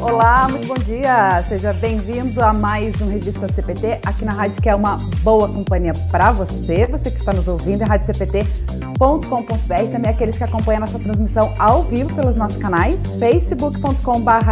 Olá, 0.00 0.46
muito 0.48 0.68
bom 0.68 0.74
dia. 0.74 1.42
Seja 1.48 1.72
bem-vindo 1.72 2.40
a 2.40 2.52
mais 2.52 3.00
um 3.00 3.08
Revista 3.08 3.48
CPT 3.48 3.98
aqui 4.06 4.24
na 4.24 4.32
rádio 4.32 4.62
que 4.62 4.68
é 4.68 4.74
uma 4.74 4.98
boa 5.24 5.48
companhia 5.48 5.94
para 6.12 6.30
você, 6.30 6.86
você 6.86 7.10
que 7.10 7.18
está 7.18 7.32
nos 7.32 7.48
ouvindo, 7.48 7.82
é 7.82 7.86
radiocpt.com.br, 7.86 9.90
também 9.90 10.10
aqueles 10.10 10.38
que 10.38 10.44
acompanham 10.44 10.76
a 10.76 10.86
nossa 10.86 11.00
transmissão 11.00 11.52
ao 11.58 11.82
vivo 11.82 12.14
pelos 12.14 12.36
nossos 12.36 12.58
canais, 12.58 13.14
facebook.com.br 13.14 14.44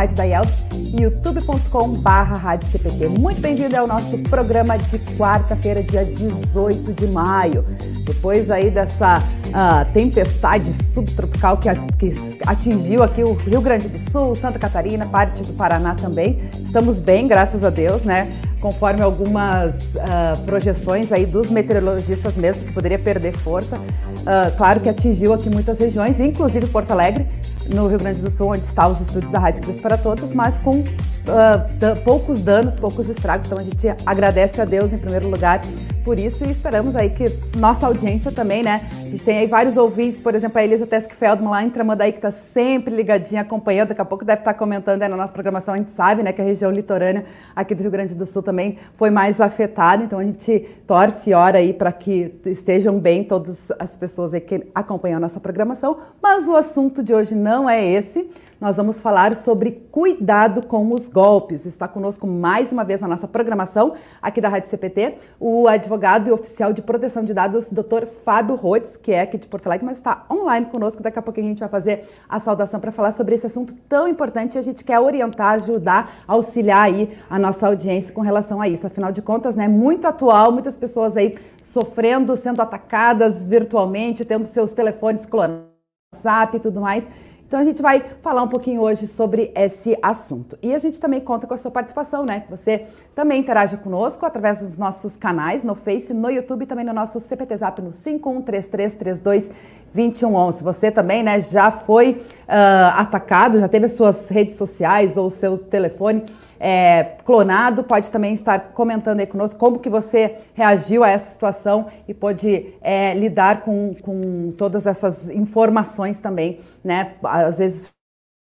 youtube.com.br 0.93 2.67
CPT. 2.71 3.09
Muito 3.09 3.41
bem-vindo 3.41 3.77
ao 3.77 3.87
nosso 3.87 4.19
programa 4.19 4.77
de 4.77 4.99
quarta-feira, 5.17 5.83
dia 5.83 6.05
18 6.05 6.93
de 6.93 7.07
maio. 7.07 7.65
Depois 8.05 8.51
aí 8.51 8.71
dessa 8.71 9.19
uh, 9.19 9.93
tempestade 9.93 10.73
subtropical 10.73 11.57
que, 11.57 11.69
que 11.99 12.13
atingiu 12.47 13.03
aqui 13.03 13.23
o 13.23 13.33
Rio 13.33 13.63
Grande 13.63 13.89
do 13.89 14.11
Sul, 14.11 14.35
Santa 14.35 14.59
Catarina, 14.59 15.07
parte 15.07 15.43
do 15.43 15.53
Paraná 15.55 15.95
também. 15.95 16.39
Estamos 16.63 17.01
bem, 17.01 17.27
graças 17.27 17.65
a 17.65 17.71
Deus, 17.71 18.03
né? 18.03 18.29
Conforme 18.61 19.03
algumas 19.03 19.75
uh, 19.75 20.41
projeções 20.45 21.11
aí 21.11 21.25
dos 21.25 21.51
meteorologistas 21.51 22.37
mesmo, 22.37 22.65
que 22.65 22.73
poderia 22.73 22.99
perder 22.99 23.33
força. 23.33 23.77
Uh, 23.77 24.57
claro 24.57 24.81
que 24.81 24.89
atingiu 24.89 25.33
aqui 25.33 25.49
muitas 25.49 25.81
regiões, 25.81 26.21
inclusive 26.21 26.67
Porto 26.67 26.91
Alegre, 26.91 27.27
no 27.75 27.87
Rio 27.87 27.99
Grande 27.99 28.21
do 28.21 28.31
Sul, 28.31 28.49
onde 28.49 28.65
está 28.65 28.87
os 28.87 29.01
estúdios 29.01 29.31
da 29.31 29.39
Rádio 29.39 29.63
Cris 29.63 29.81
para 29.81 29.97
Todos, 29.97 30.33
mas 30.35 30.59
com 30.59 30.85
uh, 31.29 31.97
poucos 32.03 32.41
danos, 32.41 32.77
poucos 32.77 33.09
estragos. 33.09 33.47
Então 33.47 33.59
a 33.59 33.63
gente 33.63 33.87
agradece 34.05 34.61
a 34.61 34.65
Deus 34.65 34.93
em 34.93 34.99
primeiro 34.99 35.29
lugar 35.29 35.61
por 36.05 36.19
isso. 36.19 36.45
E 36.45 36.51
esperamos 36.51 36.97
aí 36.97 37.11
que 37.11 37.27
nossa 37.57 37.87
audiência 37.87 38.33
também, 38.33 38.63
né? 38.63 38.83
A 38.91 39.09
gente 39.09 39.25
tem 39.25 39.39
aí 39.39 39.47
vários 39.47 39.77
ouvintes, 39.77 40.21
por 40.21 40.35
exemplo, 40.35 40.59
a 40.59 40.65
Elisa 40.65 40.87
Tesk 40.87 41.13
Feldman 41.13 41.51
lá 41.51 41.65
em 41.65 41.71
Tramandaí, 41.71 42.13
que 42.13 42.19
está 42.19 42.31
sempre 42.31 42.95
ligadinha, 42.95 43.43
acompanhando, 43.43 43.89
daqui 43.89 44.01
a 44.01 44.05
pouco 44.05 44.25
deve 44.25 44.41
estar 44.41 44.53
tá 44.53 44.59
comentando 44.59 45.03
aí 45.03 45.09
na 45.09 45.17
nossa 45.17 45.33
programação, 45.33 45.75
a 45.75 45.77
gente 45.77 45.91
sabe, 45.91 46.23
né, 46.23 46.33
que 46.33 46.41
a 46.41 46.45
região 46.45 46.71
litorânea 46.71 47.25
aqui 47.55 47.75
do 47.75 47.83
Rio 47.83 47.91
Grande 47.91 48.15
do 48.15 48.25
Sul 48.27 48.43
também 48.43 48.79
foi 48.97 49.11
mais 49.11 49.41
afetada, 49.41 50.03
então 50.03 50.19
a 50.19 50.25
gente 50.25 50.61
torce 50.87 51.31
e 51.31 51.35
ora 51.35 51.59
aí 51.59 51.73
para 51.73 51.93
que 51.93 52.35
estejam 52.47 52.99
bem 52.99 53.23
todas 53.23 53.71
as 53.79 53.97
pessoas 53.97 54.33
aí 54.33 54.41
que 54.41 54.67
acompanham 54.75 55.19
a 55.19 55.21
nossa 55.21 55.39
programação, 55.39 55.99
mas 56.23 56.49
o 56.49 56.57
assunto 56.57 57.03
de 57.03 57.15
hoje 57.15 57.35
não 57.35 57.69
é 57.69 57.85
esse 57.85 58.31
nós 58.63 58.77
vamos 58.77 59.01
falar 59.01 59.35
sobre 59.35 59.73
cuidado 59.91 60.65
com 60.65 60.93
os 60.93 61.09
golpes. 61.09 61.67
Está 61.67 61.89
conosco 61.89 62.29
mais 62.29 62.71
uma 62.71 62.85
vez 62.85 63.01
na 63.01 63.09
nossa 63.09 63.27
programação 63.27 63.95
aqui 64.23 64.41
da 64.41 64.49
Rádio 64.49 64.71
CPT 64.71 65.17
o 65.41 65.67
advogado 65.67 66.29
e 66.29 66.31
oficial 66.31 66.73
de 66.73 66.81
proteção 66.81 67.25
de 67.25 67.35
dados, 67.35 67.69
Dr. 67.73 68.07
Fábio 68.07 68.55
Rhodes, 68.55 68.97
que 68.97 69.11
é 69.11 69.23
aqui 69.23 69.37
de 69.37 69.49
Porto 69.49 69.67
Alegre, 69.67 69.85
mas 69.85 69.97
está 69.97 70.25
online 70.31 70.67
conosco. 70.67 71.03
Daqui 71.03 71.19
a 71.19 71.23
pouquinho 71.23 71.47
a 71.47 71.49
gente 71.49 71.59
vai 71.59 71.69
fazer 71.69 72.09
a 72.29 72.39
saudação 72.39 72.79
para 72.79 72.93
falar 72.93 73.11
sobre 73.11 73.35
esse 73.35 73.49
assunto 73.49 73.75
tão 73.89 74.07
importante. 74.07 74.57
A 74.57 74.63
gente 74.63 74.85
quer 74.85 75.01
orientar, 75.01 75.55
ajudar, 75.55 76.23
auxiliar 76.29 76.85
aí 76.85 77.19
a 77.29 77.41
nossa 77.41 77.67
audiência 77.67 78.15
com 78.15 78.21
relação 78.21 78.61
a 78.61 78.69
isso. 78.69 78.87
Afinal 78.87 79.11
de 79.11 79.23
contas, 79.23 79.57
né, 79.57 79.67
muito 79.67 80.07
atual, 80.07 80.53
muitas 80.53 80.77
pessoas 80.77 81.17
aí 81.17 81.37
sofrendo, 81.61 82.37
sendo 82.37 82.63
atacadas 82.63 83.45
virtualmente, 83.45 84.25
tendo 84.25 84.45
seus 84.45 84.73
telefones 84.73 85.27
clonados, 85.27 85.73
WhatsApp 86.15 86.59
e 86.59 86.61
tudo 86.61 86.81
mais. 86.81 87.09
Então 87.53 87.61
a 87.61 87.65
gente 87.65 87.83
vai 87.83 88.03
falar 88.23 88.43
um 88.43 88.49
pouquinho 88.49 88.81
hoje 88.81 89.07
sobre 89.07 89.53
esse 89.55 89.95
assunto. 90.01 90.57
E 90.63 90.75
a 90.75 90.79
gente 90.79 90.99
também 90.99 91.21
conta 91.21 91.47
com 91.47 91.53
a 91.53 91.59
sua 91.59 91.71
participação, 91.71 92.25
né? 92.25 92.45
Você 92.49 92.87
também 93.15 93.41
interaja 93.41 93.77
conosco 93.77 94.25
através 94.25 94.61
dos 94.61 94.79
nossos 94.79 95.19
canais 95.19 95.63
no 95.63 95.75
Face, 95.75 96.15
no 96.15 96.31
YouTube 96.31 96.63
e 96.63 96.67
também 96.67 96.83
no 96.83 96.95
nosso 96.95 97.21
CPT 97.21 97.59
Zap 97.59 97.83
no 97.83 97.91
5133322111. 97.91 100.63
Você 100.63 100.91
também, 100.91 101.23
né, 101.23 101.43
já 101.43 101.71
foi 101.71 102.13
uh, 102.13 102.97
atacado, 102.97 103.59
já 103.59 103.69
teve 103.69 103.85
as 103.85 103.93
suas 103.93 104.31
redes 104.31 104.57
sociais 104.57 105.19
ou 105.19 105.27
o 105.27 105.31
seu 105.31 105.59
telefone 105.59 106.25
é, 106.65 107.17
clonado, 107.25 107.83
pode 107.83 108.09
também 108.09 108.35
estar 108.35 108.73
comentando 108.73 109.19
aí 109.19 109.27
conosco 109.27 109.59
como 109.59 109.81
que 109.81 109.91
você 109.91 110.37
reagiu 110.55 111.03
a 111.03 111.11
essa 111.11 111.33
situação 111.33 111.89
e 112.07 112.15
pode 112.15 112.75
é, 112.81 113.13
lidar 113.15 113.63
com, 113.63 113.97
com 114.01 114.53
todas 114.57 114.87
essas 114.87 115.29
informações 115.29 116.21
também, 116.21 116.61
né? 116.85 117.15
Às 117.25 117.59
vezes 117.59 117.91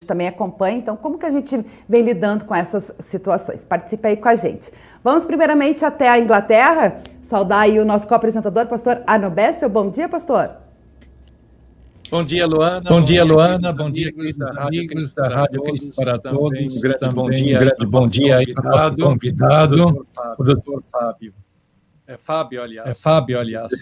também 0.06 0.28
acompanha, 0.28 0.76
então 0.76 0.98
como 0.98 1.16
que 1.16 1.25
a 1.25 1.31
gente 1.31 1.64
vem 1.88 2.03
lidando 2.03 2.44
com 2.44 2.54
essas 2.54 2.93
situações? 2.98 3.64
Participe 3.64 4.06
aí 4.06 4.19
com 4.19 4.28
a 4.28 4.34
gente. 4.34 4.70
Vamos 5.03 5.25
primeiramente 5.25 5.82
até 5.82 6.06
a 6.10 6.19
Inglaterra, 6.19 7.00
saudar 7.22 7.60
aí 7.60 7.81
o 7.81 7.87
nosso 7.87 8.06
co-apresentador, 8.06 8.66
pastor 8.66 9.03
Arno 9.06 9.31
Bessel. 9.31 9.70
Bom 9.70 9.88
dia, 9.88 10.10
pastor. 10.10 10.63
Bom 12.10 12.22
dia, 12.22 12.47
Luana. 12.47 12.91
Bom, 12.91 13.03
dia, 13.03 13.25
Luana. 13.25 13.72
Bom 13.72 13.91
dia, 13.91 14.12
amigos 14.59 15.15
da 15.15 15.28
Rádio 15.28 15.62
Cristo 15.62 15.92
para 15.97 16.19
Todos. 16.19 16.76
Um 16.76 16.81
grande 16.81 17.15
bom 17.15 17.31
dia, 17.31 17.56
um 17.56 17.60
grande 17.60 17.87
bom 17.87 18.09
dia 18.09 18.37
aí 18.37 18.54
para 18.54 18.88
o 18.88 18.97
convidado, 18.97 20.06
o 20.38 20.44
doutor 20.44 20.82
Fábio. 20.93 21.34
É 22.06 22.19
Fábio, 22.19 22.62
aliás. 22.62 22.88
É 22.91 22.94
Fábio, 22.94 23.41
aliás. 23.41 23.72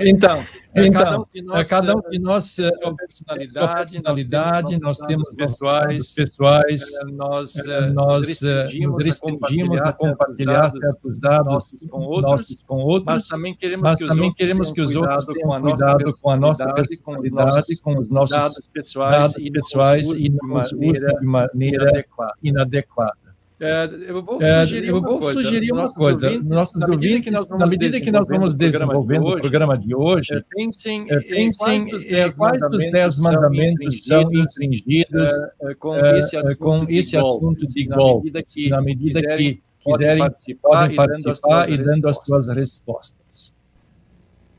Então, 0.00 0.44
é, 0.74 0.86
então 0.86 0.94
cada 0.98 1.16
um 1.16 1.24
de 1.30 1.42
nós, 1.42 1.60
é, 1.60 1.70
cada 1.70 1.96
um 1.96 2.10
de 2.10 2.18
nós 2.18 2.56
personalidade, 2.96 3.92
personalidade, 3.92 4.80
nós 4.80 4.98
temos 4.98 5.30
pessoais, 5.30 6.12
pessoais, 6.12 6.82
nós, 7.12 7.54
nós 7.92 8.26
restringimos, 8.26 9.04
restringimos 9.04 9.80
a 9.80 9.92
compartilhar 9.92 10.70
certos 10.72 11.20
dados 11.20 11.76
com 11.88 12.00
outros, 12.00 12.64
com 12.66 12.78
outros, 12.78 13.14
mas 13.14 13.28
também 13.28 13.54
queremos 13.54 13.84
mas 13.84 13.98
que 13.98 14.04
os 14.04 14.08
também 14.08 14.24
outros 14.24 14.38
queremos 14.38 14.72
que 14.72 14.80
os 14.80 14.96
outros 14.96 15.26
tenham 15.26 15.60
cuidado 15.60 16.12
com 16.20 16.30
a 16.30 16.36
nossa 16.36 16.72
personalidade, 16.72 17.76
com 17.76 17.96
os 17.96 18.10
nossos 18.10 18.36
dados 18.36 18.66
pessoais, 18.66 19.32
dados 19.32 19.50
pessoais 19.50 20.08
e 20.08 20.30
não 20.30 20.58
os 20.58 20.72
usem 20.72 21.16
de 21.20 21.24
maneira 21.24 22.04
inadequada. 22.42 23.23
É, 23.64 24.10
eu 24.10 24.22
vou 24.22 24.38
sugerir, 24.40 24.86
é, 24.86 24.90
eu 24.90 25.00
vou 25.00 25.18
uma, 25.18 25.32
sugerir 25.32 25.68
coisa. 25.70 25.84
uma 25.84 25.94
coisa. 25.94 26.42
Nossos 26.42 26.74
na 26.74 26.86
medida 26.86 27.20
que 27.22 27.30
nós 27.30 27.48
vamos, 27.48 27.60
na 27.60 27.66
medida 27.66 28.00
que 28.00 28.12
nós 28.12 28.26
vamos 28.26 28.54
desenvolvendo 28.54 29.26
o 29.26 29.40
programa 29.40 29.78
de 29.78 29.94
hoje, 29.94 30.34
é, 30.34 30.42
pensem, 30.50 31.06
é, 31.08 31.20
pensem 31.20 31.86
em 31.88 32.32
quais 32.32 32.60
dos 32.68 32.90
dez 32.90 33.16
mandamentos 33.16 34.04
são 34.04 34.30
infringidos 34.32 35.32
é, 35.62 35.74
com, 35.74 35.96
esse 35.96 36.36
assunto, 36.36 36.58
com 36.58 36.86
esse 36.88 37.16
assunto 37.16 37.64
de 37.64 37.84
golpe, 37.86 38.32
na 38.68 38.82
medida 38.82 39.22
que 39.22 39.62
quiserem 39.80 40.18
participar, 40.18 40.68
podem 40.68 40.96
participar 40.96 41.70
e 41.70 41.78
dando 41.78 42.08
as 42.08 42.16
suas 42.18 42.48
respostas. 42.48 43.54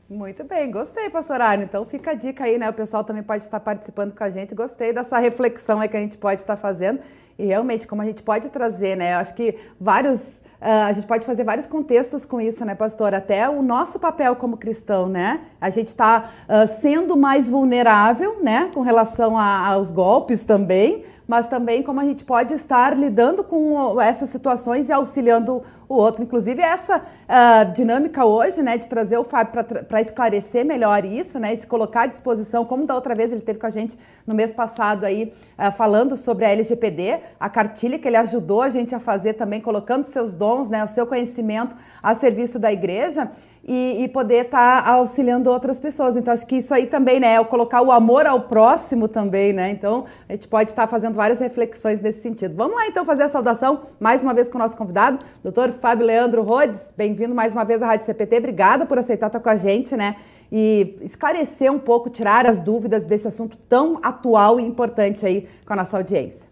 Muito 0.08 0.44
bem, 0.44 0.70
gostei, 0.70 1.10
pastor 1.10 1.40
Arne. 1.40 1.64
Então 1.64 1.84
fica 1.84 2.12
a 2.12 2.14
dica 2.14 2.44
aí, 2.44 2.58
né? 2.58 2.70
O 2.70 2.72
pessoal 2.72 3.02
também 3.02 3.24
pode 3.24 3.42
estar 3.42 3.58
participando 3.58 4.14
com 4.14 4.22
a 4.22 4.30
gente. 4.30 4.54
Gostei 4.54 4.92
dessa 4.92 5.18
reflexão 5.18 5.80
aí 5.80 5.88
que 5.88 5.96
a 5.96 6.00
gente 6.00 6.16
pode 6.16 6.40
estar 6.40 6.56
fazendo. 6.56 7.00
E 7.38 7.46
realmente, 7.46 7.86
como 7.86 8.02
a 8.02 8.04
gente 8.04 8.22
pode 8.22 8.48
trazer, 8.48 8.96
né? 8.96 9.14
Eu 9.14 9.18
acho 9.18 9.34
que 9.34 9.56
vários. 9.80 10.44
Uh, 10.58 10.88
a 10.88 10.92
gente 10.94 11.06
pode 11.06 11.26
fazer 11.26 11.44
vários 11.44 11.66
contextos 11.66 12.24
com 12.24 12.40
isso, 12.40 12.64
né, 12.64 12.74
pastor? 12.74 13.14
Até 13.14 13.46
o 13.46 13.62
nosso 13.62 13.98
papel 13.98 14.34
como 14.36 14.56
cristão, 14.56 15.06
né? 15.06 15.40
A 15.60 15.68
gente 15.68 15.88
está 15.88 16.30
uh, 16.48 16.66
sendo 16.66 17.14
mais 17.14 17.48
vulnerável, 17.48 18.42
né, 18.42 18.70
com 18.72 18.80
relação 18.80 19.36
a, 19.36 19.68
aos 19.68 19.92
golpes 19.92 20.46
também, 20.46 21.04
mas 21.28 21.46
também 21.46 21.82
como 21.82 22.00
a 22.00 22.04
gente 22.04 22.24
pode 22.24 22.54
estar 22.54 22.96
lidando 22.96 23.44
com 23.44 24.00
essas 24.00 24.30
situações 24.30 24.88
e 24.88 24.92
auxiliando 24.92 25.62
o 25.88 25.94
outro. 25.94 26.22
Inclusive, 26.22 26.60
essa 26.60 26.98
uh, 26.98 27.72
dinâmica 27.72 28.24
hoje, 28.24 28.62
né, 28.62 28.76
de 28.76 28.88
trazer 28.88 29.18
o 29.18 29.24
Fábio 29.24 29.64
para 29.64 30.00
esclarecer 30.00 30.64
melhor 30.64 31.04
isso, 31.04 31.38
né, 31.38 31.54
e 31.54 31.56
se 31.56 31.66
colocar 31.66 32.02
à 32.02 32.06
disposição, 32.06 32.64
como 32.64 32.86
da 32.86 32.94
outra 32.94 33.14
vez 33.14 33.32
ele 33.32 33.40
teve 33.40 33.58
com 33.58 33.66
a 33.66 33.70
gente 33.70 33.98
no 34.26 34.34
mês 34.34 34.52
passado 34.52 35.04
aí, 35.04 35.32
uh, 35.58 35.72
falando 35.72 36.16
sobre 36.16 36.44
a 36.44 36.50
LGPD, 36.50 37.20
a 37.38 37.48
cartilha 37.48 37.98
que 37.98 38.06
ele 38.08 38.16
ajudou 38.16 38.62
a 38.62 38.68
gente 38.68 38.94
a 38.94 38.98
fazer 38.98 39.34
também, 39.34 39.60
colocando 39.60 40.04
seus 40.04 40.34
dons, 40.34 40.68
né, 40.68 40.84
o 40.84 40.88
seu 40.88 41.06
conhecimento 41.06 41.76
a 42.02 42.14
serviço 42.14 42.58
da 42.58 42.72
igreja 42.72 43.30
e, 43.66 44.04
e 44.04 44.08
poder 44.08 44.46
estar 44.46 44.84
tá 44.84 44.90
auxiliando 44.92 45.50
outras 45.50 45.80
pessoas. 45.80 46.16
Então, 46.16 46.32
acho 46.32 46.46
que 46.46 46.56
isso 46.56 46.72
aí 46.72 46.86
também, 46.86 47.18
né, 47.18 47.34
é 47.34 47.44
colocar 47.44 47.82
o 47.82 47.90
amor 47.90 48.24
ao 48.24 48.42
próximo 48.42 49.08
também, 49.08 49.52
né? 49.52 49.70
Então, 49.70 50.04
a 50.28 50.32
gente 50.32 50.46
pode 50.46 50.70
estar 50.70 50.82
tá 50.82 50.88
fazendo 50.88 51.14
várias 51.14 51.40
reflexões 51.40 52.00
nesse 52.00 52.20
sentido. 52.20 52.54
Vamos 52.54 52.76
lá, 52.76 52.86
então, 52.86 53.04
fazer 53.04 53.24
a 53.24 53.28
saudação 53.28 53.82
mais 53.98 54.22
uma 54.22 54.32
vez 54.32 54.48
com 54.48 54.56
o 54.56 54.60
nosso 54.60 54.76
convidado, 54.76 55.18
doutor 55.42 55.72
Fábio 55.76 56.06
Leandro 56.06 56.42
Rhodes. 56.42 56.92
Bem-vindo 56.96 57.34
mais 57.34 57.52
uma 57.52 57.64
vez 57.64 57.82
à 57.82 57.86
Rádio 57.86 58.06
CPT. 58.06 58.38
Obrigada 58.38 58.86
por 58.86 58.98
aceitar 58.98 59.26
estar 59.26 59.40
com 59.40 59.48
a 59.48 59.56
gente, 59.56 59.96
né? 59.96 60.16
E 60.50 60.96
esclarecer 61.02 61.70
um 61.70 61.78
pouco, 61.78 62.08
tirar 62.08 62.46
as 62.46 62.60
dúvidas 62.60 63.04
desse 63.04 63.28
assunto 63.28 63.56
tão 63.56 63.98
atual 64.02 64.58
e 64.58 64.64
importante 64.64 65.26
aí 65.26 65.48
com 65.66 65.72
a 65.72 65.76
nossa 65.76 65.96
audiência. 65.96 66.48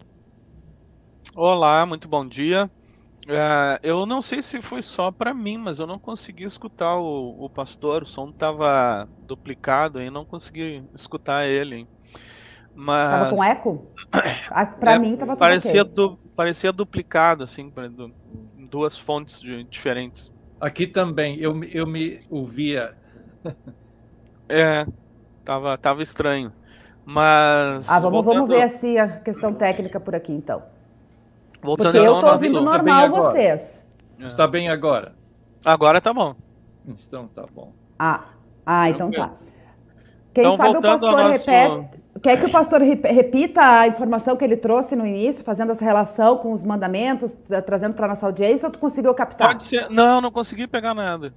Olá, 1.35 1.85
muito 1.85 2.07
bom 2.07 2.25
dia. 2.25 2.69
É, 3.27 3.79
eu 3.81 4.05
não 4.05 4.21
sei 4.21 4.41
se 4.41 4.61
foi 4.61 4.81
só 4.81 5.11
para 5.11 5.33
mim, 5.33 5.57
mas 5.57 5.79
eu 5.79 5.87
não 5.87 5.97
consegui 5.97 6.43
escutar 6.43 6.97
o, 6.97 7.43
o 7.43 7.49
pastor. 7.49 8.03
O 8.03 8.05
som 8.05 8.29
estava 8.29 9.07
duplicado 9.25 10.01
e 10.01 10.09
não 10.09 10.23
consegui 10.23 10.83
escutar 10.93 11.45
ele. 11.47 11.87
Mas... 12.75 13.09
Tava 13.09 13.35
com 13.35 13.43
eco? 13.43 13.87
Para 14.79 14.93
é, 14.93 14.99
mim 14.99 15.13
estava 15.13 15.33
tudo 15.33 15.39
parecia 15.39 15.81
okay. 15.81 15.93
du, 15.93 16.19
parecia 16.35 16.71
duplicado 16.71 17.43
assim, 17.43 17.71
duas 18.75 18.97
fontes 18.97 19.39
diferentes. 19.69 20.29
Aqui 20.59 20.85
também 20.85 21.39
eu, 21.39 21.63
eu 21.63 21.87
me 21.87 22.19
ouvia. 22.29 22.93
é, 24.49 24.85
tava, 25.45 25.77
tava 25.77 26.03
estranho. 26.03 26.51
Mas. 27.05 27.89
Ah, 27.89 27.99
vamos, 27.99 28.25
voltando... 28.25 28.33
vamos 28.41 28.49
ver 28.53 28.63
assim 28.63 28.97
a 28.97 29.07
questão 29.07 29.53
técnica 29.53 29.97
por 29.97 30.13
aqui 30.13 30.33
então. 30.33 30.61
Voltando 31.61 31.93
Porque 31.93 32.05
eu 32.05 32.15
estou 32.15 32.31
ouvindo 32.31 32.61
normal 32.61 33.09
vocês. 33.09 33.85
Está 34.19 34.45
bem 34.45 34.67
agora? 34.67 35.15
Agora 35.63 36.01
tá 36.01 36.13
bom. 36.13 36.35
Então 36.85 37.29
tá 37.29 37.45
bom. 37.53 37.71
Ah, 37.97 38.25
ah 38.65 38.89
então 38.89 39.09
tá. 39.09 39.31
Quem 40.33 40.43
então, 40.43 40.57
sabe 40.57 40.77
o 40.77 40.81
pastor 40.81 41.11
nosso... 41.11 41.27
repete. 41.27 42.01
Quer 42.21 42.39
que 42.39 42.45
o 42.45 42.51
pastor 42.51 42.81
repita 42.81 43.61
a 43.61 43.87
informação 43.87 44.37
que 44.37 44.43
ele 44.43 44.55
trouxe 44.55 44.95
no 44.95 45.05
início, 45.05 45.43
fazendo 45.43 45.71
essa 45.71 45.83
relação 45.83 46.37
com 46.37 46.53
os 46.53 46.63
mandamentos, 46.63 47.37
trazendo 47.65 47.93
para 47.93 48.07
nossa 48.07 48.25
audiência, 48.25 48.67
ou 48.67 48.71
tu 48.71 48.79
conseguiu 48.79 49.13
captar? 49.13 49.59
Não, 49.89 50.21
não 50.21 50.31
consegui 50.31 50.65
pegar 50.65 50.93
nada. 50.93 51.33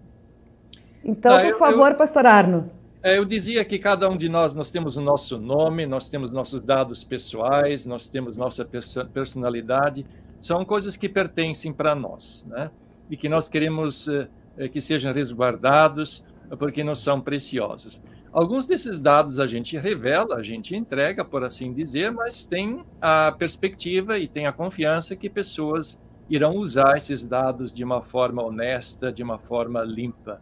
Então, 1.05 1.35
ah, 1.35 1.41
por 1.41 1.47
eu, 1.47 1.59
favor, 1.59 1.91
eu, 1.91 1.97
pastor 1.97 2.27
Arno. 2.27 2.71
É, 3.03 3.19
eu 3.19 3.25
dizia 3.25 3.65
que 3.65 3.79
cada 3.79 4.09
um 4.09 4.17
de 4.17 4.29
nós, 4.29 4.55
nós 4.55 4.71
temos 4.71 4.97
o 4.97 5.01
nosso 5.01 5.39
nome, 5.39 5.85
nós 5.85 6.09
temos 6.09 6.33
nossos 6.33 6.61
dados 6.61 7.03
pessoais, 7.03 7.85
nós 7.85 8.09
temos 8.09 8.37
nossa 8.37 8.65
personalidade, 9.13 10.07
são 10.41 10.65
coisas 10.65 10.97
que 10.97 11.09
pertencem 11.09 11.73
para 11.73 11.95
nós, 11.95 12.47
né? 12.49 12.71
E 13.11 13.17
que 13.17 13.29
nós 13.29 13.49
queremos 13.49 14.07
uh, 14.07 14.29
que 14.73 14.81
sejam 14.81 15.13
resguardados, 15.13 16.25
porque 16.59 16.85
não 16.85 16.95
são 16.95 17.21
preciosos. 17.21 18.01
Alguns 18.33 18.67
desses 18.67 19.01
dados 19.01 19.41
a 19.41 19.47
gente 19.47 19.77
revela, 19.79 20.37
a 20.37 20.43
gente 20.43 20.77
entrega, 20.77 21.25
por 21.25 21.43
assim 21.45 21.73
dizer, 21.73 22.13
mas 22.13 22.45
tem 22.45 22.85
a 23.01 23.33
perspectiva 23.33 24.19
e 24.19 24.29
tem 24.29 24.47
a 24.47 24.53
confiança 24.53 25.17
que 25.17 25.31
pessoas 25.31 25.99
irão 26.29 26.57
usar 26.57 26.97
esses 26.97 27.25
dados 27.25 27.73
de 27.73 27.83
uma 27.83 28.03
forma 28.03 28.43
honesta, 28.43 29.11
de 29.11 29.23
uma 29.23 29.39
forma 29.39 29.83
limpa. 29.83 30.41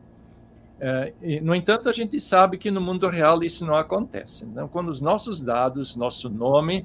É, 0.78 1.12
no 1.40 1.54
entanto, 1.54 1.88
a 1.88 1.92
gente 1.92 2.20
sabe 2.20 2.58
que 2.58 2.70
no 2.70 2.80
mundo 2.80 3.08
real 3.08 3.42
isso 3.42 3.64
não 3.64 3.76
acontece. 3.76 4.44
Então, 4.44 4.68
quando 4.68 4.88
os 4.88 5.00
nossos 5.00 5.40
dados, 5.40 5.96
nosso 5.96 6.28
nome, 6.28 6.84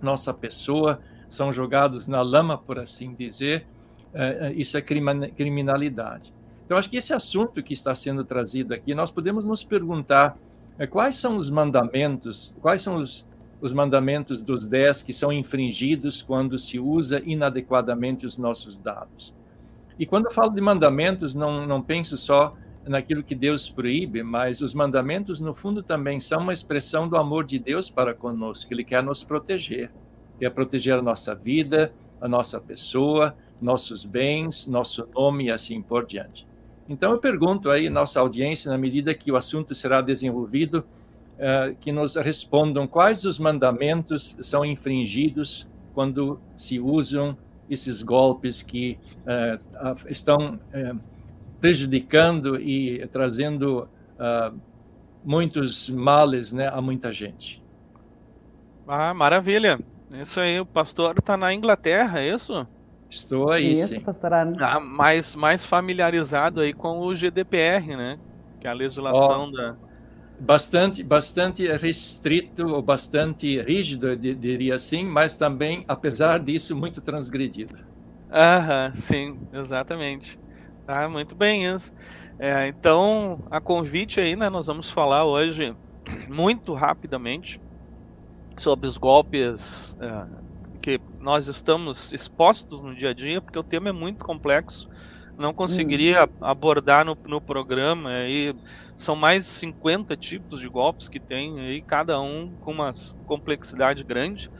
nossa 0.00 0.32
pessoa 0.32 1.00
são 1.28 1.52
jogados 1.52 2.08
na 2.08 2.22
lama, 2.22 2.56
por 2.56 2.78
assim 2.78 3.14
dizer, 3.14 3.66
é, 4.14 4.48
é 4.48 4.52
isso 4.52 4.76
é 4.78 4.80
criminalidade. 4.80 6.32
Então, 6.70 6.78
acho 6.78 6.88
que 6.88 6.98
esse 6.98 7.12
assunto 7.12 7.64
que 7.64 7.74
está 7.74 7.92
sendo 7.96 8.24
trazido 8.24 8.72
aqui, 8.72 8.94
nós 8.94 9.10
podemos 9.10 9.44
nos 9.44 9.64
perguntar 9.64 10.38
é, 10.78 10.86
quais 10.86 11.16
são 11.16 11.36
os 11.36 11.50
mandamentos, 11.50 12.54
quais 12.60 12.80
são 12.80 12.94
os, 12.94 13.26
os 13.60 13.72
mandamentos 13.72 14.40
dos 14.40 14.68
dez 14.68 15.02
que 15.02 15.12
são 15.12 15.32
infringidos 15.32 16.22
quando 16.22 16.60
se 16.60 16.78
usa 16.78 17.20
inadequadamente 17.26 18.24
os 18.24 18.38
nossos 18.38 18.78
dados. 18.78 19.34
E 19.98 20.06
quando 20.06 20.26
eu 20.26 20.30
falo 20.30 20.50
de 20.50 20.60
mandamentos, 20.60 21.34
não, 21.34 21.66
não 21.66 21.82
penso 21.82 22.16
só 22.16 22.54
naquilo 22.86 23.24
que 23.24 23.34
Deus 23.34 23.68
proíbe, 23.68 24.22
mas 24.22 24.60
os 24.60 24.72
mandamentos, 24.72 25.40
no 25.40 25.52
fundo, 25.52 25.82
também 25.82 26.20
são 26.20 26.40
uma 26.40 26.52
expressão 26.52 27.08
do 27.08 27.16
amor 27.16 27.44
de 27.44 27.58
Deus 27.58 27.90
para 27.90 28.14
conosco, 28.14 28.72
Ele 28.72 28.84
quer 28.84 29.02
nos 29.02 29.24
proteger, 29.24 29.90
quer 30.38 30.50
proteger 30.50 30.94
a 30.94 31.02
nossa 31.02 31.34
vida, 31.34 31.92
a 32.20 32.28
nossa 32.28 32.60
pessoa, 32.60 33.34
nossos 33.60 34.04
bens, 34.04 34.68
nosso 34.68 35.08
nome 35.12 35.46
e 35.46 35.50
assim 35.50 35.82
por 35.82 36.06
diante. 36.06 36.48
Então, 36.90 37.12
eu 37.12 37.18
pergunto 37.18 37.70
aí, 37.70 37.88
nossa 37.88 38.18
audiência, 38.18 38.68
na 38.68 38.76
medida 38.76 39.14
que 39.14 39.30
o 39.30 39.36
assunto 39.36 39.76
será 39.76 40.00
desenvolvido, 40.00 40.84
uh, 41.38 41.72
que 41.76 41.92
nos 41.92 42.16
respondam 42.16 42.84
quais 42.84 43.24
os 43.24 43.38
mandamentos 43.38 44.36
são 44.40 44.64
infringidos 44.64 45.68
quando 45.94 46.40
se 46.56 46.80
usam 46.80 47.38
esses 47.70 48.02
golpes 48.02 48.60
que 48.60 48.98
uh, 49.20 50.08
estão 50.08 50.58
uh, 50.74 50.98
prejudicando 51.60 52.60
e 52.60 53.06
trazendo 53.06 53.88
muitos 55.24 55.88
males 55.88 56.52
né, 56.52 56.68
a 56.68 56.80
muita 56.82 57.10
gente. 57.10 57.62
Ah, 58.86 59.14
maravilha. 59.14 59.78
Isso 60.10 60.40
aí, 60.40 60.60
o 60.60 60.66
pastor 60.66 61.18
está 61.18 61.36
na 61.36 61.54
Inglaterra, 61.54 62.20
é 62.20 62.34
isso? 62.34 62.66
Estou 63.10 63.50
aí, 63.50 63.74
Isso, 63.74 63.94
sim. 63.94 64.00
pastor 64.00 64.32
Arno. 64.32 64.56
Ah, 64.62 64.80
mais, 64.80 65.34
mais 65.34 65.64
familiarizado 65.64 66.60
aí 66.60 66.72
com 66.72 67.00
o 67.00 67.14
GDPR, 67.14 67.96
né? 67.96 68.18
Que 68.60 68.66
é 68.68 68.70
a 68.70 68.74
legislação 68.74 69.46
oh, 69.46 69.52
da... 69.52 69.76
Bastante, 70.38 71.02
bastante 71.02 71.66
restrito, 71.76 72.66
ou 72.66 72.82
bastante 72.82 73.60
rígido, 73.60 74.08
eu 74.08 74.16
diria 74.16 74.74
assim, 74.76 75.04
mas 75.04 75.36
também, 75.36 75.84
apesar 75.86 76.38
disso, 76.38 76.74
muito 76.74 77.02
transgredido. 77.02 77.76
Aham, 78.30 78.94
sim, 78.94 79.48
exatamente. 79.52 80.38
Ah, 80.86 81.08
muito 81.08 81.34
bem 81.34 81.66
isso. 81.66 81.92
É, 82.38 82.66
então, 82.68 83.44
a 83.50 83.60
convite 83.60 84.20
aí, 84.20 84.34
né, 84.36 84.48
nós 84.48 84.66
vamos 84.66 84.90
falar 84.90 85.24
hoje 85.24 85.76
muito 86.28 86.72
rapidamente 86.74 87.60
sobre 88.58 88.86
os 88.88 88.98
golpes 88.98 89.96
é, 90.00 90.39
que 90.80 91.00
nós 91.18 91.46
estamos 91.46 92.12
expostos 92.12 92.82
no 92.82 92.94
dia 92.94 93.10
a 93.10 93.14
dia, 93.14 93.40
porque 93.40 93.58
o 93.58 93.64
tema 93.64 93.90
é 93.90 93.92
muito 93.92 94.24
complexo. 94.24 94.88
Não 95.38 95.54
conseguiria 95.54 96.24
hum. 96.24 96.28
abordar 96.40 97.04
no, 97.04 97.16
no 97.24 97.40
programa. 97.40 98.10
E 98.28 98.54
são 98.94 99.16
mais 99.16 99.44
de 99.44 99.50
50 99.52 100.16
tipos 100.16 100.60
de 100.60 100.68
golpes 100.68 101.08
que 101.08 101.18
tem, 101.18 101.58
aí, 101.60 101.80
cada 101.80 102.20
um 102.20 102.54
com 102.60 102.72
uma 102.72 102.92
complexidade 103.24 104.04
grande. 104.04 104.50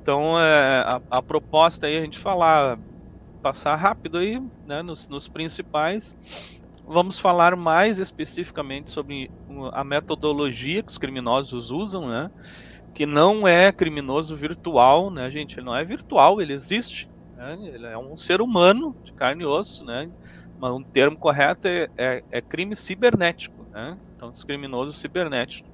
Então, 0.00 0.40
é, 0.40 0.80
a, 0.86 1.02
a, 1.10 1.22
proposta 1.22 1.86
aí 1.86 1.96
é 1.96 1.98
a 1.98 2.02
gente 2.02 2.18
falar, 2.18 2.78
passar 3.42 3.74
rápido 3.76 4.18
aí, 4.18 4.40
né, 4.64 4.80
nos, 4.80 5.08
nos 5.08 5.28
principais. 5.28 6.16
Vamos 6.86 7.18
falar 7.18 7.54
mais 7.56 7.98
especificamente 7.98 8.90
sobre 8.90 9.30
a 9.72 9.84
metodologia 9.84 10.82
que 10.82 10.90
os 10.90 10.98
criminosos 10.98 11.70
usam, 11.70 12.08
né? 12.08 12.30
Que 12.98 13.06
não 13.06 13.46
é 13.46 13.70
criminoso 13.70 14.34
virtual, 14.34 15.08
né, 15.08 15.30
gente? 15.30 15.56
Ele 15.56 15.66
não 15.66 15.76
é 15.76 15.84
virtual, 15.84 16.42
ele 16.42 16.52
existe. 16.52 17.08
Né? 17.36 17.56
Ele 17.72 17.86
é 17.86 17.96
um 17.96 18.16
ser 18.16 18.40
humano 18.40 18.92
de 19.04 19.12
carne 19.12 19.44
e 19.44 19.46
osso, 19.46 19.84
né? 19.84 20.10
Mas 20.58 20.72
um 20.72 20.82
termo 20.82 21.16
correto 21.16 21.68
é, 21.68 21.88
é, 21.96 22.24
é 22.28 22.40
crime 22.40 22.74
cibernético, 22.74 23.64
né? 23.70 23.96
Então, 24.16 24.30
os 24.30 24.42
criminosos 24.42 24.96
cibernéticos 24.96 25.70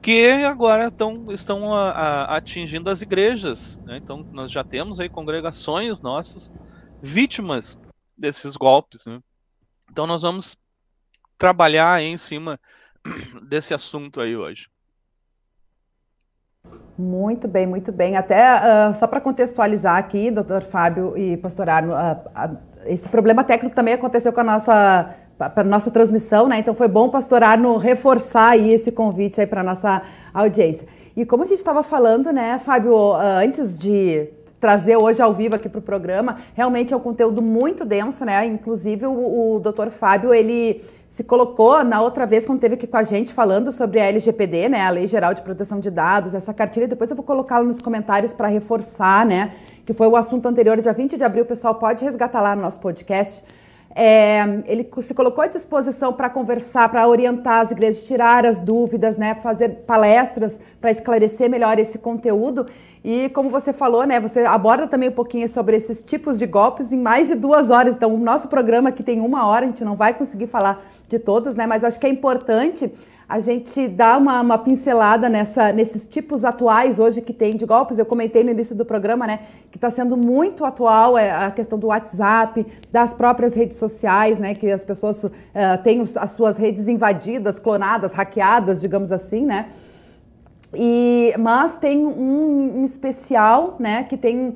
que 0.00 0.24
agora 0.44 0.88
tão, 0.88 1.32
estão 1.32 1.74
a, 1.74 1.90
a, 1.90 2.36
atingindo 2.36 2.88
as 2.88 3.02
igrejas. 3.02 3.80
Né? 3.84 3.96
Então, 3.96 4.24
nós 4.32 4.48
já 4.48 4.62
temos 4.62 5.00
aí 5.00 5.08
congregações 5.08 6.00
nossas 6.00 6.48
vítimas 7.02 7.76
desses 8.16 8.56
golpes. 8.56 9.04
Né? 9.06 9.18
Então, 9.90 10.06
nós 10.06 10.22
vamos 10.22 10.56
trabalhar 11.36 12.00
em 12.00 12.16
cima 12.16 12.60
desse 13.48 13.74
assunto 13.74 14.20
aí 14.20 14.36
hoje. 14.36 14.68
Muito 16.96 17.48
bem, 17.48 17.66
muito 17.66 17.90
bem. 17.90 18.16
Até 18.16 18.42
uh, 18.90 18.94
só 18.94 19.06
para 19.06 19.20
contextualizar 19.20 19.96
aqui, 19.96 20.30
doutor 20.30 20.62
Fábio 20.62 21.16
e 21.16 21.36
pastor 21.38 21.68
Arno, 21.68 21.94
uh, 21.94 21.96
uh, 21.96 22.56
esse 22.84 23.08
problema 23.08 23.42
técnico 23.42 23.74
também 23.74 23.94
aconteceu 23.94 24.32
com 24.32 24.40
a 24.40 24.44
nossa, 24.44 25.10
pra 25.54 25.64
nossa 25.64 25.90
transmissão, 25.90 26.48
né? 26.48 26.58
Então 26.58 26.74
foi 26.74 26.88
bom, 26.88 27.08
pastor 27.08 27.42
Arno, 27.42 27.76
reforçar 27.78 28.50
aí 28.50 28.72
esse 28.72 28.92
convite 28.92 29.40
aí 29.40 29.46
para 29.46 29.62
nossa 29.62 30.02
audiência. 30.34 30.86
E 31.16 31.24
como 31.24 31.44
a 31.44 31.46
gente 31.46 31.58
estava 31.58 31.82
falando, 31.82 32.30
né, 32.32 32.58
Fábio, 32.58 33.14
antes 33.14 33.78
de 33.78 34.28
trazer 34.62 34.96
hoje 34.96 35.20
ao 35.20 35.34
vivo 35.34 35.56
aqui 35.56 35.68
para 35.68 35.80
o 35.80 35.82
programa, 35.82 36.36
realmente 36.54 36.94
é 36.94 36.96
um 36.96 37.00
conteúdo 37.00 37.42
muito 37.42 37.84
denso, 37.84 38.24
né? 38.24 38.46
Inclusive 38.46 39.04
o, 39.06 39.56
o 39.56 39.58
doutor 39.58 39.90
Fábio, 39.90 40.32
ele 40.32 40.84
se 41.08 41.24
colocou 41.24 41.82
na 41.82 42.00
outra 42.00 42.24
vez 42.24 42.46
quando 42.46 42.60
teve 42.60 42.76
aqui 42.76 42.86
com 42.86 42.96
a 42.96 43.02
gente 43.02 43.34
falando 43.34 43.72
sobre 43.72 43.98
a 43.98 44.04
LGPD, 44.04 44.68
né, 44.68 44.82
a 44.82 44.90
Lei 44.90 45.08
Geral 45.08 45.34
de 45.34 45.42
Proteção 45.42 45.80
de 45.80 45.90
Dados, 45.90 46.32
essa 46.32 46.54
cartilha, 46.54 46.86
depois 46.86 47.10
eu 47.10 47.16
vou 47.16 47.24
colocá-la 47.24 47.64
nos 47.64 47.82
comentários 47.82 48.32
para 48.32 48.46
reforçar, 48.46 49.26
né, 49.26 49.52
que 49.84 49.92
foi 49.92 50.06
o 50.06 50.14
assunto 50.14 50.46
anterior, 50.46 50.80
dia 50.80 50.92
20 50.92 51.18
de 51.18 51.24
abril, 51.24 51.42
o 51.42 51.46
pessoal 51.46 51.74
pode 51.74 52.04
resgatar 52.04 52.40
lá 52.40 52.54
no 52.54 52.62
nosso 52.62 52.78
podcast. 52.78 53.44
É, 53.94 54.62
ele 54.66 54.88
se 55.00 55.12
colocou 55.12 55.44
à 55.44 55.46
disposição 55.46 56.12
para 56.12 56.30
conversar, 56.30 56.88
para 56.88 57.06
orientar 57.06 57.60
as 57.60 57.70
igrejas, 57.70 58.06
tirar 58.06 58.46
as 58.46 58.60
dúvidas, 58.60 59.18
né, 59.18 59.34
fazer 59.34 59.68
palestras 59.86 60.58
para 60.80 60.90
esclarecer 60.90 61.50
melhor 61.50 61.78
esse 61.78 61.98
conteúdo. 61.98 62.66
E 63.04 63.28
como 63.30 63.50
você 63.50 63.72
falou, 63.72 64.06
né, 64.06 64.18
você 64.18 64.40
aborda 64.40 64.86
também 64.86 65.10
um 65.10 65.12
pouquinho 65.12 65.48
sobre 65.48 65.76
esses 65.76 66.02
tipos 66.02 66.38
de 66.38 66.46
golpes 66.46 66.92
em 66.92 66.98
mais 66.98 67.28
de 67.28 67.34
duas 67.34 67.68
horas. 67.70 67.94
Então, 67.94 68.14
o 68.14 68.18
nosso 68.18 68.48
programa 68.48 68.88
aqui 68.88 69.02
tem 69.02 69.20
uma 69.20 69.46
hora, 69.46 69.66
a 69.66 69.68
gente 69.68 69.84
não 69.84 69.96
vai 69.96 70.14
conseguir 70.14 70.46
falar 70.46 70.82
de 71.08 71.18
todos, 71.18 71.54
né? 71.54 71.66
Mas 71.66 71.84
acho 71.84 72.00
que 72.00 72.06
é 72.06 72.10
importante 72.10 72.90
a 73.32 73.38
gente 73.38 73.88
dar 73.88 74.18
uma, 74.18 74.42
uma, 74.42 74.58
pincelada 74.58 75.26
nessa, 75.26 75.72
nesses 75.72 76.06
tipos 76.06 76.44
atuais 76.44 76.98
hoje 76.98 77.22
que 77.22 77.32
tem 77.32 77.56
de 77.56 77.64
golpes. 77.64 77.98
Eu 77.98 78.04
comentei 78.04 78.44
no 78.44 78.50
início 78.50 78.76
do 78.76 78.84
programa, 78.84 79.26
né, 79.26 79.40
que 79.70 79.78
está 79.78 79.88
sendo 79.88 80.18
muito 80.18 80.66
atual 80.66 81.16
é 81.16 81.30
a 81.30 81.50
questão 81.50 81.78
do 81.78 81.86
WhatsApp, 81.86 82.66
das 82.92 83.14
próprias 83.14 83.54
redes 83.54 83.78
sociais, 83.78 84.38
né, 84.38 84.54
que 84.54 84.70
as 84.70 84.84
pessoas 84.84 85.24
uh, 85.24 85.30
têm 85.82 86.04
as 86.16 86.30
suas 86.32 86.58
redes 86.58 86.88
invadidas, 86.88 87.58
clonadas, 87.58 88.12
hackeadas, 88.12 88.82
digamos 88.82 89.10
assim, 89.10 89.46
né. 89.46 89.70
E, 90.74 91.32
mas 91.38 91.78
tem 91.78 92.04
um 92.04 92.84
especial, 92.84 93.76
né, 93.80 94.02
que 94.02 94.18
tem 94.18 94.48
uh, 94.48 94.54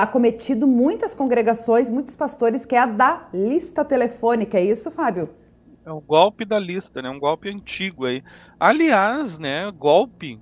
acometido 0.00 0.68
muitas 0.68 1.12
congregações, 1.12 1.90
muitos 1.90 2.14
pastores, 2.14 2.64
que 2.64 2.76
é 2.76 2.78
a 2.78 2.86
da 2.86 3.22
lista 3.34 3.84
telefônica. 3.84 4.56
É 4.56 4.62
isso, 4.62 4.92
Fábio? 4.92 5.41
É 5.84 5.90
o 5.90 6.00
golpe 6.00 6.44
da 6.44 6.58
lista, 6.58 7.02
né? 7.02 7.10
Um 7.10 7.18
golpe 7.18 7.48
antigo 7.48 8.06
aí. 8.06 8.22
Aliás, 8.58 9.38
né, 9.38 9.70
golpe, 9.72 10.40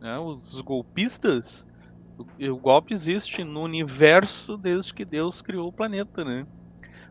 né, 0.00 0.18
os 0.18 0.60
golpistas, 0.60 1.66
o, 2.16 2.24
o 2.52 2.56
golpe 2.58 2.94
existe 2.94 3.42
no 3.42 3.62
universo 3.62 4.56
desde 4.56 4.94
que 4.94 5.04
Deus 5.04 5.42
criou 5.42 5.68
o 5.68 5.72
planeta, 5.72 6.24
né? 6.24 6.46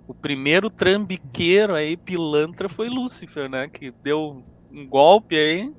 O 0.07 0.13
primeiro 0.13 0.69
trambiqueiro 0.69 1.75
aí, 1.75 1.97
pilantra, 1.97 2.69
foi 2.69 2.89
Lúcifer, 2.89 3.49
né? 3.49 3.67
Que 3.67 3.91
deu 4.03 4.43
um 4.71 4.87
golpe 4.87 5.35
aí 5.35 5.69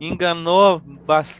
enganou 0.00 0.82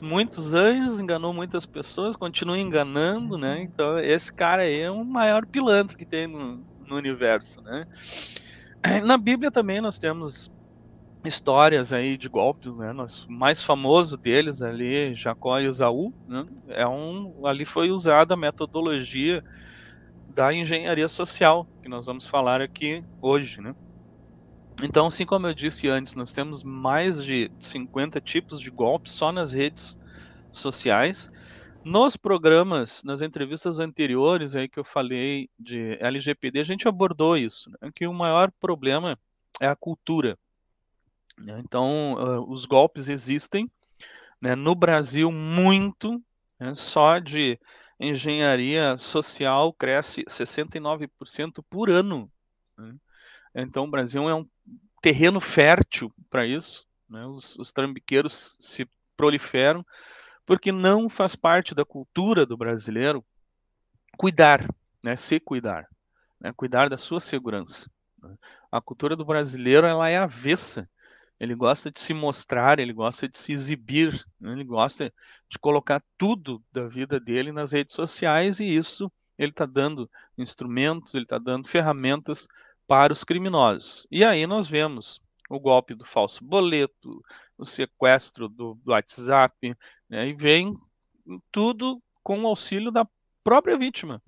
muitos 0.00 0.54
anjos, 0.54 1.00
enganou 1.00 1.32
muitas 1.32 1.66
pessoas, 1.66 2.16
continua 2.16 2.58
enganando, 2.58 3.36
né? 3.36 3.60
Então 3.60 3.98
esse 3.98 4.32
cara 4.32 4.62
aí 4.62 4.80
é 4.80 4.90
o 4.90 5.04
maior 5.04 5.44
pilantra 5.46 5.96
que 5.96 6.06
tem 6.06 6.26
no, 6.28 6.64
no 6.78 6.96
universo, 6.96 7.60
né? 7.62 7.84
Na 9.04 9.16
Bíblia 9.16 9.50
também 9.50 9.80
nós 9.80 9.98
temos 9.98 10.50
histórias 11.26 11.92
aí 11.92 12.16
de 12.18 12.28
golpes, 12.28 12.76
né? 12.76 12.92
O 12.92 13.32
mais 13.32 13.62
famoso 13.62 14.18
deles 14.18 14.62
ali, 14.62 15.14
Jacó 15.14 15.58
e 15.60 15.66
Esaú, 15.66 16.14
né? 16.26 16.44
É 16.68 16.86
um, 16.88 17.46
ali 17.46 17.64
foi 17.64 17.90
usada 17.90 18.34
a 18.34 18.36
metodologia 18.36 19.42
da 20.28 20.52
engenharia 20.54 21.08
social 21.08 21.68
que 21.82 21.88
nós 21.88 22.06
vamos 22.06 22.26
falar 22.26 22.60
aqui 22.62 23.02
hoje, 23.20 23.60
né? 23.62 23.74
Então, 24.82 25.06
assim 25.06 25.26
como 25.26 25.46
eu 25.46 25.54
disse 25.54 25.88
antes, 25.88 26.14
nós 26.14 26.32
temos 26.32 26.62
mais 26.64 27.24
de 27.24 27.50
50 27.60 28.20
tipos 28.20 28.60
de 28.60 28.70
golpes 28.70 29.12
só 29.12 29.30
nas 29.32 29.52
redes 29.52 29.96
sociais. 30.50 31.28
Nos 31.84 32.16
programas, 32.16 33.02
nas 33.02 33.20
entrevistas 33.20 33.80
anteriores 33.80 34.54
aí 34.54 34.68
que 34.68 34.78
eu 34.78 34.84
falei 34.84 35.50
de 35.58 35.96
LGPD, 36.00 36.60
a 36.60 36.64
gente 36.64 36.86
abordou 36.86 37.36
isso, 37.36 37.70
né? 37.70 37.90
que 37.92 38.06
o 38.06 38.14
maior 38.14 38.52
problema 38.52 39.18
é 39.60 39.66
a 39.66 39.74
cultura. 39.74 40.38
Né? 41.36 41.60
Então, 41.64 42.14
uh, 42.14 42.50
os 42.50 42.66
golpes 42.66 43.08
existem, 43.08 43.68
né? 44.40 44.54
no 44.54 44.74
Brasil 44.76 45.32
muito, 45.32 46.22
né? 46.58 46.72
só 46.74 47.18
de 47.18 47.58
engenharia 47.98 48.96
social 48.96 49.72
cresce 49.72 50.24
69% 50.24 51.64
por 51.68 51.90
ano. 51.90 52.30
Né? 52.78 52.94
Então, 53.54 53.84
o 53.84 53.90
Brasil 53.90 54.28
é 54.28 54.34
um 54.34 54.46
terreno 55.00 55.40
fértil 55.40 56.12
para 56.30 56.46
isso. 56.46 56.86
Né? 57.08 57.26
Os, 57.26 57.56
os 57.58 57.72
trambiqueiros 57.72 58.56
se 58.60 58.88
proliferam, 59.16 59.84
porque 60.44 60.72
não 60.72 61.08
faz 61.08 61.36
parte 61.36 61.74
da 61.74 61.84
cultura 61.84 62.44
do 62.44 62.56
brasileiro 62.56 63.24
cuidar, 64.16 64.66
né? 65.04 65.16
se 65.16 65.40
cuidar, 65.40 65.88
né? 66.40 66.52
cuidar 66.56 66.88
da 66.88 66.96
sua 66.96 67.20
segurança. 67.20 67.90
Né? 68.22 68.34
A 68.70 68.80
cultura 68.80 69.16
do 69.16 69.24
brasileiro 69.24 69.86
ela 69.86 70.08
é 70.08 70.16
avessa. 70.16 70.88
Ele 71.38 71.54
gosta 71.54 71.90
de 71.90 71.98
se 71.98 72.14
mostrar, 72.14 72.78
ele 72.78 72.92
gosta 72.92 73.28
de 73.28 73.36
se 73.36 73.52
exibir, 73.52 74.24
né? 74.40 74.52
ele 74.52 74.64
gosta 74.64 75.12
de 75.48 75.58
colocar 75.58 76.00
tudo 76.16 76.62
da 76.72 76.86
vida 76.86 77.18
dele 77.18 77.50
nas 77.50 77.72
redes 77.72 77.94
sociais 77.94 78.60
e 78.60 78.64
isso 78.64 79.10
ele 79.38 79.50
está 79.50 79.66
dando 79.66 80.08
instrumentos, 80.38 81.14
ele 81.14 81.24
está 81.24 81.38
dando 81.38 81.66
ferramentas 81.66 82.46
para 82.86 83.12
os 83.12 83.24
criminosos. 83.24 84.06
E 84.10 84.24
aí 84.24 84.46
nós 84.46 84.68
vemos 84.68 85.20
o 85.48 85.58
golpe 85.58 85.94
do 85.94 86.04
falso 86.04 86.44
boleto, 86.44 87.22
o 87.58 87.64
sequestro 87.64 88.48
do, 88.48 88.74
do 88.82 88.92
WhatsApp, 88.92 89.76
né, 90.12 90.28
e 90.28 90.34
vem 90.34 90.74
tudo 91.50 91.98
com 92.22 92.42
o 92.42 92.46
auxílio 92.46 92.90
da 92.90 93.08
própria 93.42 93.78
vítima. 93.78 94.22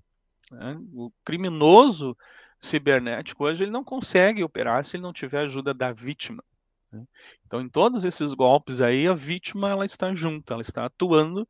Né? 0.51 0.81
O 0.95 1.13
criminoso 1.23 2.17
cibernético 2.59 3.45
hoje 3.45 3.65
ele 3.65 3.71
não 3.71 3.85
consegue 3.85 4.43
operar 4.43 4.83
se 4.83 4.97
ele 4.97 5.03
não 5.03 5.13
tiver 5.13 5.41
ajuda 5.41 5.75
da 5.75 5.93
vítima. 5.93 6.43
Né? 6.91 7.05
Então, 7.47 7.61
em 7.61 7.69
todos 7.69 8.03
esses 8.03 8.33
golpes 8.33 8.81
aí, 8.81 9.07
a 9.07 9.13
vítima 9.13 9.69
ela 9.69 9.85
está 9.85 10.15
junto, 10.15 10.55
ela 10.55 10.63
está 10.63 10.87
atuando, 10.87 11.47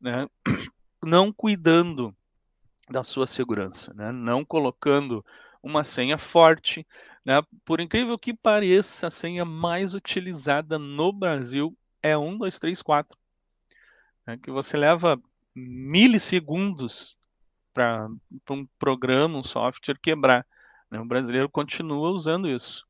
né? 0.00 0.28
não 1.02 1.32
cuidando 1.32 2.14
da 2.88 3.02
sua 3.02 3.26
segurança, 3.26 3.92
né? 3.94 4.12
não 4.12 4.44
colocando 4.44 5.24
uma 5.60 5.82
senha 5.82 6.16
forte. 6.16 6.86
Né? 7.24 7.42
Por 7.64 7.80
incrível 7.80 8.16
que 8.16 8.32
pareça, 8.32 9.08
a 9.08 9.10
senha 9.10 9.44
mais 9.44 9.92
utilizada 9.92 10.78
no 10.78 11.12
Brasil 11.12 11.76
é 12.00 12.16
1, 12.16 12.38
2, 12.38 12.58
3, 12.60 12.80
4. 12.80 13.21
Né? 14.26 14.38
Que 14.42 14.50
você 14.50 14.76
leva 14.76 15.20
milissegundos 15.54 17.18
para 17.72 18.08
um 18.50 18.66
programa, 18.78 19.38
um 19.38 19.44
software 19.44 19.98
quebrar. 20.00 20.46
Né? 20.90 21.00
O 21.00 21.04
brasileiro 21.04 21.48
continua 21.48 22.10
usando 22.10 22.48
isso. 22.48 22.86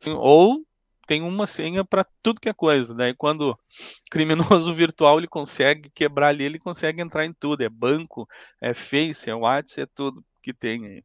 Assim, 0.00 0.12
ou 0.12 0.66
tem 1.06 1.22
uma 1.22 1.46
senha 1.46 1.84
para 1.84 2.04
tudo 2.22 2.40
que 2.40 2.48
é 2.48 2.52
coisa. 2.52 2.94
Daí 2.94 3.14
quando 3.14 3.58
criminoso 4.10 4.74
virtual 4.74 5.18
ele 5.18 5.28
consegue 5.28 5.88
quebrar 5.90 6.28
ali, 6.28 6.44
ele 6.44 6.58
consegue 6.58 7.00
entrar 7.00 7.24
em 7.24 7.32
tudo. 7.32 7.62
É 7.62 7.68
banco, 7.68 8.28
é 8.60 8.74
Face, 8.74 9.30
é 9.30 9.34
WhatsApp, 9.34 9.82
é 9.82 9.86
tudo 9.94 10.24
que 10.42 10.52
tem 10.52 10.86
aí. 10.86 11.02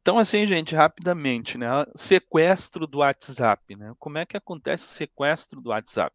Então, 0.00 0.18
assim, 0.18 0.46
gente, 0.46 0.74
rapidamente, 0.74 1.56
né? 1.56 1.66
Sequestro 1.94 2.86
do 2.86 2.98
WhatsApp, 2.98 3.74
né? 3.74 3.92
Como 3.98 4.18
é 4.18 4.26
que 4.26 4.36
acontece 4.36 4.84
o 4.84 4.88
sequestro 4.88 5.60
do 5.60 5.70
WhatsApp? 5.70 6.14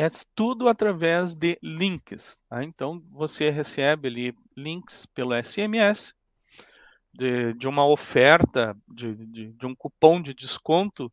É 0.00 0.08
tudo 0.34 0.66
através 0.66 1.34
de 1.34 1.58
links. 1.62 2.42
Tá? 2.48 2.64
Então, 2.64 3.02
você 3.10 3.50
recebe 3.50 4.08
ali 4.08 4.34
links 4.56 5.04
pelo 5.04 5.34
SMS 5.34 6.14
de, 7.12 7.52
de 7.52 7.68
uma 7.68 7.84
oferta, 7.84 8.74
de, 8.88 9.14
de, 9.26 9.52
de, 9.52 9.66
um 9.66 9.74
cupom 9.74 10.22
de 10.22 10.32
desconto, 10.32 11.12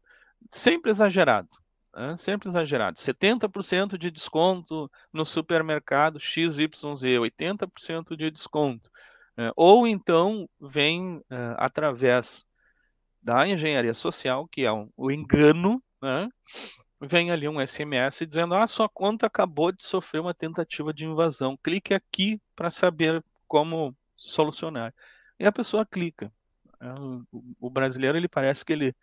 sempre 0.49 0.89
exagerado. 0.89 1.49
Né? 1.93 2.15
Sempre 2.15 2.47
exagerado. 2.47 2.97
70% 2.97 3.97
de 3.97 4.09
desconto 4.09 4.89
no 5.11 5.25
supermercado 5.25 6.17
XYZ, 6.17 6.69
80% 7.19 8.15
de 8.15 8.31
desconto. 8.31 8.89
É, 9.35 9.51
ou 9.53 9.85
então 9.85 10.49
vem 10.61 11.21
é, 11.29 11.55
através 11.57 12.45
da 13.21 13.45
engenharia 13.45 13.93
social, 13.93 14.47
que 14.47 14.63
é 14.63 14.71
um, 14.71 14.89
o 14.95 15.11
engano, 15.11 15.83
né? 16.01 16.29
Vem 16.99 17.31
ali 17.31 17.47
um 17.47 17.59
SMS 17.65 18.25
dizendo: 18.25 18.55
ah, 18.55 18.65
sua 18.67 18.89
conta 18.89 19.27
acabou 19.27 19.71
de 19.71 19.85
sofrer 19.85 20.19
uma 20.19 20.33
tentativa 20.33 20.93
de 20.93 21.05
invasão. 21.05 21.57
Clique 21.57 21.93
aqui 21.93 22.41
para 22.55 22.69
saber 22.69 23.23
como 23.47 23.95
solucionar. 24.15 24.93
E 25.39 25.45
a 25.45 25.51
pessoa 25.51 25.85
clica. 25.85 26.31
É, 26.79 26.87
o 27.59 27.69
brasileiro 27.69 28.17
ele 28.17 28.27
parece 28.27 28.63
que 28.63 28.73
ele 28.73 28.95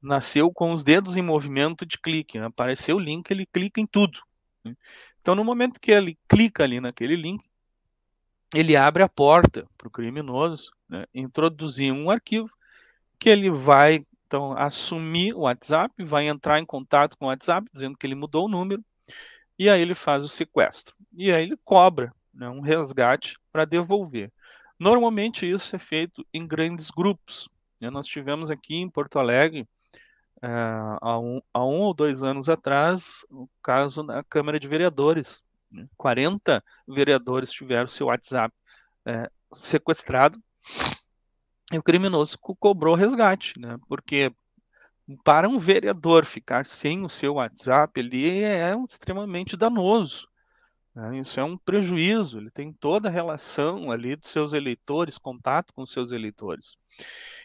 nasceu 0.00 0.52
com 0.52 0.72
os 0.72 0.84
dedos 0.84 1.16
em 1.16 1.22
movimento 1.22 1.86
de 1.86 1.98
clique. 1.98 2.38
Né? 2.38 2.46
Apareceu 2.46 2.96
o 2.96 3.00
link, 3.00 3.30
ele 3.30 3.46
clica 3.46 3.80
em 3.80 3.86
tudo. 3.86 4.20
Né? 4.64 4.74
Então, 5.20 5.34
no 5.34 5.44
momento 5.44 5.80
que 5.80 5.90
ele 5.90 6.18
clica 6.28 6.64
ali 6.64 6.80
naquele 6.80 7.16
link, 7.16 7.42
ele 8.54 8.76
abre 8.76 9.02
a 9.02 9.08
porta 9.08 9.66
para 9.76 9.88
o 9.88 9.90
criminoso 9.90 10.70
né, 10.88 11.06
introduzir 11.14 11.92
um 11.92 12.10
arquivo 12.10 12.50
que 13.18 13.28
ele 13.28 13.50
vai 13.50 14.06
então 14.34 14.52
assumir 14.58 15.32
o 15.32 15.42
WhatsApp, 15.42 16.02
vai 16.02 16.26
entrar 16.26 16.58
em 16.58 16.66
contato 16.66 17.16
com 17.16 17.26
o 17.26 17.28
WhatsApp 17.28 17.70
dizendo 17.72 17.96
que 17.96 18.04
ele 18.04 18.16
mudou 18.16 18.46
o 18.46 18.48
número 18.48 18.84
e 19.56 19.70
aí 19.70 19.80
ele 19.80 19.94
faz 19.94 20.24
o 20.24 20.28
sequestro 20.28 20.92
e 21.12 21.30
aí 21.30 21.44
ele 21.44 21.56
cobra 21.64 22.12
né, 22.32 22.48
um 22.48 22.60
resgate 22.60 23.38
para 23.52 23.64
devolver. 23.64 24.32
Normalmente 24.76 25.48
isso 25.48 25.76
é 25.76 25.78
feito 25.78 26.26
em 26.34 26.44
grandes 26.44 26.90
grupos. 26.90 27.48
Né? 27.80 27.88
Nós 27.90 28.08
tivemos 28.08 28.50
aqui 28.50 28.74
em 28.74 28.90
Porto 28.90 29.20
Alegre 29.20 29.68
é, 30.42 30.48
há, 31.00 31.16
um, 31.16 31.40
há 31.52 31.64
um 31.64 31.82
ou 31.82 31.94
dois 31.94 32.24
anos 32.24 32.48
atrás 32.48 33.24
o 33.30 33.48
caso 33.62 34.02
da 34.02 34.24
Câmara 34.24 34.58
de 34.58 34.66
Vereadores 34.66 35.44
40 35.96 36.62
vereadores 36.88 37.52
tiveram 37.52 37.86
seu 37.86 38.08
WhatsApp 38.08 38.52
é, 39.06 39.30
sequestrado 39.52 40.42
e 41.72 41.78
o 41.78 41.82
criminoso 41.82 42.38
cobrou 42.38 42.94
resgate, 42.94 43.58
né? 43.58 43.78
Porque 43.88 44.32
para 45.22 45.48
um 45.48 45.58
vereador 45.58 46.24
ficar 46.24 46.66
sem 46.66 47.04
o 47.04 47.08
seu 47.08 47.34
WhatsApp, 47.34 47.98
ele 47.98 48.42
é 48.42 48.74
extremamente 48.88 49.56
danoso. 49.56 50.28
Né? 50.94 51.18
Isso 51.18 51.38
é 51.38 51.44
um 51.44 51.58
prejuízo. 51.58 52.38
Ele 52.38 52.50
tem 52.50 52.72
toda 52.72 53.08
a 53.08 53.12
relação 53.12 53.90
ali 53.90 54.16
dos 54.16 54.30
seus 54.30 54.52
eleitores, 54.52 55.18
contato 55.18 55.74
com 55.74 55.84
seus 55.84 56.10
eleitores. 56.10 56.76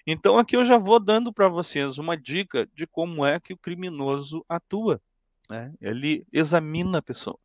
Então 0.08 0.38
aqui 0.38 0.56
eu 0.56 0.64
já 0.64 0.78
vou 0.78 1.00
dando 1.00 1.34
para 1.34 1.50
vocês 1.50 1.98
uma 1.98 2.16
dica 2.16 2.68
de 2.74 2.88
como 2.88 3.26
é 3.26 3.40
que 3.40 3.54
o 3.54 3.58
criminoso 3.58 4.46
atua. 4.48 5.02
Né? 5.50 5.74
Ele 5.82 6.26
examina 6.32 7.00
a 7.00 7.02
pessoa 7.02 7.38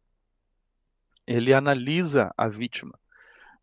ele 1.27 1.53
analisa 1.53 2.33
a 2.37 2.49
vítima 2.49 2.99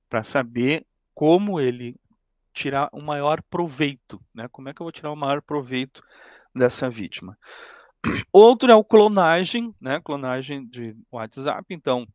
para 0.09 0.23
saber 0.23 0.85
como 1.13 1.59
ele 1.59 1.95
tirar 2.53 2.89
o 2.91 3.01
maior 3.01 3.41
proveito, 3.43 4.21
né? 4.33 4.47
Como 4.49 4.69
é 4.69 4.73
que 4.73 4.81
eu 4.81 4.85
vou 4.85 4.91
tirar 4.91 5.11
o 5.11 5.15
maior 5.15 5.41
proveito 5.41 6.03
dessa 6.53 6.89
vítima? 6.89 7.37
Outro 8.31 8.71
é 8.71 8.75
o 8.75 8.83
clonagem, 8.83 9.73
né? 9.79 9.99
Clonagem 10.01 10.65
de 10.65 10.95
WhatsApp. 11.11 11.65
Então, 11.69 12.07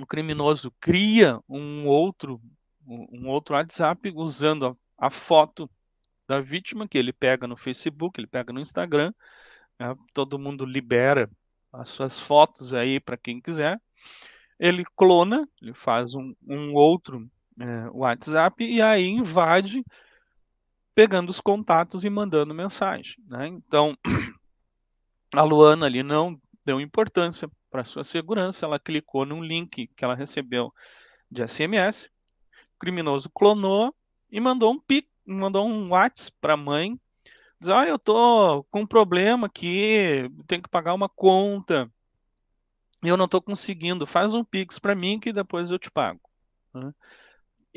o 0.00 0.06
criminoso 0.06 0.72
cria 0.80 1.40
um 1.48 1.86
outro 1.86 2.40
um 2.86 3.28
outro 3.28 3.56
WhatsApp 3.56 4.12
usando 4.14 4.66
a, 4.98 5.06
a 5.06 5.10
foto 5.10 5.68
da 6.28 6.40
vítima 6.40 6.86
que 6.86 6.96
ele 6.96 7.12
pega 7.12 7.46
no 7.46 7.56
Facebook, 7.56 8.20
ele 8.20 8.28
pega 8.28 8.52
no 8.52 8.60
Instagram, 8.60 9.12
né? 9.78 9.96
todo 10.14 10.38
mundo 10.38 10.64
libera 10.64 11.28
as 11.72 11.88
suas 11.88 12.20
fotos 12.20 12.72
aí 12.72 13.00
para 13.00 13.16
quem 13.16 13.40
quiser. 13.40 13.80
Ele 14.58 14.84
clona, 14.96 15.48
ele 15.60 15.74
faz 15.74 16.14
um, 16.14 16.34
um 16.46 16.74
outro 16.74 17.28
é, 17.60 17.88
WhatsApp 17.90 18.64
e 18.64 18.80
aí 18.82 19.08
invade 19.08 19.84
pegando 20.94 21.28
os 21.28 21.40
contatos 21.40 22.04
e 22.04 22.10
mandando 22.10 22.54
mensagem. 22.54 23.16
Né? 23.28 23.48
Então, 23.48 23.96
a 25.32 25.42
Luana 25.42 25.86
ali 25.86 26.02
não 26.02 26.40
deu 26.64 26.80
importância 26.80 27.48
para 27.70 27.84
sua 27.84 28.02
segurança, 28.02 28.64
ela 28.64 28.78
clicou 28.78 29.26
num 29.26 29.42
link 29.42 29.88
que 29.88 30.04
ela 30.04 30.14
recebeu 30.14 30.72
de 31.30 31.46
SMS, 31.46 32.08
o 32.74 32.78
criminoso 32.78 33.28
clonou 33.30 33.94
e 34.30 34.40
mandou 34.40 34.72
um 34.72 34.80
pic, 34.80 35.06
mandou 35.26 35.66
um 35.66 35.90
WhatsApp 35.90 36.36
para 36.40 36.54
a 36.54 36.56
mãe, 36.56 36.98
diz, 37.60 37.68
ah, 37.68 37.86
eu 37.86 37.98
tô 37.98 38.64
com 38.70 38.80
um 38.80 38.86
problema 38.86 39.46
aqui, 39.46 40.30
tenho 40.46 40.62
que 40.62 40.68
pagar 40.68 40.94
uma 40.94 41.08
conta, 41.08 41.90
eu 43.02 43.16
não 43.16 43.26
estou 43.26 43.42
conseguindo, 43.42 44.06
faz 44.06 44.34
um 44.34 44.42
Pix 44.42 44.78
para 44.78 44.94
mim 44.94 45.20
que 45.20 45.32
depois 45.32 45.70
eu 45.70 45.78
te 45.78 45.90
pago. 45.90 46.20
Né? 46.72 46.92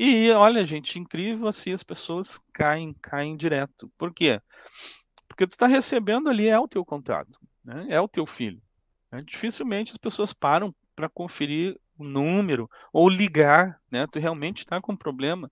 E 0.02 0.32
olha, 0.32 0.64
gente, 0.64 0.98
incrível 0.98 1.46
assim, 1.46 1.74
as 1.74 1.84
pessoas 1.84 2.40
caem, 2.54 2.96
caem 3.02 3.36
direto. 3.36 3.92
Por 3.98 4.14
quê? 4.14 4.42
Porque 5.28 5.46
tu 5.46 5.52
está 5.52 5.68
recebendo 5.68 6.30
ali, 6.30 6.48
é 6.48 6.58
o 6.58 6.70
teu 6.70 6.86
contrato, 6.86 7.38
né? 7.62 7.86
é 7.90 8.00
o 8.00 8.08
teu 8.08 8.26
filho. 8.26 8.62
Né? 9.12 9.22
Dificilmente 9.22 9.92
as 9.92 9.98
pessoas 9.98 10.32
param 10.32 10.74
para 10.96 11.10
conferir 11.10 11.78
o 11.98 12.06
número 12.06 12.72
ou 12.94 13.10
ligar, 13.10 13.78
né? 13.92 14.08
Tu 14.08 14.20
realmente 14.20 14.60
está 14.60 14.80
com 14.80 14.96
problema, 14.96 15.52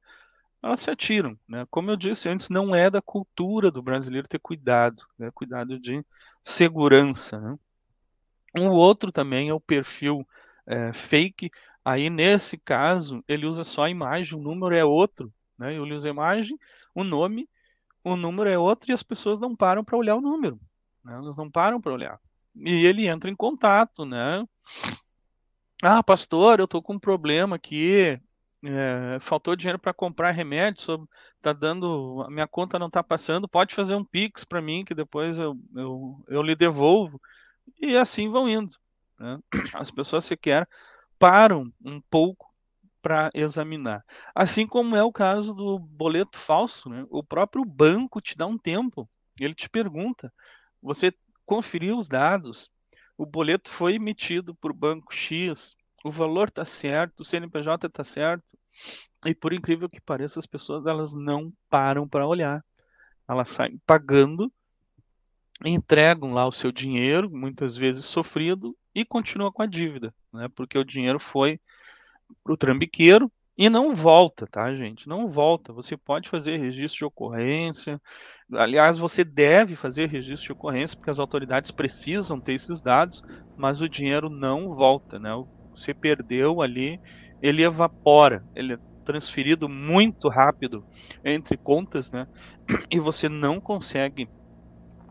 elas 0.64 0.80
se 0.80 0.90
atiram, 0.90 1.38
né? 1.46 1.68
Como 1.70 1.92
eu 1.92 1.98
disse 1.98 2.30
antes, 2.30 2.48
não 2.48 2.74
é 2.74 2.90
da 2.90 3.02
cultura 3.02 3.70
do 3.70 3.82
brasileiro 3.82 4.30
ter 4.30 4.40
cuidado, 4.40 5.04
né? 5.20 5.30
Cuidado 5.34 5.78
de 5.78 6.02
segurança, 6.42 7.38
né? 7.38 7.60
Um 8.58 8.70
outro 8.70 9.12
também 9.12 9.50
é 9.50 9.54
o 9.54 9.60
perfil 9.60 10.26
é, 10.66 10.94
fake 10.94 11.52
Aí, 11.88 12.10
nesse 12.10 12.58
caso, 12.58 13.24
ele 13.30 13.46
usa 13.46 13.64
só 13.64 13.84
a 13.84 13.90
imagem, 13.90 14.38
o 14.38 14.42
número 14.42 14.76
é 14.76 14.84
outro. 14.84 15.34
Né? 15.58 15.74
Ele 15.74 15.94
usa 15.94 16.10
a 16.10 16.12
imagem, 16.12 16.60
o 16.94 17.02
nome, 17.02 17.48
o 18.04 18.18
número 18.18 18.50
é 18.50 18.58
outro 18.58 18.92
e 18.92 18.94
as 18.94 19.02
pessoas 19.02 19.40
não 19.40 19.56
param 19.56 19.86
para 19.86 19.96
olhar 19.96 20.18
o 20.18 20.22
número. 20.22 20.60
Né? 21.02 21.14
Elas 21.14 21.38
não 21.38 21.50
param 21.50 21.80
para 21.80 21.94
olhar. 21.94 22.20
E 22.58 22.86
ele 22.86 23.08
entra 23.08 23.30
em 23.30 23.36
contato, 23.38 24.04
né? 24.04 24.46
Ah, 25.82 26.04
pastor, 26.04 26.60
eu 26.60 26.66
estou 26.66 26.84
com 26.84 26.96
um 26.96 27.00
problema 27.00 27.56
aqui. 27.56 28.20
É, 28.66 29.18
faltou 29.22 29.56
dinheiro 29.56 29.80
para 29.80 29.94
comprar 29.94 30.32
remédio, 30.32 31.08
tá 31.42 31.54
dando, 31.54 32.22
a 32.28 32.30
minha 32.30 32.48
conta 32.50 32.78
não 32.78 32.88
está 32.88 33.02
passando, 33.02 33.48
pode 33.48 33.74
fazer 33.74 33.96
um 33.96 34.04
pix 34.04 34.44
para 34.44 34.62
mim 34.62 34.84
que 34.84 34.94
depois 34.94 35.40
eu, 35.40 35.58
eu, 35.74 36.22
eu 36.28 36.42
lhe 36.42 36.54
devolvo 36.54 37.22
e 37.80 37.96
assim 37.96 38.30
vão 38.30 38.50
indo. 38.50 38.76
Né? 39.18 39.40
As 39.74 39.90
pessoas 39.90 40.26
sequer 40.26 40.68
param 41.20 41.72
um 41.84 42.02
pouco 42.02 42.54
para 43.02 43.30
examinar. 43.34 44.04
Assim 44.36 44.68
como 44.68 44.96
é 44.96 45.04
o 45.04 45.12
caso 45.12 45.54
do 45.54 45.80
boleto 45.80 46.38
falso, 46.38 46.90
né? 46.90 47.06
o 47.10 47.24
próprio 47.24 47.64
banco 47.64 48.20
te 48.20 48.38
dá 48.38 48.46
um 48.46 48.58
tempo, 48.58 49.10
ele 49.40 49.56
te 49.56 49.70
pergunta: 49.70 50.32
você 50.82 51.14
conferiu 51.46 51.98
os 51.98 52.08
dados? 52.08 52.70
O 53.18 53.26
boleto 53.26 53.70
foi 53.70 53.96
emitido 53.96 54.54
por 54.56 54.74
banco 54.74 55.14
X, 55.14 55.76
o 56.04 56.12
valor 56.12 56.50
está 56.50 56.64
certo, 56.64 57.22
o 57.22 57.26
CNPJ 57.26 57.88
está 57.88 58.04
certo. 58.04 58.46
E 59.26 59.34
por 59.34 59.54
incrível 59.54 59.90
que 59.90 60.00
pareça, 60.00 60.40
as 60.40 60.46
pessoas 60.46 60.86
elas 60.86 61.14
não 61.14 61.52
param 61.70 62.08
para 62.08 62.28
olhar. 62.28 62.64
Elas 63.28 63.50
saem 63.50 63.82
pagando, 63.86 64.52
entregam 65.66 66.34
lá 66.34 66.46
o 66.46 66.52
seu 66.52 66.72
dinheiro, 66.72 67.30
muitas 67.30 67.76
vezes 67.76 68.06
sofrido, 68.06 68.78
e 68.94 69.04
continua 69.04 69.52
com 69.52 69.62
a 69.62 69.66
dívida, 69.66 70.14
né? 70.34 70.48
Porque 70.56 70.78
o 70.78 70.84
dinheiro 70.86 71.20
foi 71.20 71.60
para 72.44 72.54
o 72.54 72.58
trambiqueiro 72.58 73.32
e 73.58 73.70
não 73.70 73.94
volta, 73.94 74.48
tá, 74.48 74.74
gente? 74.76 75.08
Não 75.08 75.28
volta. 75.28 75.74
Você 75.74 75.98
pode 75.98 76.30
fazer 76.30 76.58
registro 76.58 77.00
de 77.00 77.06
ocorrência. 77.06 78.00
Aliás, 78.54 78.98
você 78.98 79.24
deve 79.24 79.76
fazer 79.76 80.08
registro 80.10 80.48
de 80.48 80.52
ocorrência, 80.54 80.96
porque 80.98 81.10
as 81.10 81.20
autoridades 81.20 81.72
precisam 81.72 82.40
ter 82.40 82.54
esses 82.54 82.82
dados, 82.82 83.22
mas 83.56 83.82
o 83.82 83.90
dinheiro 83.90 84.30
não 84.30 84.74
volta, 84.74 85.20
né? 85.20 85.32
Você 85.76 85.94
perdeu 85.94 86.62
ali, 86.62 87.00
ele 87.42 87.64
evapora, 87.64 88.46
ele 88.56 88.74
é 88.76 88.78
transferido 89.04 89.70
muito 89.70 90.30
rápido 90.30 90.86
entre 91.24 91.58
contas, 91.58 92.12
né? 92.12 92.28
E 92.92 93.00
você 93.00 93.30
não 93.30 93.60
consegue 93.62 94.30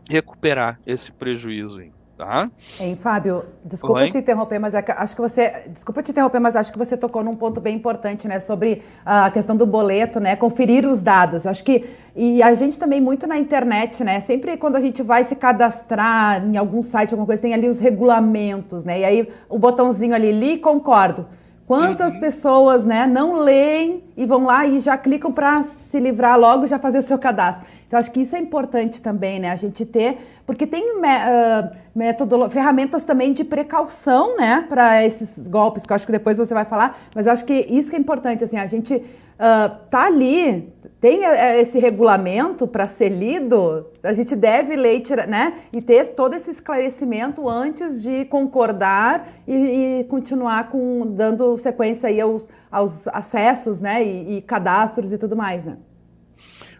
recuperar 0.09 0.81
esse 0.85 1.13
prejuízo 1.13 1.79
aí. 1.79 1.91
Tá? 2.17 2.49
Hein, 2.79 2.97
Fábio, 2.99 3.45
desculpa 3.63 4.01
Oi? 4.01 4.09
te 4.09 4.17
interromper, 4.17 4.57
mas 4.57 4.73
é 4.73 4.83
acho 4.97 5.15
que 5.15 5.21
você. 5.21 5.65
Desculpa 5.67 6.01
te 6.01 6.09
interromper, 6.09 6.39
mas 6.39 6.55
acho 6.55 6.71
que 6.71 6.77
você 6.77 6.97
tocou 6.97 7.23
num 7.23 7.35
ponto 7.35 7.61
bem 7.61 7.75
importante, 7.75 8.27
né? 8.27 8.39
Sobre 8.39 8.81
a 9.05 9.29
questão 9.29 9.55
do 9.55 9.67
boleto, 9.67 10.19
né? 10.19 10.35
Conferir 10.35 10.83
os 10.87 11.03
dados. 11.03 11.45
Acho 11.45 11.63
que. 11.63 11.85
E 12.15 12.41
a 12.41 12.55
gente 12.55 12.79
também 12.79 12.99
muito 12.99 13.27
na 13.27 13.37
internet, 13.37 14.03
né? 14.03 14.19
Sempre 14.19 14.57
quando 14.57 14.77
a 14.77 14.79
gente 14.79 15.03
vai 15.03 15.23
se 15.23 15.35
cadastrar 15.35 16.43
em 16.43 16.57
algum 16.57 16.81
site, 16.81 17.13
alguma 17.13 17.27
coisa, 17.27 17.39
tem 17.39 17.53
ali 17.53 17.69
os 17.69 17.79
regulamentos, 17.79 18.83
né? 18.83 19.01
E 19.01 19.05
aí 19.05 19.29
o 19.47 19.59
botãozinho 19.59 20.15
ali, 20.15 20.31
li 20.31 20.57
concordo. 20.57 21.27
Quantas 21.67 22.15
uhum. 22.15 22.21
pessoas 22.21 22.85
né, 22.85 23.05
não 23.05 23.33
leem 23.33 24.01
e 24.15 24.25
vão 24.25 24.45
lá 24.45 24.65
e 24.65 24.79
já 24.79 24.97
clicam 24.97 25.33
para 25.33 25.61
se 25.63 25.99
livrar 25.99 26.39
logo 26.39 26.63
e 26.63 26.67
já 26.67 26.79
fazer 26.79 26.99
o 26.99 27.01
seu 27.01 27.19
cadastro? 27.19 27.67
Então, 27.87 27.97
acho 27.97 28.11
que 28.11 28.19
isso 28.19 28.35
é 28.35 28.39
importante 28.39 29.01
também, 29.01 29.39
né? 29.39 29.49
A 29.49 29.55
gente 29.55 29.85
ter, 29.85 30.17
porque 30.45 30.67
tem 30.67 30.97
uh, 30.97 32.49
ferramentas 32.49 33.05
também 33.05 33.31
de 33.31 33.45
precaução, 33.45 34.35
né, 34.35 34.65
para 34.67 35.05
esses 35.05 35.47
golpes, 35.47 35.85
que 35.85 35.93
eu 35.93 35.95
acho 35.95 36.05
que 36.05 36.11
depois 36.11 36.37
você 36.37 36.53
vai 36.53 36.65
falar, 36.65 36.99
mas 37.15 37.27
eu 37.27 37.31
acho 37.31 37.45
que 37.45 37.65
isso 37.69 37.89
que 37.89 37.95
é 37.95 37.99
importante, 37.99 38.43
assim, 38.43 38.57
a 38.57 38.67
gente 38.67 38.95
uh, 38.95 39.87
tá 39.89 40.05
ali, 40.05 40.73
tem 40.99 41.23
eh, 41.23 41.61
esse 41.61 41.79
regulamento 41.79 42.67
para 42.67 42.87
ser 42.87 43.09
lido, 43.09 43.85
a 44.03 44.11
gente 44.11 44.35
deve 44.35 44.75
ler 44.75 45.01
né, 45.27 45.53
e 45.71 45.81
ter 45.81 46.15
todo 46.15 46.33
esse 46.33 46.51
esclarecimento 46.51 47.47
antes 47.47 48.01
de 48.01 48.25
concordar 48.25 49.29
e, 49.47 49.99
e 49.99 50.03
continuar 50.05 50.69
com, 50.69 51.05
dando 51.15 51.57
sequência 51.57 52.09
aí 52.09 52.19
aos, 52.19 52.49
aos 52.69 53.07
acessos 53.07 53.79
né, 53.79 54.03
e, 54.03 54.37
e 54.37 54.41
cadastros 54.41 55.11
e 55.11 55.17
tudo 55.17 55.37
mais, 55.37 55.63
né? 55.63 55.77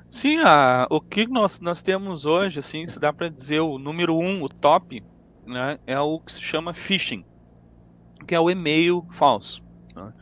Sim, 0.10 0.38
a, 0.38 0.88
o 0.89 1.02
que 1.02 1.28
nós, 1.28 1.60
nós 1.60 1.82
temos 1.82 2.26
hoje, 2.26 2.60
assim, 2.60 2.86
se 2.88 3.00
dá 3.00 3.12
para 3.12 3.30
dizer 3.30 3.60
o 3.60 3.78
número 3.78 4.17
um, 4.17 4.41
o 4.43 4.50
top, 4.50 5.04
né, 5.46 5.78
é 5.86 6.00
o 6.00 6.20
que 6.20 6.32
se 6.32 6.41
chama 6.41 6.74
phishing, 6.74 7.26
que 8.26 8.34
é 8.34 8.39
o 8.39 8.50
e-mail 8.50 9.06
falso. 9.12 9.62
Né? 9.96 10.13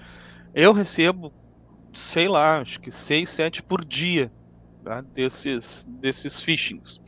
Eu 0.53 0.73
recebo 0.73 1.31
sei 1.95 2.27
lá, 2.27 2.59
acho 2.59 2.79
que 2.79 2.91
6, 2.91 3.29
7 3.29 3.63
por 3.63 3.83
dia 3.83 4.31
tá? 4.83 5.01
desses, 5.01 5.85
desses 5.85 6.41
phishings. 6.41 6.99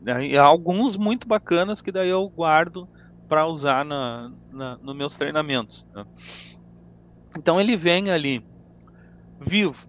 Né? 0.00 0.28
E 0.28 0.38
alguns 0.38 0.96
muito 0.96 1.26
bacanas 1.26 1.80
que 1.80 1.90
daí 1.90 2.10
eu 2.10 2.28
guardo 2.28 2.88
para 3.28 3.46
usar 3.46 3.84
na, 3.84 4.30
na, 4.52 4.76
nos 4.76 4.94
meus 4.94 5.16
treinamentos. 5.16 5.84
Tá? 5.92 6.06
Então 7.36 7.60
ele 7.60 7.76
vem 7.76 8.10
ali, 8.10 8.44
vivo. 9.40 9.88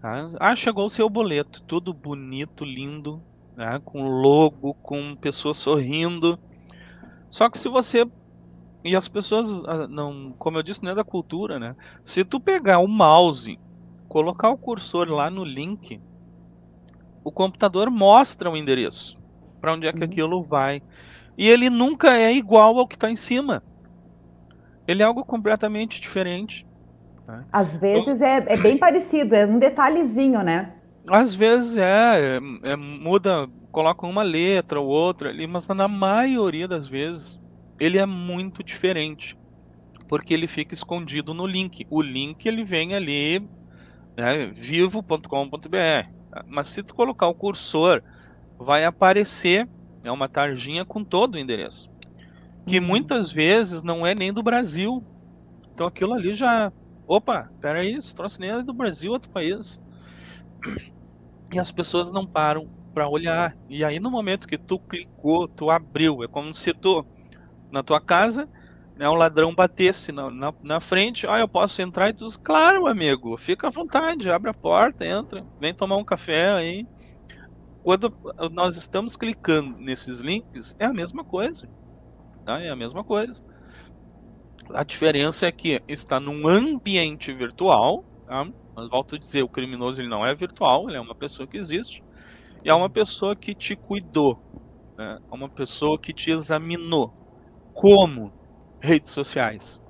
Tá? 0.00 0.30
Ah, 0.38 0.54
chegou 0.54 0.86
o 0.86 0.90
seu 0.90 1.08
boleto, 1.08 1.62
tudo 1.62 1.92
bonito, 1.92 2.64
lindo, 2.64 3.22
né? 3.56 3.80
com 3.84 4.04
logo, 4.04 4.74
com 4.74 5.16
pessoas 5.16 5.56
sorrindo. 5.56 6.38
Só 7.28 7.50
que 7.50 7.58
se 7.58 7.68
você 7.68 8.06
e 8.84 8.94
as 8.94 9.08
pessoas 9.08 9.48
ah, 9.66 9.88
não, 9.88 10.32
como 10.38 10.58
eu 10.58 10.62
disse, 10.62 10.82
não 10.84 10.92
é 10.92 10.94
da 10.94 11.04
cultura, 11.04 11.58
né? 11.58 11.74
Se 12.02 12.24
tu 12.24 12.38
pegar 12.38 12.78
o 12.78 12.86
mouse 12.86 13.58
colocar 14.08 14.48
o 14.48 14.56
cursor 14.56 15.10
lá 15.10 15.30
no 15.30 15.44
link, 15.44 16.00
o 17.22 17.30
computador 17.30 17.90
mostra 17.90 18.50
o 18.50 18.56
endereço 18.56 19.20
para 19.60 19.74
onde 19.74 19.86
é 19.86 19.92
que 19.92 19.98
uhum. 19.98 20.04
aquilo 20.04 20.42
vai. 20.42 20.82
E 21.36 21.46
ele 21.48 21.68
nunca 21.68 22.16
é 22.16 22.32
igual 22.32 22.78
ao 22.78 22.86
que 22.86 22.96
está 22.96 23.10
em 23.10 23.16
cima. 23.16 23.62
Ele 24.86 25.02
é 25.02 25.04
algo 25.04 25.24
completamente 25.24 26.00
diferente. 26.00 26.66
Tá? 27.28 27.44
Às 27.52 27.76
vezes 27.76 28.22
é, 28.22 28.42
é, 28.46 28.56
bem 28.56 28.78
parecido, 28.78 29.34
é 29.34 29.44
um 29.44 29.58
detalhezinho, 29.58 30.42
né? 30.42 30.72
Às 31.06 31.34
vezes 31.34 31.76
é, 31.76 31.82
é, 31.82 32.70
é, 32.70 32.74
muda, 32.74 33.46
coloca 33.70 34.06
uma 34.06 34.22
letra 34.22 34.80
ou 34.80 34.88
outra 34.88 35.28
ali, 35.28 35.46
mas 35.46 35.68
na 35.68 35.86
maioria 35.86 36.66
das 36.66 36.86
vezes 36.86 37.38
ele 37.78 37.98
é 37.98 38.06
muito 38.06 38.64
diferente, 38.64 39.38
porque 40.08 40.32
ele 40.32 40.46
fica 40.46 40.72
escondido 40.72 41.34
no 41.34 41.46
link. 41.46 41.86
O 41.90 42.00
link 42.00 42.46
ele 42.46 42.64
vem 42.64 42.94
ali 42.94 43.46
né, 44.16 44.46
vivo.com.br. 44.46 46.08
Mas 46.46 46.68
se 46.68 46.82
tu 46.82 46.94
colocar 46.94 47.26
o 47.26 47.34
cursor, 47.34 48.02
vai 48.58 48.86
aparecer 48.86 49.68
é 50.02 50.10
uma 50.10 50.30
tarjinha 50.30 50.82
com 50.82 51.04
todo 51.04 51.34
o 51.34 51.38
endereço. 51.38 51.90
Que 52.66 52.78
uhum. 52.78 52.86
muitas 52.86 53.30
vezes 53.30 53.82
não 53.82 54.06
é 54.06 54.14
nem 54.14 54.32
do 54.32 54.42
Brasil. 54.42 55.04
Então 55.74 55.86
aquilo 55.86 56.14
ali 56.14 56.32
já. 56.32 56.72
Opa, 57.08 57.50
peraí, 57.58 57.94
esse 57.94 58.14
troço 58.14 58.38
nem 58.38 58.50
é 58.50 58.62
do 58.62 58.74
Brasil, 58.74 59.10
outro 59.10 59.30
país. 59.30 59.80
E 61.50 61.58
as 61.58 61.72
pessoas 61.72 62.12
não 62.12 62.26
param 62.26 62.70
para 62.92 63.08
olhar. 63.08 63.56
E 63.66 63.82
aí 63.82 63.98
no 63.98 64.10
momento 64.10 64.46
que 64.46 64.58
tu 64.58 64.78
clicou, 64.78 65.48
tu 65.48 65.70
abriu, 65.70 66.22
é 66.22 66.28
como 66.28 66.54
se 66.54 66.74
tu 66.74 67.06
na 67.70 67.82
tua 67.82 67.98
casa, 67.98 68.46
né, 68.94 69.08
um 69.08 69.14
ladrão 69.14 69.54
batesse 69.54 70.12
na, 70.12 70.30
na, 70.30 70.52
na, 70.60 70.80
frente, 70.80 71.26
ah, 71.26 71.38
eu 71.38 71.48
posso 71.48 71.80
entrar 71.80 72.10
e 72.10 72.14
tu 72.14 72.26
diz, 72.26 72.36
claro, 72.36 72.86
amigo, 72.86 73.38
fica 73.38 73.68
à 73.68 73.70
vontade, 73.70 74.30
abre 74.30 74.50
a 74.50 74.54
porta, 74.54 75.06
entra, 75.06 75.46
vem 75.58 75.72
tomar 75.74 75.96
um 75.96 76.04
café 76.04 76.52
aí. 76.52 76.86
Quando 77.82 78.14
nós 78.52 78.76
estamos 78.76 79.16
clicando 79.16 79.78
nesses 79.78 80.20
links, 80.20 80.74
é 80.78 80.84
a 80.84 80.92
mesma 80.92 81.24
coisa. 81.24 81.66
Tá? 82.44 82.60
É 82.60 82.68
a 82.68 82.76
mesma 82.76 83.02
coisa. 83.02 83.42
A 84.74 84.84
diferença 84.84 85.46
é 85.46 85.52
que 85.52 85.82
está 85.88 86.20
num 86.20 86.46
ambiente 86.46 87.32
virtual, 87.32 88.04
tá? 88.26 88.46
mas 88.76 88.88
volto 88.88 89.16
a 89.16 89.18
dizer, 89.18 89.42
o 89.42 89.48
criminoso 89.48 90.00
ele 90.00 90.08
não 90.08 90.26
é 90.26 90.34
virtual, 90.34 90.88
ele 90.88 90.98
é 90.98 91.00
uma 91.00 91.14
pessoa 91.14 91.48
que 91.48 91.56
existe, 91.56 92.02
e 92.64 92.68
é 92.68 92.74
uma 92.74 92.90
pessoa 92.90 93.36
que 93.36 93.54
te 93.54 93.76
cuidou, 93.76 94.38
né? 94.96 95.18
é 95.30 95.34
uma 95.34 95.50
pessoa 95.50 95.98
que 96.00 96.12
te 96.12 96.30
examinou, 96.30 97.14
como 97.72 98.32
redes 98.82 99.12
sociais. 99.12 99.80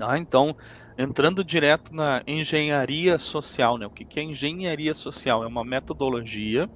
Ah, 0.00 0.18
então, 0.18 0.54
entrando 0.98 1.44
direto 1.44 1.94
na 1.94 2.22
engenharia 2.26 3.16
social, 3.16 3.78
né? 3.78 3.86
O 3.86 3.90
que 3.90 4.18
é 4.18 4.22
engenharia 4.22 4.92
social? 4.92 5.44
É 5.44 5.46
uma 5.46 5.64
metodologia 5.64 6.68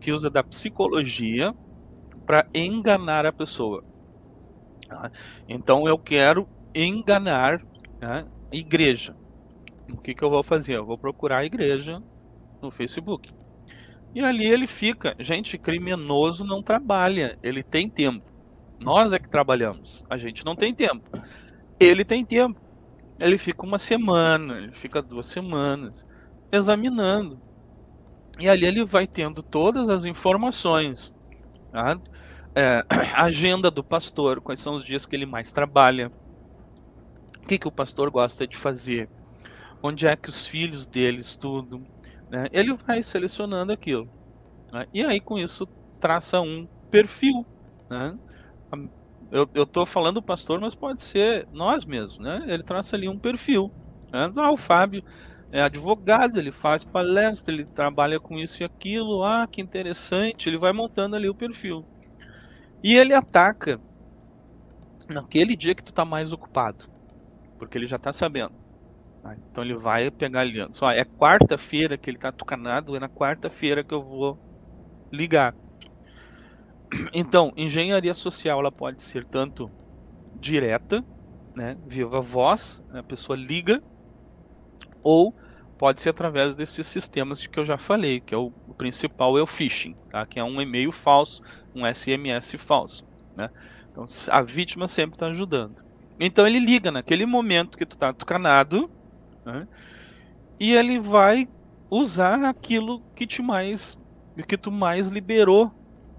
que 0.00 0.12
usa 0.12 0.30
da 0.30 0.42
psicologia 0.44 1.54
para 2.26 2.46
enganar 2.54 3.26
a 3.26 3.32
pessoa. 3.32 3.82
Ah, 4.92 5.10
então, 5.48 5.86
eu 5.86 5.98
quero 5.98 6.48
enganar 6.74 7.62
né, 8.00 8.24
a 8.50 8.56
igreja. 8.56 9.16
O 9.92 9.96
que, 9.96 10.14
que 10.14 10.22
eu 10.22 10.30
vou 10.30 10.42
fazer? 10.42 10.76
Eu 10.76 10.86
vou 10.86 10.96
procurar 10.96 11.38
a 11.38 11.44
igreja 11.44 12.02
no 12.60 12.70
Facebook. 12.70 13.30
E 14.14 14.20
ali 14.20 14.46
ele 14.46 14.66
fica. 14.66 15.14
Gente, 15.18 15.58
criminoso 15.58 16.44
não 16.44 16.62
trabalha, 16.62 17.38
ele 17.42 17.62
tem 17.62 17.88
tempo. 17.88 18.30
Nós 18.78 19.12
é 19.12 19.18
que 19.18 19.28
trabalhamos. 19.28 20.04
A 20.10 20.16
gente 20.16 20.44
não 20.44 20.54
tem 20.54 20.74
tempo. 20.74 21.08
Ele 21.78 22.04
tem 22.04 22.24
tempo. 22.24 22.60
Ele 23.20 23.38
fica 23.38 23.64
uma 23.64 23.78
semana, 23.78 24.58
ele 24.58 24.72
fica 24.72 25.00
duas 25.00 25.26
semanas 25.26 26.04
examinando. 26.50 27.40
E 28.38 28.48
ali 28.48 28.66
ele 28.66 28.84
vai 28.84 29.06
tendo 29.06 29.42
todas 29.42 29.88
as 29.88 30.04
informações. 30.04 31.12
Tá? 31.70 31.98
É, 32.54 32.84
a 33.14 33.24
agenda 33.24 33.70
do 33.70 33.82
pastor, 33.82 34.40
quais 34.40 34.60
são 34.60 34.74
os 34.74 34.84
dias 34.84 35.06
que 35.06 35.16
ele 35.16 35.26
mais 35.26 35.52
trabalha. 35.52 36.10
O 37.42 37.46
que, 37.46 37.58
que 37.58 37.68
o 37.68 37.72
pastor 37.72 38.10
gosta 38.10 38.46
de 38.46 38.56
fazer. 38.56 39.08
Onde 39.82 40.06
é 40.06 40.14
que 40.16 40.28
os 40.28 40.46
filhos 40.46 40.86
dele 40.86 41.18
estudam. 41.18 41.82
Né? 42.30 42.46
Ele 42.52 42.74
vai 42.74 43.02
selecionando 43.02 43.72
aquilo. 43.72 44.08
Né? 44.72 44.86
E 44.92 45.04
aí 45.04 45.20
com 45.20 45.38
isso 45.38 45.66
traça 46.00 46.40
um 46.40 46.66
perfil. 46.90 47.44
Né? 47.90 48.16
eu, 49.30 49.48
eu 49.54 49.66
tô 49.66 49.86
falando 49.86 50.22
pastor, 50.22 50.60
mas 50.60 50.74
pode 50.74 51.02
ser 51.02 51.48
nós 51.50 51.84
mesmos, 51.84 52.18
né? 52.18 52.44
Ele 52.46 52.62
traça 52.62 52.96
ali 52.96 53.08
um 53.08 53.18
perfil. 53.18 53.72
Né? 54.12 54.30
Ah, 54.36 54.52
o 54.52 54.56
Fábio 54.56 55.02
é 55.50 55.62
advogado, 55.62 56.38
ele 56.38 56.52
faz 56.52 56.84
palestra, 56.84 57.54
ele 57.54 57.64
trabalha 57.64 58.20
com 58.20 58.38
isso 58.38 58.62
e 58.62 58.64
aquilo, 58.64 59.22
ah, 59.24 59.46
que 59.50 59.60
interessante, 59.60 60.48
ele 60.48 60.58
vai 60.58 60.72
montando 60.72 61.16
ali 61.16 61.28
o 61.28 61.34
perfil. 61.34 61.86
E 62.82 62.96
ele 62.96 63.14
ataca 63.14 63.80
naquele 65.08 65.56
dia 65.56 65.74
que 65.74 65.82
tu 65.82 65.92
tá 65.92 66.04
mais 66.04 66.32
ocupado, 66.32 66.84
porque 67.58 67.78
ele 67.78 67.86
já 67.86 67.98
tá 67.98 68.12
sabendo. 68.12 68.58
Ah, 69.24 69.36
então 69.36 69.62
ele 69.62 69.76
vai 69.76 70.10
pegar 70.10 70.40
ali, 70.40 70.66
só 70.72 70.90
é 70.90 71.04
quarta-feira 71.04 71.96
que 71.96 72.10
ele 72.10 72.18
tá 72.18 72.32
tucanado, 72.32 72.96
é 72.96 73.00
na 73.00 73.08
quarta-feira 73.08 73.84
que 73.84 73.94
eu 73.94 74.02
vou 74.02 74.40
ligar. 75.12 75.54
Então, 77.14 77.52
engenharia 77.56 78.12
social 78.14 78.60
ela 78.60 78.72
pode 78.72 79.02
ser 79.02 79.24
tanto 79.26 79.66
direta, 80.34 81.04
né, 81.56 81.76
viva 81.84 82.20
voz, 82.20 82.82
a 82.90 83.02
pessoa 83.02 83.36
liga, 83.36 83.82
ou 85.02 85.34
pode 85.78 86.00
ser 86.00 86.10
através 86.10 86.54
desses 86.54 86.86
sistemas 86.86 87.40
de 87.40 87.48
que 87.48 87.58
eu 87.58 87.64
já 87.64 87.76
falei, 87.76 88.20
que 88.20 88.34
é 88.34 88.38
o, 88.38 88.52
o 88.66 88.74
principal 88.74 89.36
é 89.38 89.42
o 89.42 89.46
phishing, 89.46 89.94
tá? 90.10 90.24
que 90.26 90.38
é 90.38 90.44
um 90.44 90.60
e-mail 90.60 90.92
falso, 90.92 91.42
um 91.74 91.86
SMS 91.86 92.54
falso. 92.58 93.04
Né? 93.36 93.50
Então 93.90 94.04
a 94.30 94.42
vítima 94.42 94.86
sempre 94.86 95.16
está 95.16 95.26
ajudando. 95.26 95.84
Então 96.18 96.46
ele 96.46 96.58
liga 96.58 96.90
naquele 96.90 97.26
momento 97.26 97.76
que 97.76 97.86
tu 97.86 97.94
está 97.94 98.12
tucanado 98.12 98.90
né? 99.44 99.66
e 100.58 100.72
ele 100.72 101.00
vai 101.00 101.48
usar 101.90 102.44
aquilo 102.44 103.02
que 103.14 103.26
te 103.26 103.42
mais 103.42 104.00
que 104.46 104.56
tu 104.56 104.72
mais 104.72 105.08
liberou 105.08 105.70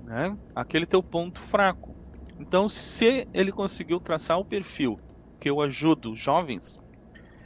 né? 0.03 0.37
aquele 0.55 0.85
teu 0.85 1.01
ponto 1.01 1.39
fraco. 1.39 1.95
Então, 2.39 2.67
se 2.67 3.27
ele 3.33 3.51
conseguiu 3.51 3.99
traçar 3.99 4.37
o 4.37 4.45
perfil 4.45 4.97
que 5.39 5.49
eu 5.49 5.61
ajudo 5.61 6.15
jovens, 6.15 6.79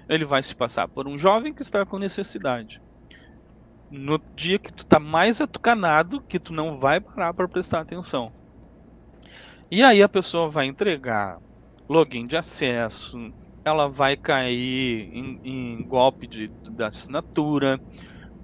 ele 0.09 0.25
vai 0.25 0.41
se 0.41 0.55
passar 0.55 0.87
por 0.87 1.07
um 1.07 1.17
jovem 1.17 1.53
que 1.53 1.61
está 1.61 1.85
com 1.85 1.97
necessidade. 1.97 2.81
No 3.89 4.19
dia 4.35 4.59
que 4.59 4.71
tu 4.71 4.83
está 4.83 4.99
mais 4.99 5.39
atucanado, 5.39 6.21
que 6.21 6.39
tu 6.39 6.53
não 6.53 6.77
vai 6.77 6.99
parar 6.99 7.33
para 7.33 7.47
prestar 7.47 7.81
atenção. 7.81 8.31
E 9.71 9.83
aí 9.83 10.01
a 10.01 10.09
pessoa 10.09 10.49
vai 10.49 10.65
entregar 10.65 11.39
login 11.87 12.25
de 12.25 12.35
acesso, 12.35 13.33
ela 13.63 13.87
vai 13.87 14.15
cair 14.15 15.09
em, 15.13 15.39
em 15.43 15.83
golpe 15.83 16.27
de, 16.27 16.47
da 16.71 16.87
assinatura, 16.87 17.79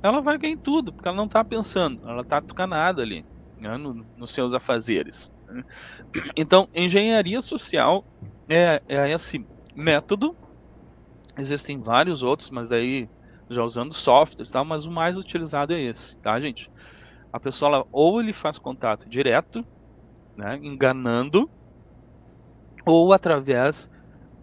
ela 0.01 0.21
vai 0.21 0.37
em 0.43 0.57
tudo, 0.57 0.91
porque 0.91 1.07
ela 1.07 1.15
não 1.15 1.25
está 1.25 1.43
pensando, 1.43 2.07
ela 2.09 2.21
está 2.21 2.37
atucanada 2.37 3.01
ali 3.01 3.25
né, 3.57 3.77
no, 3.77 4.05
nos 4.17 4.31
seus 4.31 4.53
afazeres. 4.53 5.31
Então, 6.35 6.67
engenharia 6.73 7.39
social 7.41 8.05
é, 8.49 8.81
é 8.87 9.09
esse 9.11 9.45
método. 9.75 10.35
Existem 11.37 11.79
vários 11.79 12.21
outros, 12.23 12.49
mas 12.49 12.69
daí 12.69 13.09
já 13.49 13.63
usando 13.63 13.93
softwares, 13.93 14.51
tá? 14.51 14.63
mas 14.63 14.85
o 14.85 14.91
mais 14.91 15.17
utilizado 15.17 15.73
é 15.73 15.81
esse, 15.81 16.17
tá, 16.17 16.39
gente? 16.39 16.69
A 17.31 17.39
pessoa 17.39 17.85
ou 17.91 18.21
ele 18.21 18.33
faz 18.33 18.59
contato 18.59 19.09
direto, 19.09 19.65
né, 20.35 20.59
enganando, 20.61 21.49
ou 22.85 23.13
através 23.13 23.89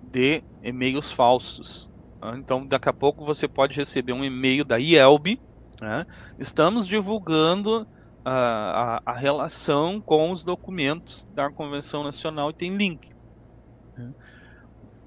de 0.03 0.43
e-mails 0.63 1.13
falsos. 1.13 1.91
Tá? 2.21 2.37
Então, 2.37 2.67
daqui 2.67 2.89
a 2.89 2.93
pouco 2.93 3.25
você 3.25 3.47
pode 3.47 3.77
receber 3.77 4.13
um 4.13 4.25
e-mail 4.25 4.65
da 4.65 4.79
IELB. 4.79 5.41
Né? 5.81 6.07
Estamos 6.39 6.87
divulgando 6.87 7.87
a, 8.25 9.01
a, 9.05 9.13
a, 9.13 9.15
relação 9.15 10.01
com 10.01 10.31
os 10.31 10.45
documentos 10.45 11.27
da 11.35 11.51
Convenção 11.51 12.03
Nacional 12.03 12.51
e 12.51 12.55
tem 12.55 12.77
link. 12.77 13.09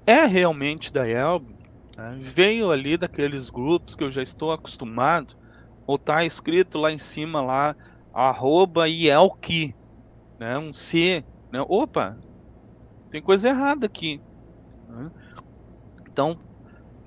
É 0.06 0.26
realmente 0.26 0.92
da 0.92 1.08
ELB, 1.08 1.53
né? 1.96 2.16
veio 2.18 2.70
ali 2.70 2.96
daqueles 2.96 3.50
grupos 3.50 3.94
que 3.94 4.04
eu 4.04 4.10
já 4.10 4.22
estou 4.22 4.52
acostumado, 4.52 5.34
ou 5.86 5.96
está 5.96 6.24
escrito 6.24 6.78
lá 6.78 6.90
em 6.90 6.98
cima 6.98 7.40
lá, 7.40 7.76
arroba 8.12 8.88
IELQ, 8.88 9.74
né? 10.38 10.58
um 10.58 10.72
C, 10.72 11.24
né? 11.52 11.64
opa, 11.68 12.18
tem 13.10 13.22
coisa 13.22 13.48
errada 13.48 13.86
aqui. 13.86 14.20
Né? 14.88 15.10
Então, 16.10 16.38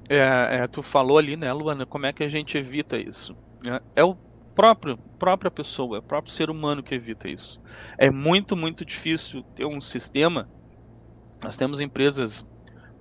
é, 0.09 0.59
é, 0.61 0.67
tu 0.67 0.81
falou 0.81 1.17
ali, 1.17 1.35
né, 1.35 1.51
Luana, 1.51 1.85
como 1.85 2.05
é 2.05 2.13
que 2.13 2.23
a 2.23 2.29
gente 2.29 2.57
evita 2.57 2.97
isso? 2.97 3.35
É, 3.65 4.01
é 4.01 4.03
o 4.03 4.15
próprio, 4.55 4.97
própria 5.19 5.51
pessoa, 5.51 5.97
é 5.97 5.99
o 5.99 6.03
próprio 6.03 6.33
ser 6.33 6.49
humano 6.49 6.81
que 6.81 6.95
evita 6.95 7.29
isso. 7.29 7.61
É 7.97 8.09
muito, 8.09 8.55
muito 8.55 8.85
difícil 8.85 9.43
ter 9.55 9.65
um 9.65 9.81
sistema. 9.81 10.49
Nós 11.43 11.57
temos 11.57 11.79
empresas 11.79 12.45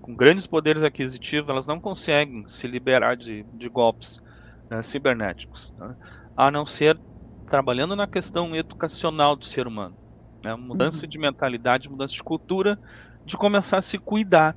com 0.07 0.15
grandes 0.15 0.47
poderes 0.47 0.85
aquisitivos, 0.85 1.51
elas 1.51 1.67
não 1.67 1.81
conseguem 1.81 2.47
se 2.47 2.69
liberar 2.69 3.17
de, 3.17 3.43
de 3.53 3.69
golpes 3.69 4.23
né, 4.71 4.81
cibernéticos, 4.81 5.75
né, 5.77 5.97
a 6.37 6.49
não 6.49 6.65
ser 6.65 6.97
trabalhando 7.45 7.97
na 7.97 8.07
questão 8.07 8.55
educacional 8.55 9.35
do 9.35 9.45
ser 9.45 9.67
humano. 9.67 9.97
Né, 10.45 10.55
mudança 10.55 11.03
uhum. 11.03 11.11
de 11.11 11.19
mentalidade, 11.19 11.91
mudança 11.91 12.15
de 12.15 12.23
cultura, 12.23 12.79
de 13.25 13.37
começar 13.37 13.79
a 13.79 13.83
se 13.83 13.99
cuidar, 13.99 14.57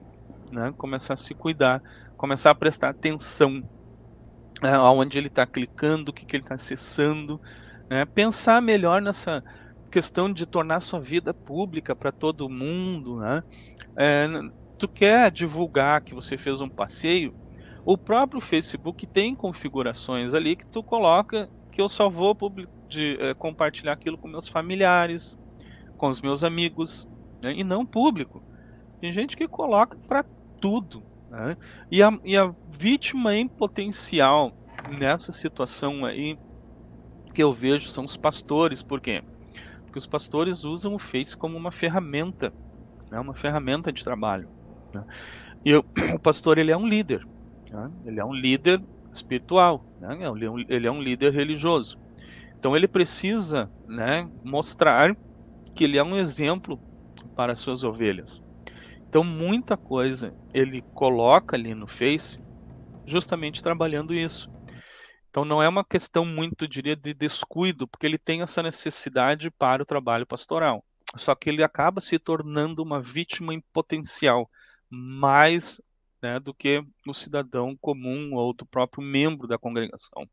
né, 0.52 0.72
começar 0.78 1.16
a 1.16 1.18
se 1.18 1.34
cuidar, 1.34 1.82
começar 2.16 2.52
a 2.52 2.56
prestar 2.56 2.90
atenção 2.90 3.68
é, 4.62 4.70
aonde 4.70 5.18
ele 5.18 5.30
está 5.30 5.48
clicando, 5.48 6.10
o 6.10 6.14
que, 6.14 6.28
que 6.28 6.36
ele 6.36 6.44
está 6.44 6.54
acessando, 6.54 7.42
né? 7.90 8.06
pensar 8.06 8.62
melhor 8.62 9.02
nessa 9.02 9.44
questão 9.90 10.32
de 10.32 10.46
tornar 10.46 10.80
sua 10.80 11.00
vida 11.00 11.34
pública 11.34 11.96
para 11.96 12.12
todo 12.12 12.48
mundo, 12.48 13.20
né? 13.20 13.44
É, 13.96 14.28
tu 14.80 14.88
quer 14.88 15.30
divulgar 15.30 16.02
que 16.02 16.15
você 16.15 16.38
fez 16.38 16.62
um 16.62 16.70
passeio, 16.70 17.36
o 17.86 17.98
próprio 17.98 18.39
Facebook 18.39 19.06
tem 19.06 19.36
configurações 19.36 20.34
ali 20.34 20.56
que 20.56 20.65
tu 20.65 20.82
coloca 20.82 21.50
que 21.72 21.82
eu 21.82 21.89
só 21.89 22.10
vou 22.10 22.36
de 22.88 23.18
é, 23.20 23.34
compartilhar 23.34 23.94
aquilo 23.94 24.18
com 24.18 24.28
meus 24.28 24.48
familiares, 24.48 25.38
com 25.98 26.08
os 26.08 26.22
meus 26.22 26.44
amigos, 26.44 27.08
né? 27.44 27.54
e 27.54 27.63
não 27.63 27.86
público. 27.86 28.42
Tem 29.02 29.12
gente 29.12 29.36
que 29.36 29.48
coloca 29.48 29.98
para 30.08 30.26
tudo. 30.60 31.04
Né? 31.30 31.58
E, 31.92 32.02
a, 32.02 32.18
e 32.24 32.38
a 32.38 32.54
vítima 32.70 33.36
em 33.36 33.48
potencial 33.48 34.52
nessa 34.98 35.32
situação 35.32 36.06
aí 36.06 36.38
que 37.34 37.44
eu 37.44 37.54
vejo 37.54 37.89
são 37.89 38.06
os 38.06 38.18
pastores. 38.18 38.82
Por 38.82 39.02
quê? 39.02 39.22
Porque 39.84 40.00
os 40.00 40.08
pastores 40.08 40.63
usam 40.63 40.96
o 40.96 41.00
Face 41.00 41.36
como 41.36 41.58
uma 41.58 41.72
ferramenta, 41.72 42.54
né? 43.12 43.20
uma 43.20 43.34
ferramenta 43.34 43.92
de 43.92 44.04
trabalho. 44.04 44.59
Né? 44.93 45.06
E 45.65 45.71
eu, 45.71 45.86
o 46.15 46.19
pastor 46.19 46.58
ele 46.58 46.71
é 46.71 46.78
um 46.78 46.88
líder. 46.88 47.25
Né? 47.71 47.91
Ele 48.06 48.19
é 48.19 48.25
um 48.25 48.34
líder 48.34 48.82
espiritual. 49.13 49.86
Né? 49.99 50.19
É 50.21 50.73
ele 50.73 50.88
é 50.88 50.91
um 50.91 51.02
líder 51.02 51.34
religioso. 51.34 51.97
Então 52.58 52.75
ele 52.75 52.88
precisa 52.88 53.71
né, 53.88 54.30
mostrar 54.43 55.15
que 55.73 55.84
ele 55.84 55.97
é 55.97 56.04
um 56.04 56.17
exemplo 56.17 56.80
para 57.36 57.54
as 57.54 57.60
suas 57.60 57.84
ovelhas. 57.84 58.43
Então, 59.10 59.23
muita 59.23 59.75
coisa 59.75 60.36
ele 60.54 60.84
coloca 60.93 61.56
ali 61.56 61.73
no 61.73 61.88
Face 61.88 62.38
justamente 63.08 63.63
trabalhando 63.63 64.13
isso. 64.13 64.47
Então, 65.30 65.43
não 65.43 65.63
é 65.63 65.67
uma 65.67 65.84
questão 65.84 66.23
muito, 66.23 66.67
diria, 66.67 66.95
de 66.95 67.13
descuido, 67.13 67.88
porque 67.88 68.06
ele 68.06 68.19
tem 68.19 68.41
essa 68.43 68.62
necessidade 68.62 69.49
para 69.49 69.82
o 69.82 69.86
trabalho 69.86 70.28
pastoral. 70.28 70.84
Só 71.15 71.34
que 71.34 71.49
ele 71.49 71.63
acaba 71.63 72.02
se 72.02 72.19
tornando 72.19 72.84
uma 72.84 73.02
vítima 73.02 73.52
em 73.52 73.63
potencial, 73.73 74.47
mais 74.89 75.82
né, 76.21 76.39
do 76.39 76.54
que 76.54 76.84
o 77.08 77.13
cidadão 77.13 77.75
comum 77.80 78.32
ou 78.34 78.54
do 78.54 78.65
próprio 78.65 79.04
membro 79.04 79.47
da 79.47 79.58
congregação. 79.58 80.28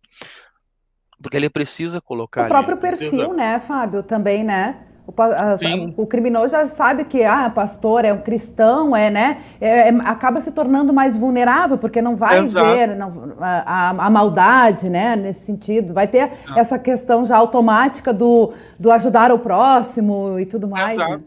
Porque 1.20 1.36
ele 1.36 1.48
precisa 1.48 2.00
colocar. 2.00 2.44
O 2.44 2.48
próprio 2.48 2.76
ali, 2.76 2.80
perfil, 2.80 3.32
né, 3.32 3.60
Fábio, 3.60 4.02
também, 4.02 4.44
né? 4.44 4.86
O, 5.06 5.22
a, 5.22 5.56
o, 5.96 6.04
criminoso 6.04 6.48
já 6.48 6.66
sabe 6.66 7.04
que 7.04 7.22
ah, 7.22 7.48
pastor 7.48 8.04
é 8.04 8.12
um 8.12 8.18
cristão, 8.18 8.94
é, 8.94 9.08
né? 9.08 9.40
É, 9.60 9.88
é, 9.88 9.90
acaba 10.04 10.40
se 10.40 10.50
tornando 10.50 10.92
mais 10.92 11.16
vulnerável, 11.16 11.78
porque 11.78 12.02
não 12.02 12.16
vai 12.16 12.44
Exato. 12.44 12.66
ver 12.66 12.96
não, 12.96 13.36
a, 13.40 13.90
a, 13.90 14.10
maldade, 14.10 14.90
né? 14.90 15.14
Nesse 15.14 15.46
sentido. 15.46 15.94
Vai 15.94 16.08
ter 16.08 16.32
Exato. 16.32 16.58
essa 16.58 16.78
questão 16.78 17.24
já 17.24 17.36
automática 17.36 18.12
do, 18.12 18.52
do 18.80 18.90
ajudar 18.90 19.30
o 19.30 19.38
próximo 19.38 20.40
e 20.40 20.44
tudo 20.44 20.66
mais. 20.66 20.98
Né? 20.98 21.20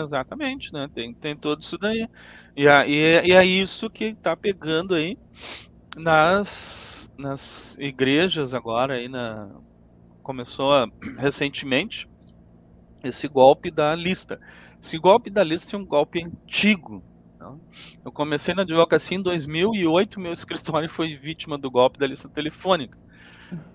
Exatamente, 0.00 0.72
né? 0.72 0.88
Tem, 0.92 1.12
tem 1.14 1.36
tudo 1.36 1.62
isso 1.62 1.78
daí. 1.78 2.08
E, 2.56 2.66
e, 2.66 3.28
e 3.28 3.32
é 3.32 3.44
isso 3.44 3.90
que 3.90 4.06
está 4.06 4.36
pegando 4.36 4.94
aí 4.94 5.16
nas, 5.96 7.12
nas 7.18 7.76
igrejas 7.78 8.54
agora 8.54 8.94
aí 8.94 9.08
na 9.08 9.48
começou 10.22 10.74
a, 10.74 10.86
recentemente 11.16 12.06
esse 13.02 13.26
golpe 13.28 13.70
da 13.70 13.94
lista. 13.94 14.38
Esse 14.80 14.98
golpe 14.98 15.30
da 15.30 15.42
lista 15.42 15.74
é 15.74 15.78
um 15.78 15.86
golpe 15.86 16.22
antigo. 16.22 17.02
Não? 17.38 17.60
Eu 18.04 18.12
comecei 18.12 18.52
na 18.52 18.62
advocacia 18.62 19.16
em 19.16 19.22
2008, 19.22 20.20
meu 20.20 20.32
escritório 20.32 20.88
foi 20.88 21.16
vítima 21.16 21.56
do 21.56 21.70
golpe 21.70 21.98
da 21.98 22.06
lista 22.06 22.28
telefônica. 22.28 22.98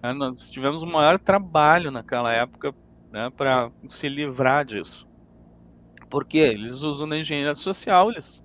É, 0.03 0.13
nós 0.13 0.51
tivemos 0.51 0.83
o 0.83 0.87
maior 0.87 1.17
trabalho 1.17 1.89
naquela 1.89 2.31
época 2.31 2.75
né, 3.11 3.29
para 3.31 3.71
se 3.87 4.07
livrar 4.07 4.65
disso. 4.65 5.07
Porque 6.13 6.37
eles 6.37 6.81
usam 6.81 7.07
na 7.07 7.17
engenharia 7.17 7.55
social, 7.55 8.11
eles 8.11 8.43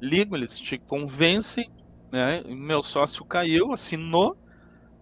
ligam, 0.00 0.38
eles 0.38 0.58
te 0.58 0.78
convencem, 0.78 1.70
né, 2.10 2.42
meu 2.46 2.80
sócio 2.80 3.26
caiu, 3.26 3.74
assinou 3.74 4.34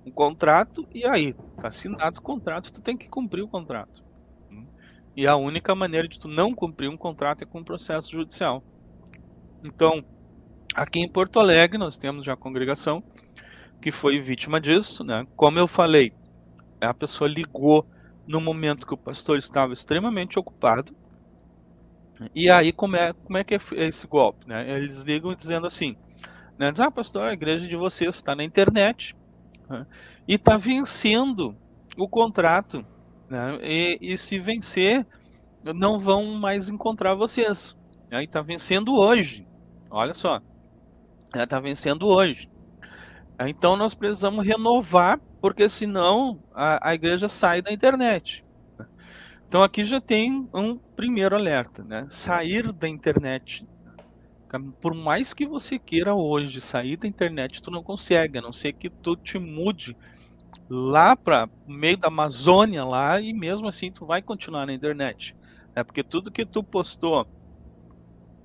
um 0.04 0.10
contrato, 0.10 0.84
e 0.92 1.06
aí, 1.06 1.32
tá 1.60 1.68
assinado 1.68 2.18
o 2.18 2.22
contrato, 2.22 2.72
tu 2.72 2.82
tem 2.82 2.96
que 2.96 3.08
cumprir 3.08 3.42
o 3.42 3.48
contrato. 3.48 4.02
E 5.14 5.28
a 5.28 5.36
única 5.36 5.76
maneira 5.76 6.08
de 6.08 6.18
tu 6.18 6.26
não 6.26 6.52
cumprir 6.52 6.90
um 6.90 6.96
contrato 6.96 7.42
é 7.42 7.46
com 7.46 7.60
um 7.60 7.64
processo 7.64 8.10
judicial. 8.10 8.64
Então, 9.64 10.04
aqui 10.74 10.98
em 10.98 11.08
Porto 11.08 11.38
Alegre 11.38 11.78
nós 11.78 11.96
temos 11.96 12.24
já 12.24 12.32
a 12.32 12.36
congregação 12.36 13.00
que 13.80 13.92
foi 13.92 14.20
vítima 14.20 14.60
disso, 14.60 15.04
né? 15.04 15.24
Como 15.36 15.56
eu 15.56 15.68
falei, 15.68 16.12
a 16.80 16.92
pessoa 16.92 17.30
ligou 17.30 17.86
no 18.26 18.40
momento 18.40 18.88
que 18.88 18.94
o 18.94 18.98
pastor 18.98 19.38
estava 19.38 19.72
extremamente 19.72 20.36
ocupado. 20.36 20.97
E 22.34 22.50
aí 22.50 22.72
como 22.72 22.96
é, 22.96 23.12
como 23.12 23.38
é 23.38 23.44
que 23.44 23.54
é 23.54 23.60
esse 23.76 24.06
golpe, 24.06 24.46
né? 24.48 24.68
Eles 24.70 25.02
ligam 25.02 25.34
dizendo 25.34 25.66
assim, 25.66 25.96
né? 26.58 26.70
Diz, 26.70 26.80
ah, 26.80 26.90
pastor, 26.90 27.24
a 27.24 27.32
igreja 27.32 27.66
de 27.66 27.76
vocês 27.76 28.14
está 28.14 28.34
na 28.34 28.42
internet 28.42 29.16
né? 29.68 29.86
e 30.26 30.34
está 30.34 30.56
vencendo 30.56 31.56
o 31.96 32.08
contrato 32.08 32.84
né? 33.28 33.58
E, 33.62 33.98
e, 34.00 34.16
se 34.16 34.38
vencer, 34.38 35.06
não 35.62 35.98
vão 35.98 36.24
mais 36.34 36.68
encontrar 36.68 37.14
vocês. 37.14 37.76
Aí 38.10 38.24
está 38.24 38.40
vencendo 38.40 38.94
hoje. 38.94 39.46
Olha 39.90 40.14
só. 40.14 40.40
Está 41.34 41.60
vencendo 41.60 42.06
hoje. 42.06 42.48
Então 43.40 43.76
nós 43.76 43.94
precisamos 43.94 44.46
renovar, 44.46 45.20
porque 45.40 45.68
senão 45.68 46.42
a, 46.54 46.88
a 46.90 46.94
igreja 46.94 47.28
sai 47.28 47.60
da 47.60 47.70
internet. 47.70 48.44
Então 49.48 49.62
aqui 49.62 49.82
já 49.82 49.98
tem 49.98 50.46
um 50.54 50.78
primeiro 50.94 51.34
alerta, 51.34 51.82
né? 51.82 52.06
Sair 52.10 52.70
da 52.70 52.86
internet. 52.86 53.66
Por 54.80 54.94
mais 54.94 55.32
que 55.32 55.46
você 55.46 55.78
queira 55.78 56.14
hoje 56.14 56.60
sair 56.60 56.96
da 56.98 57.08
internet, 57.08 57.60
tu 57.62 57.70
não 57.70 57.82
consegue, 57.82 58.38
a 58.38 58.42
não 58.42 58.52
ser 58.52 58.74
que 58.74 58.90
tu 58.90 59.16
te 59.16 59.38
mude 59.38 59.96
lá 60.68 61.16
para 61.16 61.48
meio 61.66 61.96
da 61.96 62.08
Amazônia 62.08 62.84
lá 62.84 63.20
e 63.20 63.32
mesmo 63.32 63.68
assim 63.68 63.90
tu 63.90 64.06
vai 64.06 64.22
continuar 64.22 64.66
na 64.66 64.72
internet. 64.72 65.34
É 65.74 65.82
porque 65.82 66.04
tudo 66.04 66.32
que 66.32 66.44
tu 66.44 66.62
postou 66.62 67.26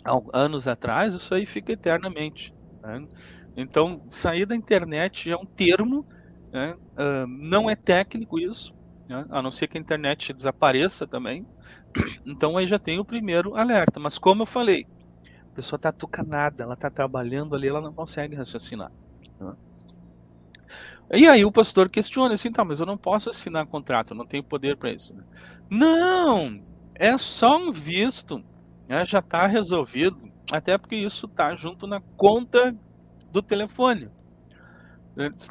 há 0.06 0.22
anos 0.34 0.68
atrás, 0.68 1.13
isso 1.13 1.34
aí 1.34 1.46
fica 1.46 1.74
eternamente. 1.74 2.54
Né? 2.82 3.06
Então, 3.58 4.02
sair 4.10 4.46
da 4.46 4.56
internet 4.56 5.30
é 5.30 5.36
um 5.36 5.46
termo, 5.56 6.06
né? 6.52 6.74
uh, 6.98 7.28
não 7.28 7.70
é 7.70 7.76
técnico 7.76 8.39
isso, 8.39 8.74
né? 9.08 9.26
a 9.30 9.42
não 9.42 9.52
ser 9.52 9.68
que 9.68 9.78
a 9.78 9.82
internet 9.82 10.34
desapareça 10.34 11.08
também. 11.08 11.46
Então 12.26 12.58
aí 12.58 12.66
já 12.66 12.80
tem 12.80 13.00
o 13.00 13.06
primeiro 13.06 13.56
alerta. 13.56 14.00
Mas 14.00 14.18
como 14.18 14.42
eu 14.42 14.46
falei, 14.48 14.88
a 15.52 15.56
pessoa 15.56 15.78
está 15.78 15.92
tucanada, 15.92 16.63
ela 16.63 16.74
está 16.74 16.89
trabalhando 16.89 17.56
ali, 17.56 17.68
ela 17.68 17.82
não 17.82 17.94
consegue 17.94 18.36
raciocinar. 18.36 18.92
Né? 19.39 19.54
E 21.12 21.28
aí 21.28 21.46
o 21.46 21.52
pastor 21.52 21.89
questiona 21.89 22.34
assim, 22.34 22.52
tá, 22.52 22.63
mas 22.63 22.80
eu 22.80 22.86
não 22.86 22.98
posso 22.98 23.30
assinar 23.30 23.68
contrato, 23.68 24.16
não 24.16 24.26
tenho 24.26 24.44
poder 24.44 24.78
para 24.78 24.92
isso. 24.92 25.13
Né? 25.13 25.24
Não, 25.70 26.60
é 26.96 27.16
só 27.18 27.58
um 27.58 27.72
visto, 27.72 28.44
né? 28.88 29.06
já 29.06 29.20
está 29.20 29.46
resolvido, 29.46 30.18
até 30.52 30.78
porque 30.78 30.96
isso 30.96 31.28
está 31.28 31.56
junto 31.56 31.86
na 31.86 32.02
conta 32.18 32.76
do 33.32 33.44
telefone. 33.44 34.10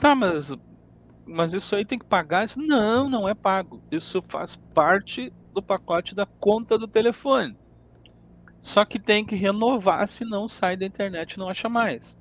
Tá, 0.00 0.14
mas, 0.14 0.56
mas 1.26 1.54
isso 1.54 1.74
aí 1.74 1.84
tem 1.84 1.98
que 1.98 2.04
pagar? 2.04 2.46
Não, 2.56 3.08
não 3.08 3.28
é 3.28 3.34
pago. 3.34 3.82
Isso 3.90 4.20
faz 4.22 4.56
parte 4.74 5.32
do 5.52 5.62
pacote 5.62 6.14
da 6.14 6.26
conta 6.26 6.78
do 6.78 6.88
telefone. 6.88 7.56
Só 8.60 8.84
que 8.84 8.98
tem 8.98 9.24
que 9.24 9.34
renovar, 9.34 10.06
senão 10.06 10.48
sai 10.48 10.76
da 10.76 10.86
internet 10.86 11.32
e 11.32 11.38
não 11.38 11.48
acha 11.48 11.68
mais. 11.68 12.18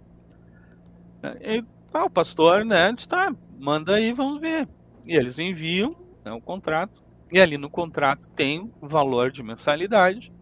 E 1.40 1.64
ah, 1.94 2.06
o 2.06 2.10
pastor, 2.10 2.66
né, 2.66 2.92
está, 2.98 3.34
manda 3.60 3.96
aí, 3.96 4.12
vamos 4.12 4.40
ver. 4.42 4.68
E 5.06 5.16
eles 5.16 5.38
enviam 5.38 5.96
né, 6.26 6.32
o 6.32 6.42
contrato, 6.42 7.04
e 7.32 7.40
ali 7.40 7.58
no 7.58 7.70
contrato 7.70 8.30
tem 8.32 8.72
o 8.82 8.88
valor 8.88 9.32
de 9.32 9.44
mensalidade. 9.44 10.34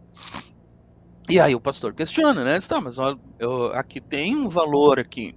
E 1.30 1.39
aí 1.39 1.54
o 1.54 1.62
pastor 1.62 1.93
questiona, 1.93 2.43
né? 2.43 2.58
Está, 2.58 2.82
mas 2.82 2.98
ó, 2.98 3.15
eu, 3.38 3.65
aqui 3.74 4.02
tem 4.02 4.36
um 4.36 4.50
valor 4.50 5.00
aqui. 5.00 5.36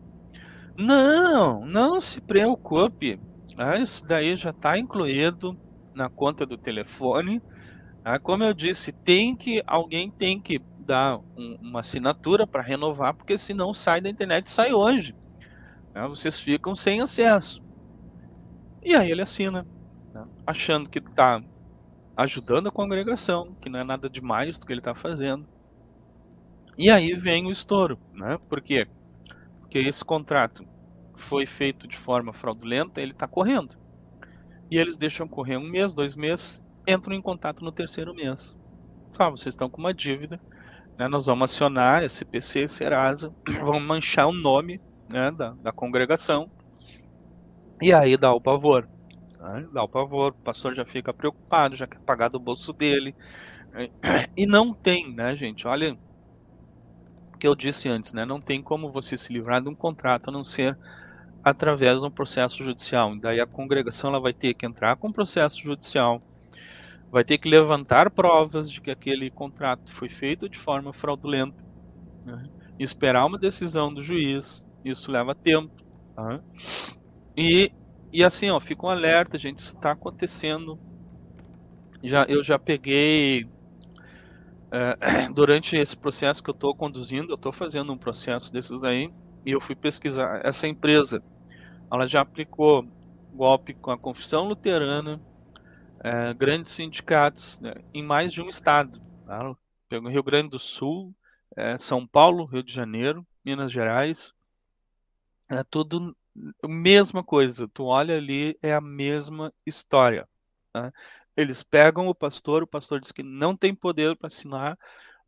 Não, 0.83 1.65
não 1.65 2.01
se 2.01 2.21
preocupe. 2.21 3.21
Ah, 3.57 3.79
isso 3.79 4.05
daí 4.05 4.35
já 4.35 4.51
está 4.51 4.77
incluído 4.77 5.57
na 5.95 6.11
conta 6.11 6.45
do 6.45 6.59
telefone. 6.59 7.41
Ah, 8.05 8.19
como 8.19 8.43
eu 8.43 8.53
disse, 8.53 8.91
tem 8.91 9.37
que 9.37 9.63
alguém 9.65 10.11
tem 10.11 10.41
que 10.41 10.61
dar 10.81 11.19
um, 11.37 11.57
uma 11.61 11.81
assinatura 11.81 12.49
para 12.49 12.63
renovar, 12.63 13.15
porque 13.15 13.39
senão 13.39 13.73
sai 13.73 14.01
da 14.01 14.11
internet, 14.11 14.51
sai 14.51 14.73
hoje. 14.73 15.15
Né? 15.95 16.05
Vocês 16.09 16.41
ficam 16.41 16.75
sem 16.75 17.01
acesso. 17.01 17.63
E 18.83 18.97
aí 18.97 19.13
ele 19.13 19.23
assina, 19.23 19.65
né? 20.13 20.27
achando 20.45 20.91
que 20.91 20.99
está 20.99 21.41
ajudando 22.17 22.67
a 22.67 22.73
congregação, 22.73 23.55
que 23.61 23.69
não 23.69 23.79
é 23.79 23.85
nada 23.85 24.11
demais 24.11 24.59
do 24.59 24.67
que 24.67 24.73
ele 24.73 24.81
está 24.81 24.97
fazendo. 24.97 25.47
E 26.77 26.91
aí 26.91 27.15
vem 27.15 27.47
o 27.47 27.53
estouro, 27.53 28.01
né? 28.13 28.37
Por 28.49 28.61
quê? 28.61 28.89
Porque 29.61 29.79
esse 29.79 30.05
contrato 30.05 30.72
foi 31.15 31.47
feito 31.47 31.87
de 31.87 31.97
forma 31.97 32.33
fraudulenta, 32.33 33.01
ele 33.01 33.13
está 33.13 33.27
correndo. 33.27 33.77
E 34.71 34.79
eles 34.79 34.97
deixam 34.97 35.29
correr 35.29 35.57
um 35.57 35.69
mês, 35.69 35.95
dois 35.95 36.17
meses, 36.17 36.65
entram 36.87 37.15
em 37.15 37.23
contato 37.23 37.65
no 37.65 37.71
terceiro 37.71 38.15
mês. 38.15 38.59
Sabe, 39.11 39.39
vocês 39.39 39.53
estão 39.53 39.69
com 39.69 39.79
uma 39.79 39.93
dívida, 39.93 40.41
né? 40.99 41.07
nós 41.09 41.27
vamos 41.27 41.51
acionar 41.51 42.03
SPC, 42.03 42.67
Serasa, 42.69 43.33
vamos 43.61 43.83
manchar 43.83 44.27
o 44.27 44.33
nome 44.33 44.81
né, 45.09 45.31
da, 45.31 45.51
da 45.51 45.73
congregação. 45.73 46.51
E 47.81 47.93
aí 47.93 48.17
dá 48.17 48.33
o 48.33 48.41
pavor. 48.41 48.89
Né? 49.39 49.67
Dá 49.73 49.83
o 49.83 49.89
pavor, 49.89 50.33
o 50.33 50.43
pastor 50.43 50.75
já 50.75 50.85
fica 50.85 51.13
preocupado, 51.13 51.77
já 51.77 51.87
quer 51.87 52.01
pagar 52.01 52.29
do 52.29 52.41
bolso 52.41 52.73
dele. 52.73 53.15
E 54.37 54.47
não 54.47 54.75
tem, 54.75 55.15
né, 55.15 55.35
gente? 55.35 55.67
Olha, 55.67 55.97
o 57.35 57.39
que 57.39 57.49
eu 57.49 57.55
disse 57.55 57.89
antes, 57.89 58.13
né? 58.13 58.25
Não 58.25 58.39
tem 58.39 58.63
como 58.63 58.93
você 58.93 59.17
se 59.17 59.33
livrar 59.33 59.63
de 59.63 59.69
um 59.69 59.75
contrato 59.75 60.29
a 60.29 60.33
não 60.33 60.45
ser 60.45 60.77
através 61.43 62.01
de 62.01 62.07
um 62.07 62.11
processo 62.11 62.63
judicial. 62.63 63.17
Daí 63.19 63.41
a 63.41 63.47
congregação 63.47 64.11
ela 64.11 64.21
vai 64.21 64.33
ter 64.33 64.55
que 64.55 64.67
entrar 64.67 64.97
com 64.97 65.09
um 65.09 65.13
processo 65.13 65.61
judicial, 65.63 66.23
vai 67.11 67.25
ter 67.25 67.39
que 67.39 67.49
levantar 67.49 68.11
provas 68.11 68.71
de 68.71 68.81
que 68.81 68.91
aquele 68.91 69.31
contrato 69.31 69.93
foi 69.93 70.09
feito 70.09 70.49
de 70.49 70.59
forma 70.59 70.93
fraudulenta, 70.93 71.65
né? 72.25 72.45
esperar 72.79 73.27
uma 73.27 73.39
decisão 73.39 73.93
do 73.93 74.03
juiz. 74.03 74.67
Isso 74.85 75.11
leva 75.11 75.35
tempo. 75.35 75.73
Tá? 76.15 76.41
E, 77.37 77.73
e 78.13 78.25
assim, 78.25 78.51
ó, 78.51 78.59
fica 78.59 78.87
um 78.87 78.91
alerta, 78.91 79.39
gente, 79.39 79.59
isso 79.59 79.77
está 79.77 79.93
acontecendo. 79.93 80.79
Já, 82.03 82.25
eu 82.25 82.43
já 82.43 82.59
peguei 82.59 83.47
é, 84.71 85.29
durante 85.33 85.77
esse 85.77 85.97
processo 85.97 86.43
que 86.43 86.51
eu 86.51 86.55
estou 86.55 86.75
conduzindo, 86.75 87.31
eu 87.31 87.37
estou 87.37 87.53
fazendo 87.53 87.93
um 87.93 87.99
processo 87.99 88.53
desses 88.53 88.81
daí 88.81 89.13
e 89.45 89.51
eu 89.51 89.61
fui 89.61 89.75
pesquisar 89.75 90.41
essa 90.45 90.67
empresa 90.67 91.23
ela 91.93 92.09
já 92.09 92.23
aplicou 92.23 92.89
golpe 93.35 93.75
com 93.75 93.91
a 93.91 93.99
Confissão 93.99 94.49
Luterana, 94.49 95.21
é, 96.01 96.33
grandes 96.33 96.73
sindicatos 96.73 97.61
né, 97.61 97.75
em 97.93 98.03
mais 98.03 98.33
de 98.33 98.41
um 98.41 98.49
estado. 98.49 98.99
Tá? 99.27 99.55
Pegou 99.91 100.11
Rio 100.11 100.23
Grande 100.23 100.49
do 100.49 100.59
Sul, 100.59 101.15
é, 101.55 101.77
São 101.77 102.07
Paulo, 102.07 102.47
Rio 102.47 102.63
de 102.63 102.73
Janeiro, 102.73 103.27
Minas 103.45 103.71
Gerais. 103.71 104.33
É 105.51 105.63
tudo 105.63 106.17
a 106.63 106.69
mesma 106.69 107.23
coisa. 107.23 107.69
Tu 107.69 107.85
olha 107.85 108.17
ali, 108.17 108.59
é 108.63 108.73
a 108.73 108.81
mesma 108.81 109.53
história. 109.67 110.27
Tá? 110.73 110.91
Eles 111.37 111.63
pegam 111.63 112.09
o 112.09 112.15
pastor, 112.15 112.63
o 112.63 112.67
pastor 112.67 113.01
diz 113.01 113.13
que 113.13 113.23
não 113.23 113.55
tem 113.55 113.75
poder 113.75 114.17
para 114.17 114.29
assinar, 114.29 114.79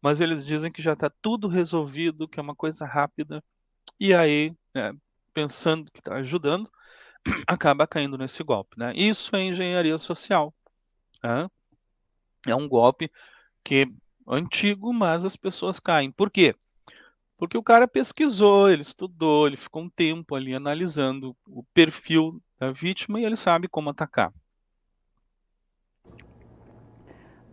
mas 0.00 0.18
eles 0.18 0.44
dizem 0.44 0.72
que 0.72 0.80
já 0.80 0.94
está 0.94 1.10
tudo 1.20 1.46
resolvido, 1.46 2.26
que 2.26 2.40
é 2.40 2.42
uma 2.42 2.54
coisa 2.54 2.86
rápida. 2.86 3.44
E 4.00 4.14
aí, 4.14 4.54
é, 4.74 4.92
pensando 5.34 5.90
que 5.90 5.98
está 5.98 6.14
ajudando, 6.14 6.70
acaba 7.46 7.86
caindo 7.86 8.16
nesse 8.16 8.42
golpe. 8.42 8.78
Né? 8.78 8.92
Isso 8.94 9.34
é 9.34 9.42
engenharia 9.42 9.98
social. 9.98 10.54
Né? 11.22 11.48
É 12.46 12.54
um 12.54 12.68
golpe 12.68 13.10
que 13.62 13.82
é 13.82 13.86
antigo, 14.26 14.92
mas 14.92 15.24
as 15.24 15.36
pessoas 15.36 15.80
caem. 15.80 16.10
Por 16.12 16.30
quê? 16.30 16.54
Porque 17.36 17.58
o 17.58 17.62
cara 17.62 17.88
pesquisou, 17.88 18.70
ele 18.70 18.82
estudou, 18.82 19.46
ele 19.46 19.56
ficou 19.56 19.82
um 19.82 19.90
tempo 19.90 20.34
ali 20.34 20.54
analisando 20.54 21.36
o 21.48 21.64
perfil 21.74 22.40
da 22.58 22.70
vítima 22.70 23.20
e 23.20 23.24
ele 23.24 23.36
sabe 23.36 23.68
como 23.68 23.90
atacar. 23.90 24.32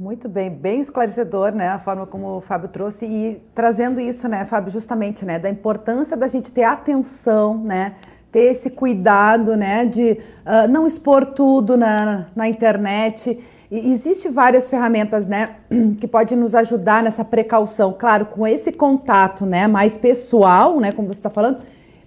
Muito 0.02 0.28
bem, 0.28 0.50
bem 0.50 0.82
esclarecedor, 0.82 1.52
né, 1.52 1.68
a 1.68 1.78
forma 1.78 2.08
como 2.08 2.38
o 2.38 2.42
Fábio 2.42 2.68
trouxe 2.70 3.06
e 3.06 3.40
trazendo 3.54 4.00
isso, 4.00 4.28
né, 4.28 4.44
Fábio, 4.46 4.72
justamente, 4.72 5.24
né, 5.24 5.38
da 5.38 5.48
importância 5.48 6.18
da 6.18 6.26
gente 6.26 6.52
ter 6.52 6.64
atenção, 6.64 7.64
né, 7.64 7.94
ter 8.32 8.46
esse 8.46 8.72
cuidado, 8.72 9.56
né, 9.56 9.86
de 9.86 10.14
uh, 10.44 10.68
não 10.68 10.88
expor 10.88 11.24
tudo 11.24 11.78
na, 11.78 12.26
na 12.36 12.50
internet. 12.50 13.38
E 13.70 13.92
existe 13.92 14.28
várias 14.28 14.72
ferramentas, 14.72 15.28
né, 15.28 15.58
que 16.02 16.08
podem 16.08 16.36
nos 16.36 16.56
ajudar 16.56 17.04
nessa 17.04 17.24
precaução. 17.24 17.94
Claro, 17.96 18.26
com 18.26 18.48
esse 18.48 18.72
contato, 18.72 19.46
né, 19.46 19.68
mais 19.68 19.98
pessoal, 19.98 20.80
né, 20.80 20.92
como 20.92 21.10
você 21.10 21.20
está 21.20 21.30
falando, 21.30 21.60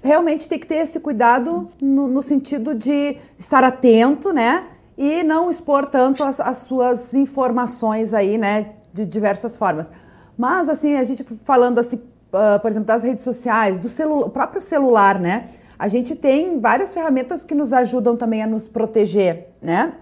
realmente 0.03 0.49
tem 0.49 0.59
que 0.59 0.67
ter 0.67 0.79
esse 0.79 0.99
cuidado 0.99 1.71
no, 1.81 2.09
no 2.09 2.23
sentido 2.23 2.75
de 2.75 3.19
estar 3.39 3.63
atento, 3.63 4.33
né, 4.33 4.65
e 4.97 5.23
não 5.23 5.51
expor 5.51 5.87
tanto 5.87 6.23
as, 6.23 6.41
as 6.41 6.59
suas 6.59 7.15
informações 7.15 8.15
aí, 8.15 8.39
né, 8.39 8.73
de 8.93 9.05
diversas 9.05 9.57
formas. 9.57 9.91
Mas, 10.37 10.69
assim, 10.69 10.97
a 10.97 11.05
gente 11.05 11.23
falando 11.23 11.79
assim, 11.79 11.97
uh, 11.97 12.61
por 12.61 12.71
exemplo, 12.71 12.87
das 12.87 13.03
redes 13.03 13.25
sociais, 13.25 13.79
do 13.79 13.89
celu 13.89 14.29
próprio 14.31 14.61
celular, 14.61 15.19
né, 15.19 15.49
a 15.79 15.89
gente 15.89 16.15
tem 16.15 16.61
várias 16.61 16.95
ferramentas 16.95 17.45
que 17.45 17.55
nos 17.55 17.73
ajudam 17.73 18.17
também 18.17 18.43
a 18.43 18.47
nos 18.47 18.69
proteger, 18.69 19.49
né? 19.61 19.95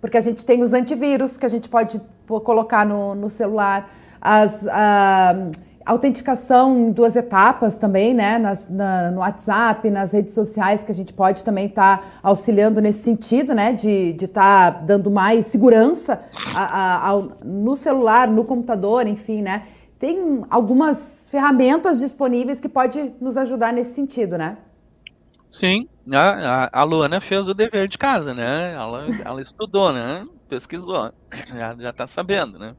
Porque 0.00 0.16
a 0.16 0.20
gente 0.20 0.44
tem 0.44 0.62
os 0.62 0.72
antivírus 0.72 1.36
que 1.36 1.46
a 1.46 1.48
gente 1.48 1.68
pode 1.68 2.00
colocar 2.26 2.84
no, 2.84 3.14
no 3.14 3.30
celular, 3.30 3.90
as, 4.20 4.62
uh, 4.62 5.50
autenticação 5.86 6.76
em 6.88 6.90
duas 6.90 7.14
etapas 7.14 7.78
também, 7.78 8.12
né? 8.12 8.38
Nas, 8.38 8.68
na, 8.68 9.12
no 9.12 9.20
WhatsApp, 9.20 9.88
nas 9.88 10.12
redes 10.12 10.34
sociais, 10.34 10.82
que 10.82 10.90
a 10.90 10.94
gente 10.94 11.12
pode 11.12 11.44
também 11.44 11.66
estar 11.66 11.98
tá 11.98 12.08
auxiliando 12.24 12.80
nesse 12.80 13.04
sentido, 13.04 13.54
né? 13.54 13.72
De 13.72 14.16
estar 14.20 14.72
tá 14.72 14.80
dando 14.80 15.10
mais 15.10 15.46
segurança 15.46 16.20
a, 16.54 17.12
a, 17.12 17.22
no 17.44 17.76
celular, 17.76 18.26
no 18.26 18.44
computador, 18.44 19.06
enfim, 19.06 19.42
né? 19.42 19.62
Tem 19.96 20.44
algumas 20.50 21.28
ferramentas 21.30 22.00
disponíveis 22.00 22.58
que 22.58 22.68
pode 22.68 23.14
nos 23.20 23.36
ajudar 23.36 23.72
nesse 23.72 23.94
sentido, 23.94 24.36
né? 24.36 24.58
Sim, 25.48 25.88
a, 26.12 26.80
a 26.80 26.82
Luana 26.82 27.20
fez 27.20 27.48
o 27.48 27.54
dever 27.54 27.86
de 27.86 27.96
casa, 27.96 28.34
né? 28.34 28.74
Ela, 28.74 29.06
ela 29.24 29.40
estudou, 29.40 29.92
né? 29.92 30.26
Pesquisou, 30.48 31.12
já 31.78 31.90
está 31.90 32.06
sabendo, 32.06 32.58
né? 32.58 32.74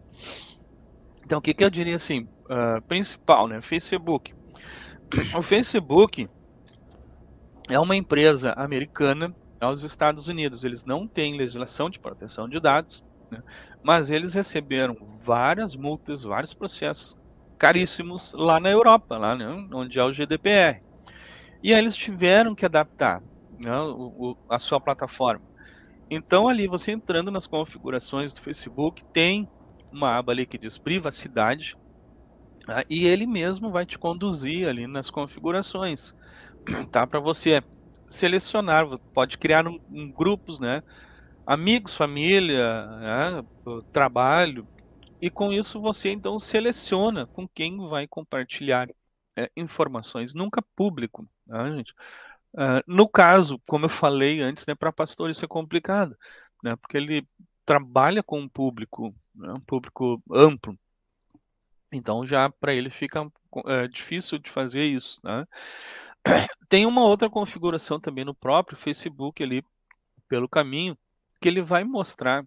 Então, 1.25 1.39
o 1.39 1.41
que, 1.41 1.53
que 1.53 1.63
eu 1.63 1.69
diria 1.69 1.95
assim? 1.95 2.27
Uh, 2.49 2.81
principal, 2.83 3.47
né? 3.47 3.61
Facebook. 3.61 4.33
O 5.35 5.41
Facebook 5.41 6.29
é 7.69 7.79
uma 7.79 7.95
empresa 7.95 8.53
americana 8.53 9.33
aos 9.59 9.83
Estados 9.83 10.27
Unidos. 10.27 10.63
Eles 10.63 10.83
não 10.83 11.07
têm 11.07 11.37
legislação 11.37 11.89
de 11.89 11.99
proteção 11.99 12.47
de 12.47 12.59
dados, 12.59 13.03
né? 13.29 13.41
mas 13.83 14.09
eles 14.09 14.33
receberam 14.33 14.97
várias 15.23 15.75
multas, 15.75 16.23
vários 16.23 16.53
processos 16.53 17.17
caríssimos 17.57 18.33
lá 18.33 18.59
na 18.59 18.69
Europa, 18.69 19.17
lá 19.17 19.35
né? 19.35 19.47
onde 19.73 19.99
é 19.99 20.03
o 20.03 20.11
GDPR. 20.11 20.81
E 21.63 21.73
aí 21.73 21.79
eles 21.79 21.95
tiveram 21.95 22.53
que 22.53 22.65
adaptar 22.65 23.21
né? 23.59 23.77
o, 23.79 24.13
o, 24.17 24.37
a 24.49 24.59
sua 24.59 24.79
plataforma. 24.79 25.45
Então 26.09 26.47
ali 26.47 26.67
você 26.67 26.91
entrando 26.91 27.31
nas 27.31 27.47
configurações 27.47 28.33
do 28.33 28.41
Facebook 28.41 29.03
tem 29.05 29.49
uma 29.91 30.17
aba 30.17 30.31
ali 30.31 30.45
que 30.45 30.57
diz 30.57 30.77
privacidade 30.77 31.75
e 32.89 33.05
ele 33.05 33.25
mesmo 33.25 33.71
vai 33.71 33.85
te 33.85 33.97
conduzir 33.97 34.67
ali 34.67 34.87
nas 34.87 35.09
configurações, 35.09 36.13
tá? 36.91 37.07
Para 37.07 37.19
você 37.19 37.61
selecionar, 38.07 38.85
pode 39.13 39.37
criar 39.37 39.67
um, 39.67 39.79
um 39.89 40.11
grupos, 40.11 40.59
né? 40.59 40.83
Amigos, 41.45 41.95
família, 41.95 42.85
né? 42.99 43.43
trabalho, 43.91 44.67
e 45.21 45.29
com 45.29 45.51
isso 45.51 45.81
você 45.81 46.11
então 46.11 46.39
seleciona 46.39 47.27
com 47.27 47.47
quem 47.47 47.77
vai 47.89 48.07
compartilhar 48.07 48.87
é, 49.35 49.49
informações, 49.55 50.33
nunca 50.33 50.61
público, 50.75 51.27
né, 51.45 51.75
gente? 51.77 51.93
Uh, 52.53 52.81
no 52.87 53.07
caso, 53.07 53.61
como 53.67 53.85
eu 53.85 53.89
falei 53.89 54.41
antes, 54.41 54.65
né, 54.65 54.73
para 54.75 54.91
pastor 54.91 55.29
isso 55.29 55.45
é 55.45 55.47
complicado, 55.47 56.17
né, 56.63 56.75
porque 56.77 56.97
ele 56.97 57.27
trabalha 57.65 58.23
com 58.23 58.39
um 58.39 58.49
público, 58.49 59.13
né, 59.35 59.53
um 59.53 59.61
público 59.61 60.21
amplo, 60.31 60.77
então 61.91 62.25
já 62.25 62.49
para 62.49 62.73
ele 62.73 62.89
fica 62.89 63.29
é, 63.65 63.87
difícil 63.87 64.37
de 64.37 64.49
fazer 64.49 64.85
isso. 64.85 65.19
Né? 65.23 65.45
Tem 66.69 66.85
uma 66.85 67.03
outra 67.03 67.29
configuração 67.29 67.99
também 67.99 68.25
no 68.25 68.35
próprio 68.35 68.77
Facebook 68.77 69.41
ali 69.41 69.63
pelo 70.27 70.49
caminho 70.49 70.97
que 71.39 71.47
ele 71.47 71.61
vai 71.61 71.83
mostrar 71.83 72.45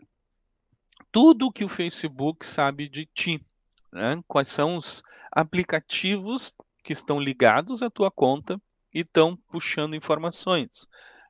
tudo 1.13 1.47
o 1.47 1.53
que 1.53 1.65
o 1.65 1.69
Facebook 1.69 2.47
sabe 2.47 2.89
de 2.89 3.07
ti, 3.07 3.45
né? 3.93 4.23
quais 4.29 4.49
são 4.49 4.77
os 4.77 5.03
aplicativos 5.31 6.55
que 6.83 6.93
estão 6.93 7.21
ligados 7.21 7.83
à 7.83 7.91
tua 7.91 8.11
conta 8.11 8.61
e 8.93 9.01
estão 9.01 9.37
puxando 9.37 9.95
informações. 9.95 10.87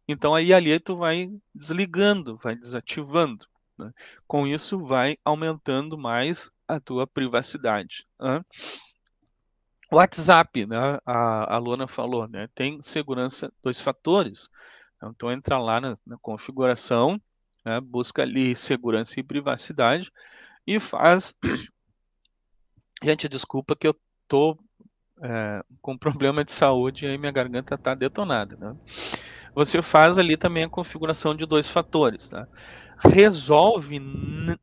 Então 0.09 0.35
aí 0.35 0.53
ali 0.53 0.79
tu 0.81 0.97
vai 0.97 1.31
desligando, 1.55 2.37
vai 2.37 2.57
desativando. 2.57 3.47
Né? 3.79 3.93
Com 4.27 4.47
isso 4.47 4.79
vai 4.85 5.17
aumentando 5.25 5.97
mais 5.97 6.51
a 6.77 6.81
tua 6.81 7.07
privacidade. 7.07 8.07
Né? 8.19 8.45
WhatsApp, 9.91 10.67
né? 10.67 10.99
A, 11.05 11.55
a 11.55 11.59
Luana 11.59 11.89
falou, 11.89 12.29
né? 12.29 12.49
Tem 12.55 12.81
segurança 12.83 13.53
dois 13.63 13.81
fatores. 13.81 14.49
Então 15.03 15.33
entra 15.33 15.59
lá 15.59 15.81
na, 15.81 15.97
na 16.07 16.17
configuração, 16.19 17.21
né? 17.65 17.81
busca 17.81 18.23
ali 18.23 18.55
segurança 18.55 19.19
e 19.19 19.23
privacidade 19.23 20.13
e 20.67 20.79
faz. 20.79 21.35
Gente, 23.03 23.29
desculpa 23.29 23.75
que 23.75 23.89
eu 23.89 23.97
tô 24.29 24.59
é, 25.23 25.65
com 25.81 25.97
problema 25.97 26.45
de 26.45 26.53
saúde 26.53 27.05
e 27.05 27.09
aí 27.09 27.19
minha 27.19 27.33
garganta 27.33 27.77
tá 27.77 27.95
detonada, 27.95 28.57
né? 28.57 28.77
Você 29.55 29.83
faz 29.83 30.17
ali 30.19 30.37
também 30.37 30.65
a 30.65 30.69
configuração 30.69 31.35
de 31.35 31.45
dois 31.45 31.69
fatores, 31.69 32.31
né? 32.31 32.47
Resolve, 33.03 33.99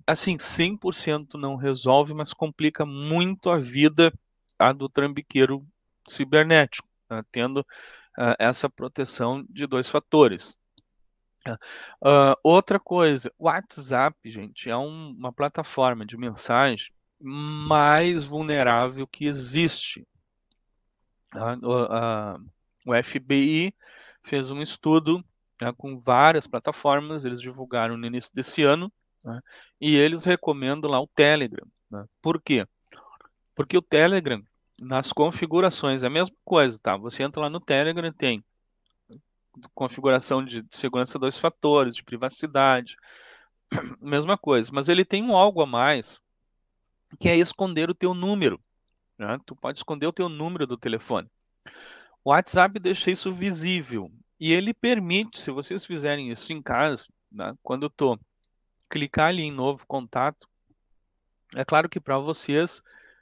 assim, 0.06 0.38
100% 0.38 1.36
não 1.36 1.56
resolve, 1.56 2.14
mas 2.14 2.34
complica 2.34 2.86
muito 2.86 3.50
a 3.50 3.58
vida 3.58 4.14
a 4.60 4.72
do 4.72 4.88
trambiqueiro 4.88 5.66
cibernético, 6.08 6.88
né? 7.10 7.24
tendo 7.32 7.62
uh, 7.62 8.36
essa 8.40 8.70
proteção 8.70 9.46
de 9.50 9.68
dois 9.68 9.90
fatores. 9.90 10.60
Uh, 11.48 12.36
outra 12.44 12.80
coisa, 12.80 13.32
o 13.38 13.46
WhatsApp, 13.46 14.18
gente, 14.26 14.70
é 14.70 14.76
um, 14.76 15.12
uma 15.12 15.32
plataforma 15.32 16.06
de 16.06 16.18
mensagem 16.18 16.92
mais 17.20 18.24
vulnerável 18.24 19.08
que 19.08 19.26
existe. 19.26 20.06
Uh, 21.34 22.50
o 22.86 23.04
FBI 23.04 23.74
fez 24.24 24.52
um 24.52 24.62
estudo 24.62 25.24
né, 25.62 25.74
com 25.76 25.98
várias 25.98 26.48
plataformas, 26.48 27.26
eles 27.26 27.42
divulgaram 27.42 27.98
no 27.98 28.06
início 28.06 28.34
desse 28.34 28.64
ano, 28.64 28.92
né, 29.24 29.42
e 29.80 29.96
eles 29.96 30.24
recomendam 30.24 30.90
lá 30.90 31.00
o 31.00 31.08
Telegram. 31.08 31.66
Né? 31.90 32.06
Por 32.22 32.42
quê? 32.42 32.68
Porque 33.56 33.78
o 33.78 33.82
Telegram, 33.82 34.44
nas 34.80 35.12
configurações, 35.12 36.04
é 36.04 36.08
a 36.08 36.12
mesma 36.12 36.36
coisa, 36.46 36.78
tá? 36.78 36.96
Você 36.98 37.24
entra 37.24 37.42
lá 37.42 37.50
no 37.50 37.60
Telegram, 37.60 38.12
tem 38.14 38.44
configuração 39.74 40.46
de 40.46 40.64
segurança 40.70 41.18
dois 41.18 41.38
fatores, 41.38 41.96
de 41.96 42.04
privacidade, 42.04 42.96
mesma 44.00 44.38
coisa. 44.38 44.70
Mas 44.72 44.88
ele 44.88 45.04
tem 45.04 45.24
um 45.24 45.36
algo 45.36 45.62
a 45.62 45.66
mais, 45.66 46.22
que 47.20 47.28
é 47.28 47.36
esconder 47.36 47.90
o 47.90 47.96
teu 47.96 48.14
número. 48.14 48.60
Né? 49.18 49.40
Tu 49.46 49.56
pode 49.56 49.80
esconder 49.80 50.06
o 50.06 50.14
teu 50.14 50.30
número 50.30 50.68
do 50.68 50.78
telefone. 50.78 51.28
O 52.24 52.30
WhatsApp 52.30 52.78
deixa 52.80 53.10
isso 53.10 53.34
visível 53.34 54.12
e 54.40 54.54
ele 54.54 54.74
permite, 54.74 55.40
se 55.40 55.52
vocês 55.52 55.86
fizerem 55.86 56.32
isso 56.32 56.54
em 56.54 56.62
casa, 56.62 57.08
né? 57.32 57.56
quando 57.64 57.84
eu 57.84 57.90
tô 57.90 58.20
clicar 58.90 59.30
ali 59.30 59.44
em 59.44 59.52
novo 59.52 59.86
contato, 59.88 60.48
é 61.56 61.66
claro 61.66 61.90
que 61.90 62.00
para 62.00 62.18
vocês 62.18 62.82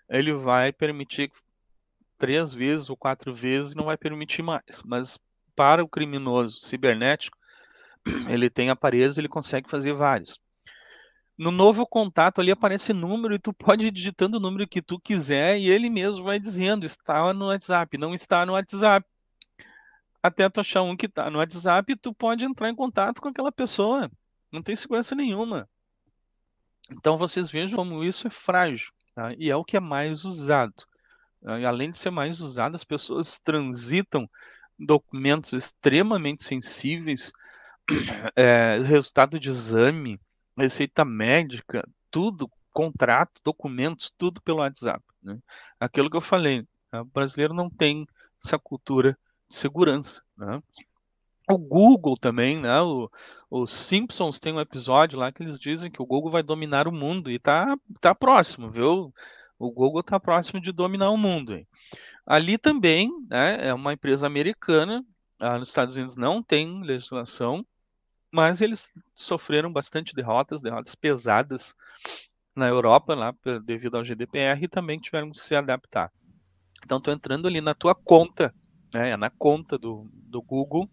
ele 0.09 0.33
vai 0.33 0.71
permitir 0.71 1.31
três 2.17 2.53
vezes 2.53 2.89
ou 2.89 2.97
quatro 2.97 3.33
vezes, 3.33 3.75
não 3.75 3.85
vai 3.85 3.97
permitir 3.97 4.41
mais. 4.41 4.81
Mas 4.83 5.19
para 5.55 5.83
o 5.83 5.87
criminoso 5.87 6.65
cibernético, 6.65 7.37
ele 8.29 8.49
tem 8.49 8.69
aparelhos, 8.69 9.17
ele 9.17 9.29
consegue 9.29 9.69
fazer 9.69 9.93
vários. 9.93 10.39
No 11.37 11.51
novo 11.51 11.85
contato 11.85 12.39
ali 12.39 12.51
aparece 12.51 12.93
número 12.93 13.35
e 13.35 13.39
tu 13.39 13.51
pode 13.51 13.87
ir 13.87 13.91
digitando 13.91 14.37
o 14.37 14.39
número 14.39 14.67
que 14.67 14.81
tu 14.81 14.97
quiser 14.97 15.59
e 15.59 15.69
ele 15.69 15.89
mesmo 15.89 16.23
vai 16.23 16.39
dizendo 16.39 16.85
está 16.85 17.33
no 17.33 17.47
WhatsApp, 17.47 17.97
não 17.97 18.13
está 18.13 18.45
no 18.45 18.53
WhatsApp. 18.53 19.05
Até 20.25 20.49
tu 20.49 20.59
achar 20.59 20.81
um 20.81 20.95
que 20.95 21.05
está 21.05 21.29
no 21.29 21.37
WhatsApp, 21.37 21.95
tu 21.97 22.11
pode 22.11 22.43
entrar 22.43 22.67
em 22.67 22.75
contato 22.75 23.21
com 23.21 23.27
aquela 23.27 23.51
pessoa. 23.51 24.09
Não 24.51 24.59
tem 24.59 24.75
segurança 24.75 25.13
nenhuma. 25.13 25.69
Então 26.89 27.15
vocês 27.15 27.51
vejam 27.51 27.77
como 27.77 28.03
isso 28.03 28.25
é 28.25 28.31
frágil 28.31 28.89
tá? 29.13 29.35
e 29.37 29.51
é 29.51 29.55
o 29.55 29.63
que 29.63 29.77
é 29.77 29.79
mais 29.79 30.25
usado. 30.25 30.73
Além 31.43 31.91
de 31.91 31.99
ser 31.99 32.09
mais 32.09 32.41
usado, 32.41 32.73
as 32.73 32.83
pessoas 32.83 33.37
transitam 33.37 34.27
documentos 34.79 35.53
extremamente 35.53 36.43
sensíveis, 36.43 37.31
é, 38.35 38.79
resultado 38.81 39.39
de 39.39 39.49
exame, 39.49 40.19
receita 40.57 41.05
médica, 41.05 41.87
tudo, 42.09 42.49
contrato, 42.73 43.41
documentos, 43.43 44.11
tudo 44.17 44.41
pelo 44.41 44.57
WhatsApp. 44.57 45.03
Né? 45.21 45.37
Aquilo 45.79 46.09
que 46.09 46.17
eu 46.17 46.21
falei, 46.21 46.67
né? 46.91 47.01
o 47.01 47.05
brasileiro 47.05 47.53
não 47.53 47.69
tem 47.69 48.07
essa 48.43 48.57
cultura 48.57 49.15
de 49.55 49.61
segurança. 49.61 50.21
Né? 50.37 50.61
O 51.49 51.57
Google 51.57 52.17
também, 52.17 52.59
né? 52.59 52.81
O, 52.81 53.09
os 53.49 53.71
Simpsons 53.71 54.39
tem 54.39 54.53
um 54.53 54.59
episódio 54.59 55.17
lá 55.17 55.31
que 55.31 55.41
eles 55.41 55.59
dizem 55.59 55.89
que 55.89 56.01
o 56.01 56.05
Google 56.05 56.31
vai 56.31 56.43
dominar 56.43 56.87
o 56.87 56.91
mundo 56.91 57.31
e 57.31 57.39
tá, 57.39 57.77
tá 58.01 58.13
próximo, 58.13 58.69
viu? 58.69 59.13
O 59.57 59.71
Google 59.71 60.03
tá 60.03 60.19
próximo 60.19 60.59
de 60.59 60.71
dominar 60.71 61.09
o 61.09 61.17
mundo. 61.17 61.55
Hein? 61.55 61.67
Ali 62.25 62.57
também 62.57 63.09
né, 63.29 63.69
é 63.69 63.73
uma 63.73 63.93
empresa 63.93 64.27
americana, 64.27 65.05
ah, 65.39 65.57
nos 65.57 65.69
Estados 65.69 65.95
Unidos 65.95 66.17
não 66.17 66.41
tem 66.41 66.81
legislação, 66.81 67.65
mas 68.31 68.59
eles 68.59 68.91
sofreram 69.13 69.71
bastante 69.71 70.13
derrotas, 70.13 70.61
derrotas 70.61 70.95
pesadas 70.95 71.75
na 72.55 72.67
Europa, 72.67 73.13
lá 73.13 73.33
devido 73.63 73.95
ao 73.95 74.03
GDPR, 74.03 74.63
e 74.63 74.67
também 74.67 74.99
tiveram 74.99 75.31
que 75.31 75.39
se 75.39 75.55
adaptar. 75.55 76.11
Então, 76.83 76.97
estou 76.97 77.13
entrando 77.13 77.47
ali 77.47 77.61
na 77.61 77.73
tua 77.73 77.95
conta, 77.95 78.53
né, 78.95 79.09
é 79.09 79.17
na 79.17 79.29
conta 79.29 79.77
do, 79.77 80.07
do 80.29 80.41
Google, 80.41 80.89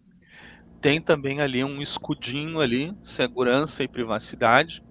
tem 0.81 0.99
também 0.99 1.39
ali 1.39 1.63
um 1.63 1.81
escudinho 1.81 2.59
ali, 2.59 2.93
segurança 3.01 3.81
e 3.81 3.87
privacidade, 3.87 4.83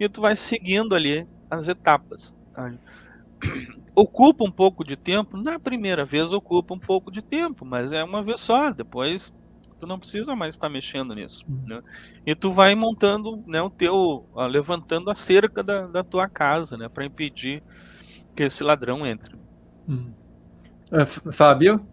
e 0.00 0.08
tu 0.08 0.22
vai 0.22 0.34
seguindo 0.34 0.94
ali 0.94 1.28
as 1.50 1.68
etapas. 1.68 2.34
Tá? 2.54 2.72
ocupa 3.94 4.44
um 4.44 4.50
pouco 4.50 4.82
de 4.82 4.96
tempo, 4.96 5.36
na 5.36 5.58
primeira 5.58 6.04
vez 6.04 6.32
ocupa 6.32 6.74
um 6.74 6.78
pouco 6.78 7.10
de 7.10 7.20
tempo, 7.20 7.64
mas 7.64 7.92
é 7.92 8.02
uma 8.02 8.22
vez 8.22 8.40
só, 8.40 8.70
depois 8.70 9.36
tu 9.78 9.86
não 9.86 9.98
precisa 9.98 10.34
mais 10.34 10.54
estar 10.54 10.70
mexendo 10.70 11.14
nisso. 11.14 11.44
Uhum. 11.46 11.62
Né? 11.66 11.82
E 12.24 12.34
tu 12.34 12.50
vai 12.50 12.74
montando 12.74 13.42
né, 13.46 13.60
o 13.60 13.68
teu, 13.68 14.26
levantando 14.50 15.10
a 15.10 15.14
cerca 15.14 15.62
da, 15.62 15.86
da 15.86 16.02
tua 16.02 16.26
casa, 16.26 16.78
né, 16.78 16.88
para 16.88 17.04
impedir 17.04 17.62
que 18.34 18.44
esse 18.44 18.64
ladrão 18.64 19.06
entre. 19.06 19.36
Uh, 20.90 21.32
Fábio? 21.32 21.86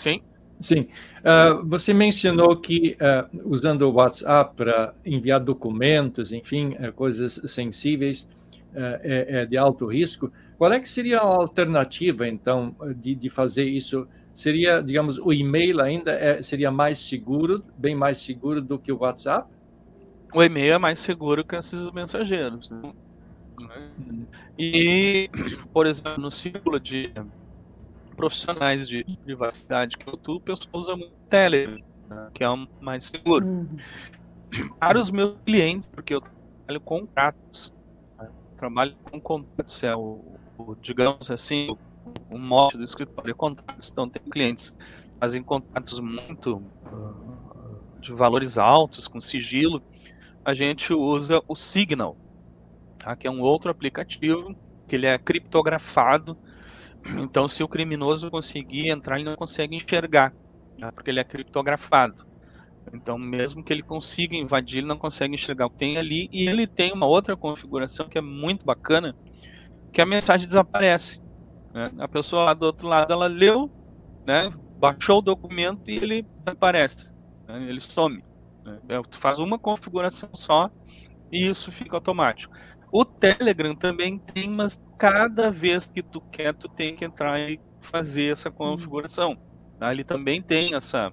Sim. 0.00 0.22
Sim. 0.60 0.88
Uh, 1.20 1.66
você 1.66 1.94
mencionou 1.94 2.56
que 2.56 2.96
uh, 3.00 3.50
usando 3.50 3.82
o 3.82 3.92
WhatsApp 3.92 4.54
para 4.56 4.94
enviar 5.04 5.40
documentos, 5.40 6.32
enfim, 6.32 6.74
coisas 6.94 7.40
sensíveis, 7.46 8.28
é, 8.72 9.00
é, 9.02 9.40
é, 9.40 9.46
de 9.46 9.56
alto 9.56 9.84
risco, 9.86 10.32
qual 10.56 10.72
é 10.72 10.78
que 10.78 10.88
seria 10.88 11.18
a 11.18 11.24
alternativa, 11.24 12.28
então, 12.28 12.72
de, 12.96 13.16
de 13.16 13.28
fazer 13.28 13.64
isso? 13.64 14.06
Seria, 14.32 14.80
digamos, 14.80 15.18
o 15.18 15.32
e-mail 15.32 15.80
ainda 15.80 16.12
é, 16.12 16.40
seria 16.40 16.70
mais 16.70 16.98
seguro, 16.98 17.64
bem 17.76 17.96
mais 17.96 18.18
seguro 18.18 18.62
do 18.62 18.78
que 18.78 18.92
o 18.92 18.98
WhatsApp? 18.98 19.50
O 20.32 20.40
e-mail 20.40 20.74
é 20.74 20.78
mais 20.78 21.00
seguro 21.00 21.44
que 21.44 21.56
esses 21.56 21.90
mensageiros. 21.90 22.70
Né? 22.70 22.92
E, 24.56 25.28
por 25.72 25.84
exemplo, 25.84 26.22
no 26.22 26.30
círculo 26.30 26.78
de 26.78 27.12
profissionais 28.20 28.86
de 28.86 29.02
privacidade 29.24 29.96
que 29.96 30.06
eu 30.06 30.14
atuo, 30.14 30.36
o 30.36 30.40
pessoal 30.40 30.70
usa 30.74 30.94
muito 30.94 31.12
o 31.12 31.28
Telegram, 31.30 31.78
né? 32.08 32.28
que 32.34 32.44
é 32.44 32.50
o 32.50 32.68
mais 32.80 33.06
seguro. 33.06 33.46
Uhum. 33.46 33.76
Para 34.78 34.98
os 34.98 35.10
meus 35.10 35.36
clientes, 35.46 35.88
porque 35.88 36.14
eu 36.14 36.20
trabalho 36.20 36.80
com 36.80 37.00
contratos, 37.00 37.72
trabalho 38.58 38.94
com 39.10 39.18
contatos, 39.18 39.82
é 39.82 39.96
o, 39.96 40.20
o 40.58 40.76
digamos 40.82 41.30
assim, 41.30 41.70
o, 41.70 41.78
o 42.34 42.38
mote 42.38 42.76
do 42.76 42.84
escritório 42.84 43.30
é 43.30 43.34
contatos. 43.34 43.90
Então, 43.90 44.06
tem 44.06 44.22
clientes 44.30 44.70
que 44.70 45.18
fazem 45.18 45.42
contatos 45.42 45.98
muito 45.98 46.56
uh, 46.56 48.00
de 48.00 48.12
valores 48.12 48.58
altos, 48.58 49.08
com 49.08 49.18
sigilo. 49.18 49.82
A 50.44 50.52
gente 50.52 50.92
usa 50.92 51.42
o 51.48 51.56
Signal, 51.56 52.18
tá? 52.98 53.16
que 53.16 53.26
é 53.26 53.30
um 53.30 53.40
outro 53.40 53.70
aplicativo 53.70 54.54
que 54.86 54.96
ele 54.96 55.06
é 55.06 55.16
criptografado. 55.16 56.36
Então, 57.18 57.48
se 57.48 57.62
o 57.62 57.68
criminoso 57.68 58.30
conseguir 58.30 58.88
entrar, 58.90 59.16
ele 59.16 59.24
não 59.24 59.36
consegue 59.36 59.74
enxergar, 59.76 60.32
tá? 60.78 60.92
porque 60.92 61.10
ele 61.10 61.20
é 61.20 61.24
criptografado. 61.24 62.26
Então, 62.92 63.18
mesmo 63.18 63.62
que 63.62 63.72
ele 63.72 63.82
consiga 63.82 64.36
invadir, 64.36 64.78
ele 64.78 64.86
não 64.86 64.98
consegue 64.98 65.34
enxergar 65.34 65.66
o 65.66 65.70
que 65.70 65.78
tem 65.78 65.98
ali. 65.98 66.28
E 66.32 66.48
ele 66.48 66.66
tem 66.66 66.92
uma 66.92 67.06
outra 67.06 67.36
configuração 67.36 68.08
que 68.08 68.18
é 68.18 68.22
muito 68.22 68.64
bacana, 68.64 69.14
que 69.92 70.00
a 70.00 70.06
mensagem 70.06 70.46
desaparece. 70.46 71.20
Né? 71.72 71.90
A 71.98 72.08
pessoa 72.08 72.44
lá 72.44 72.54
do 72.54 72.66
outro 72.66 72.88
lado, 72.88 73.12
ela 73.12 73.26
leu, 73.26 73.70
né? 74.26 74.50
baixou 74.78 75.18
o 75.18 75.22
documento 75.22 75.88
e 75.88 75.96
ele 75.96 76.22
desaparece. 76.22 77.14
Né? 77.46 77.68
Ele 77.68 77.80
some. 77.80 78.22
Né? 78.64 78.78
É, 78.88 79.02
tu 79.02 79.18
faz 79.18 79.38
uma 79.38 79.58
configuração 79.58 80.30
só 80.34 80.70
e 81.30 81.46
isso 81.48 81.70
fica 81.70 81.96
automático. 81.96 82.54
O 82.92 83.04
Telegram 83.04 83.74
também 83.74 84.18
tem, 84.18 84.50
mas 84.50 84.80
cada 84.98 85.50
vez 85.50 85.86
que 85.86 86.02
tu 86.02 86.20
quer, 86.20 86.52
tu 86.54 86.68
tem 86.68 86.94
que 86.94 87.04
entrar 87.04 87.38
e 87.40 87.60
fazer 87.80 88.32
essa 88.32 88.50
configuração. 88.50 89.38
Tá? 89.78 89.92
Ele 89.92 90.04
também 90.04 90.42
tem 90.42 90.74
essa 90.74 91.12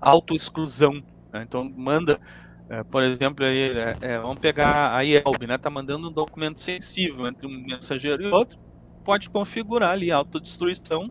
autoexclusão. 0.00 0.94
Né? 1.32 1.42
Então, 1.42 1.70
manda, 1.76 2.20
é, 2.68 2.82
por 2.84 3.02
exemplo, 3.02 3.44
aí, 3.44 3.70
é, 3.78 3.96
é, 4.00 4.18
vamos 4.18 4.38
pegar 4.38 4.96
a 4.96 5.02
IELB, 5.02 5.46
né? 5.46 5.58
Tá 5.58 5.70
mandando 5.70 6.08
um 6.08 6.12
documento 6.12 6.60
sensível 6.60 7.26
entre 7.26 7.46
um 7.46 7.50
mensageiro 7.50 8.22
e 8.22 8.26
outro, 8.26 8.58
pode 9.04 9.30
configurar 9.30 9.90
ali 9.90 10.10
autodestruição. 10.10 11.10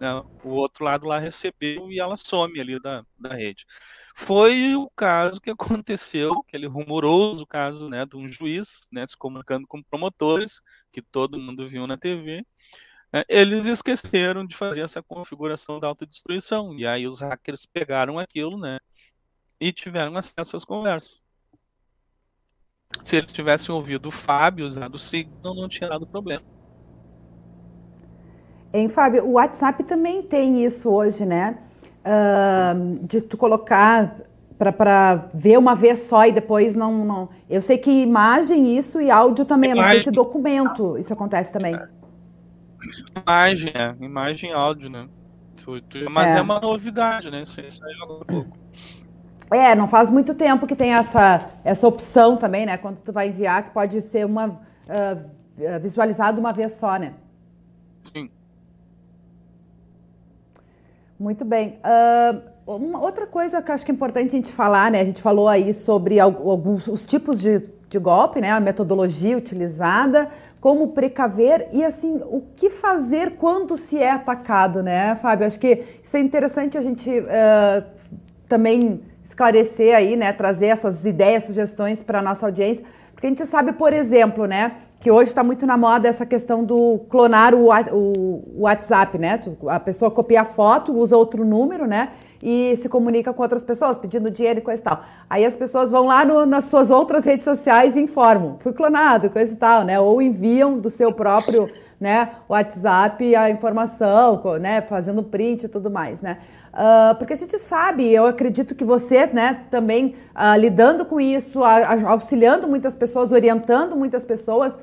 Né? 0.00 0.22
O 0.44 0.50
outro 0.50 0.84
lado 0.84 1.06
lá 1.06 1.18
recebeu 1.18 1.90
e 1.90 1.98
ela 1.98 2.16
some 2.16 2.60
ali 2.60 2.80
da, 2.80 3.04
da 3.18 3.34
rede. 3.34 3.66
Foi 4.14 4.74
o 4.74 4.88
caso 4.90 5.40
que 5.40 5.50
aconteceu, 5.50 6.32
aquele 6.46 6.66
rumoroso 6.66 7.46
caso 7.46 7.88
né, 7.88 8.06
de 8.06 8.16
um 8.16 8.28
juiz 8.28 8.86
né, 8.92 9.06
se 9.06 9.16
comunicando 9.16 9.66
com 9.66 9.82
promotores, 9.82 10.60
que 10.92 11.02
todo 11.02 11.38
mundo 11.38 11.68
viu 11.68 11.86
na 11.86 11.96
TV, 11.96 12.44
é, 13.12 13.24
eles 13.28 13.66
esqueceram 13.66 14.46
de 14.46 14.56
fazer 14.56 14.82
essa 14.82 15.02
configuração 15.02 15.80
da 15.80 15.88
autodestruição. 15.88 16.74
E 16.78 16.86
aí 16.86 17.06
os 17.06 17.20
hackers 17.20 17.66
pegaram 17.66 18.18
aquilo, 18.18 18.58
né? 18.58 18.78
E 19.60 19.72
tiveram 19.72 20.16
acesso 20.16 20.56
às 20.56 20.64
conversas. 20.64 21.22
Se 23.04 23.16
eles 23.16 23.32
tivessem 23.32 23.74
ouvido 23.74 24.06
o 24.06 24.12
Fábio, 24.12 24.66
usado 24.66 24.94
o 24.94 24.98
Signal, 24.98 25.54
não 25.54 25.68
tinha 25.68 25.88
dado 25.88 26.06
problema. 26.06 26.44
Em 28.72 28.88
Fábio, 28.88 29.24
o 29.24 29.32
WhatsApp 29.32 29.82
também 29.84 30.22
tem 30.22 30.64
isso 30.64 30.90
hoje, 30.90 31.24
né? 31.24 31.58
Uh, 32.04 32.98
de 33.04 33.20
tu 33.20 33.36
colocar 33.36 34.16
para 34.58 35.28
ver 35.32 35.56
uma 35.56 35.74
vez 35.74 36.00
só 36.00 36.26
e 36.26 36.32
depois 36.32 36.74
não, 36.74 37.04
não. 37.04 37.28
Eu 37.48 37.62
sei 37.62 37.78
que 37.78 37.90
imagem, 38.02 38.76
isso 38.76 39.00
e 39.00 39.10
áudio 39.10 39.44
também. 39.44 39.70
Imagem. 39.70 39.90
Eu 39.90 39.96
não 39.96 40.02
sei 40.02 40.04
se 40.04 40.10
documento 40.10 40.98
isso 40.98 41.12
acontece 41.12 41.52
também. 41.52 41.78
Imagem, 43.16 43.72
é. 43.74 43.94
Imagem 44.04 44.50
e 44.50 44.52
áudio, 44.52 44.90
né? 44.90 45.08
Mas 46.10 46.30
é. 46.30 46.38
é 46.38 46.40
uma 46.40 46.60
novidade, 46.60 47.30
né? 47.30 47.42
Isso 47.42 47.60
aí 47.60 47.70
saiu 47.70 48.02
há 48.02 48.06
pouco. 48.06 48.58
É, 49.50 49.74
não 49.74 49.88
faz 49.88 50.10
muito 50.10 50.34
tempo 50.34 50.66
que 50.66 50.76
tem 50.76 50.92
essa, 50.92 51.50
essa 51.64 51.86
opção 51.86 52.36
também, 52.36 52.66
né? 52.66 52.76
Quando 52.76 53.00
tu 53.00 53.12
vai 53.12 53.28
enviar, 53.28 53.62
que 53.62 53.70
pode 53.70 54.00
ser 54.02 54.26
uma 54.26 54.48
uh, 54.48 55.80
visualizado 55.80 56.38
uma 56.38 56.52
vez 56.52 56.72
só, 56.72 56.96
né? 56.96 57.14
Sim. 58.14 58.30
Muito 61.18 61.44
bem. 61.44 61.80
Uh, 61.84 62.74
uma 62.76 63.00
outra 63.00 63.26
coisa 63.26 63.60
que 63.60 63.72
acho 63.72 63.84
que 63.84 63.90
é 63.90 63.94
importante 63.94 64.28
a 64.28 64.36
gente 64.36 64.52
falar, 64.52 64.90
né? 64.90 65.00
A 65.00 65.04
gente 65.04 65.20
falou 65.20 65.48
aí 65.48 65.74
sobre 65.74 66.20
alguns 66.20 66.86
os 66.86 67.04
tipos 67.04 67.40
de, 67.40 67.68
de 67.88 67.98
golpe, 67.98 68.40
né? 68.40 68.52
A 68.52 68.60
metodologia 68.60 69.36
utilizada, 69.36 70.28
como 70.60 70.88
precaver 70.88 71.68
e 71.72 71.84
assim 71.84 72.20
o 72.26 72.42
que 72.54 72.70
fazer 72.70 73.32
quando 73.32 73.76
se 73.76 73.98
é 73.98 74.12
atacado, 74.12 74.82
né, 74.82 75.16
Fábio? 75.16 75.46
Acho 75.46 75.58
que 75.58 75.84
isso 76.02 76.16
é 76.16 76.20
interessante 76.20 76.78
a 76.78 76.82
gente 76.82 77.10
uh, 77.10 77.84
também 78.48 79.00
esclarecer 79.24 79.94
aí, 79.94 80.16
né, 80.16 80.32
trazer 80.32 80.66
essas 80.66 81.04
ideias, 81.04 81.44
sugestões 81.44 82.02
para 82.02 82.22
nossa 82.22 82.46
audiência, 82.46 82.84
porque 83.12 83.26
a 83.26 83.30
gente 83.30 83.44
sabe, 83.44 83.72
por 83.72 83.92
exemplo, 83.92 84.46
né, 84.46 84.72
que 85.00 85.10
hoje 85.10 85.30
está 85.30 85.44
muito 85.44 85.64
na 85.64 85.76
moda 85.76 86.08
essa 86.08 86.26
questão 86.26 86.64
do 86.64 86.98
clonar 87.08 87.54
o, 87.54 87.68
o, 87.92 88.62
WhatsApp, 88.62 89.16
né? 89.16 89.40
A 89.68 89.78
pessoa 89.78 90.10
copia 90.10 90.40
a 90.40 90.44
foto, 90.44 90.92
usa 90.92 91.16
outro 91.16 91.44
número, 91.44 91.86
né? 91.86 92.10
E 92.42 92.74
se 92.76 92.88
comunica 92.88 93.32
com 93.32 93.42
outras 93.42 93.64
pessoas, 93.64 93.96
pedindo 93.96 94.28
dinheiro 94.28 94.58
e 94.58 94.62
coisa 94.62 94.80
e 94.80 94.84
tal. 94.84 95.00
Aí 95.30 95.44
as 95.44 95.54
pessoas 95.54 95.90
vão 95.90 96.06
lá 96.06 96.24
no, 96.24 96.44
nas 96.44 96.64
suas 96.64 96.90
outras 96.90 97.24
redes 97.24 97.44
sociais 97.44 97.94
e 97.94 98.00
informam, 98.00 98.56
fui 98.58 98.72
clonado, 98.72 99.30
coisa 99.30 99.52
e 99.52 99.56
tal, 99.56 99.84
né? 99.84 100.00
Ou 100.00 100.20
enviam 100.20 100.76
do 100.76 100.90
seu 100.90 101.12
próprio 101.12 101.70
né, 102.00 102.30
WhatsApp 102.48 103.34
a 103.34 103.50
informação, 103.50 104.40
né? 104.60 104.80
Fazendo 104.82 105.22
print 105.22 105.64
e 105.64 105.68
tudo 105.68 105.90
mais, 105.90 106.22
né? 106.22 106.38
Uh, 106.72 107.14
porque 107.16 107.32
a 107.32 107.36
gente 107.36 107.58
sabe, 107.58 108.08
eu 108.12 108.26
acredito 108.26 108.74
que 108.74 108.84
você, 108.84 109.26
né, 109.26 109.64
também 109.70 110.14
uh, 110.34 110.58
lidando 110.58 111.04
com 111.04 111.20
isso, 111.20 111.60
auxiliando 112.06 112.68
muitas 112.68 112.94
pessoas, 112.94 113.32
orientando 113.32 113.96
muitas 113.96 114.24
pessoas, 114.24 114.76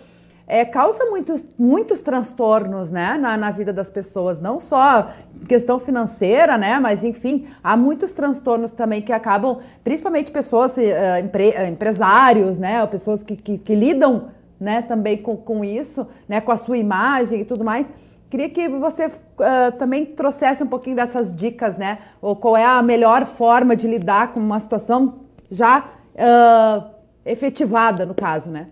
é, 0.47 0.63
causa 0.65 1.05
muitos, 1.05 1.43
muitos 1.57 2.01
transtornos 2.01 2.91
né, 2.91 3.17
na, 3.17 3.35
na, 3.37 3.49
vida 3.49 3.71
das 3.73 3.89
pessoas, 3.89 4.39
não 4.39 4.59
só 4.59 5.09
questão 5.47 5.79
financeira, 5.79 6.57
né, 6.57 6.79
mas 6.79 7.03
enfim, 7.03 7.47
há 7.63 7.75
muitos 7.77 8.13
transtornos 8.13 8.71
também 8.71 9.01
que 9.01 9.11
acabam, 9.11 9.59
principalmente 9.83 10.31
pessoas, 10.31 10.77
uh, 10.77 10.81
empre, 11.23 11.53
empresários, 11.67 12.59
né, 12.59 12.85
pessoas 12.87 13.23
que, 13.23 13.35
que, 13.35 13.57
que 13.57 13.73
lidam 13.73 14.34
né, 14.59 14.81
também 14.81 15.17
com, 15.17 15.35
com 15.35 15.63
isso, 15.63 16.07
né, 16.27 16.39
com 16.41 16.51
a 16.51 16.55
sua 16.55 16.77
imagem 16.77 17.41
e 17.41 17.45
tudo 17.45 17.63
mais 17.63 17.89
Queria 18.29 18.49
que 18.49 18.67
você 18.67 19.05
uh, 19.07 19.77
também 19.77 20.05
trouxesse 20.05 20.63
um 20.63 20.67
pouquinho 20.67 20.95
dessas 20.95 21.33
dicas, 21.33 21.77
né? 21.77 21.99
Ou 22.21 22.35
qual 22.35 22.57
é 22.57 22.65
a 22.65 22.81
melhor 22.81 23.25
forma 23.25 23.75
de 23.75 23.87
lidar 23.87 24.31
com 24.31 24.39
uma 24.39 24.59
situação 24.59 25.25
já 25.49 25.85
uh, 26.15 26.91
efetivada, 27.23 28.05
no 28.05 28.15
caso, 28.15 28.49
né? 28.49 28.69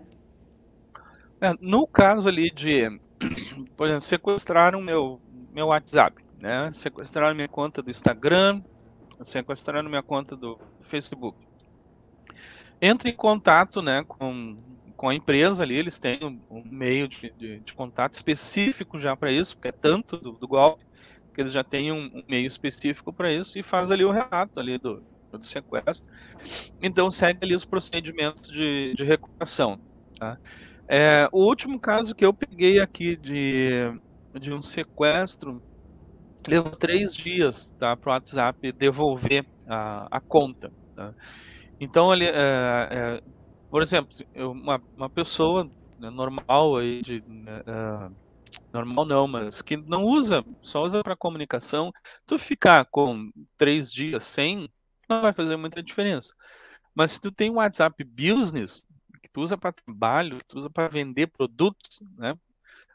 É, 1.40 1.54
no 1.60 1.86
caso 1.86 2.28
ali 2.28 2.50
de, 2.50 3.00
por 3.76 3.86
exemplo, 3.86 4.02
sequestraram 4.02 4.82
meu, 4.82 5.20
meu 5.52 5.68
WhatsApp, 5.68 6.22
né? 6.40 6.70
Sequestraram 6.74 7.34
minha 7.34 7.48
conta 7.48 7.80
do 7.80 7.90
Instagram, 7.90 8.60
sequestraram 9.22 9.88
minha 9.88 10.02
conta 10.02 10.36
do 10.36 10.58
Facebook. 10.80 11.38
Entre 12.82 13.10
em 13.10 13.16
contato, 13.16 13.80
né, 13.80 14.04
com 14.06 14.58
com 15.04 15.10
a 15.10 15.14
empresa 15.14 15.62
ali, 15.62 15.76
eles 15.76 15.98
têm 15.98 16.18
um, 16.22 16.40
um 16.50 16.64
meio 16.64 17.06
de, 17.06 17.30
de, 17.36 17.60
de, 17.60 17.74
contato 17.74 18.14
específico 18.14 18.98
já 18.98 19.14
para 19.14 19.30
isso, 19.30 19.54
porque 19.54 19.68
é 19.68 19.72
tanto 19.72 20.16
do, 20.16 20.32
do, 20.32 20.48
golpe 20.48 20.82
que 21.34 21.42
eles 21.42 21.52
já 21.52 21.62
têm 21.62 21.92
um, 21.92 22.06
um 22.06 22.22
meio 22.26 22.46
específico 22.46 23.12
para 23.12 23.30
isso 23.30 23.58
e 23.58 23.62
faz 23.62 23.90
ali 23.90 24.02
o 24.02 24.10
relato 24.10 24.58
ali 24.58 24.78
do, 24.78 25.02
do 25.30 25.44
sequestro. 25.44 26.10
Então 26.82 27.10
segue 27.10 27.40
ali 27.42 27.54
os 27.54 27.66
procedimentos 27.66 28.48
de, 28.48 28.94
de 28.94 29.04
recuperação. 29.04 29.78
Tá? 30.18 30.38
É, 30.88 31.28
o 31.30 31.44
último 31.44 31.78
caso 31.78 32.14
que 32.14 32.24
eu 32.24 32.32
peguei 32.32 32.80
aqui 32.80 33.14
de, 33.14 33.92
de 34.40 34.54
um 34.54 34.62
sequestro 34.62 35.62
levou 36.48 36.72
três 36.72 37.14
dias 37.14 37.70
tá, 37.78 37.94
para 37.94 38.08
o 38.08 38.12
WhatsApp 38.14 38.72
devolver 38.72 39.44
a, 39.68 40.08
a 40.10 40.18
conta. 40.18 40.72
Tá? 40.96 41.12
Então, 41.78 42.10
ali, 42.10 42.24
é, 42.24 42.32
é, 42.32 43.22
por 43.74 43.82
exemplo, 43.82 44.16
uma, 44.36 44.80
uma 44.96 45.10
pessoa 45.10 45.68
né, 45.98 46.08
normal 46.08 46.76
aí 46.76 47.02
de 47.02 47.18
uh, 47.18 48.16
normal 48.72 49.04
não, 49.04 49.26
mas 49.26 49.60
que 49.62 49.76
não 49.76 50.04
usa, 50.04 50.44
só 50.62 50.84
usa 50.84 51.02
para 51.02 51.16
comunicação, 51.16 51.92
tu 52.24 52.38
ficar 52.38 52.84
com 52.84 53.32
três 53.56 53.92
dias 53.92 54.22
sem, 54.22 54.68
não 55.08 55.22
vai 55.22 55.32
fazer 55.32 55.56
muita 55.56 55.82
diferença. 55.82 56.32
Mas 56.94 57.10
se 57.10 57.20
tu 57.20 57.32
tem 57.32 57.50
um 57.50 57.54
WhatsApp 57.54 58.04
Business, 58.04 58.80
que 59.20 59.28
tu 59.32 59.40
usa 59.40 59.58
para 59.58 59.72
trabalho, 59.72 60.38
que 60.38 60.46
tu 60.46 60.56
usa 60.56 60.70
para 60.70 60.86
vender 60.86 61.26
produtos, 61.26 62.00
né? 62.16 62.38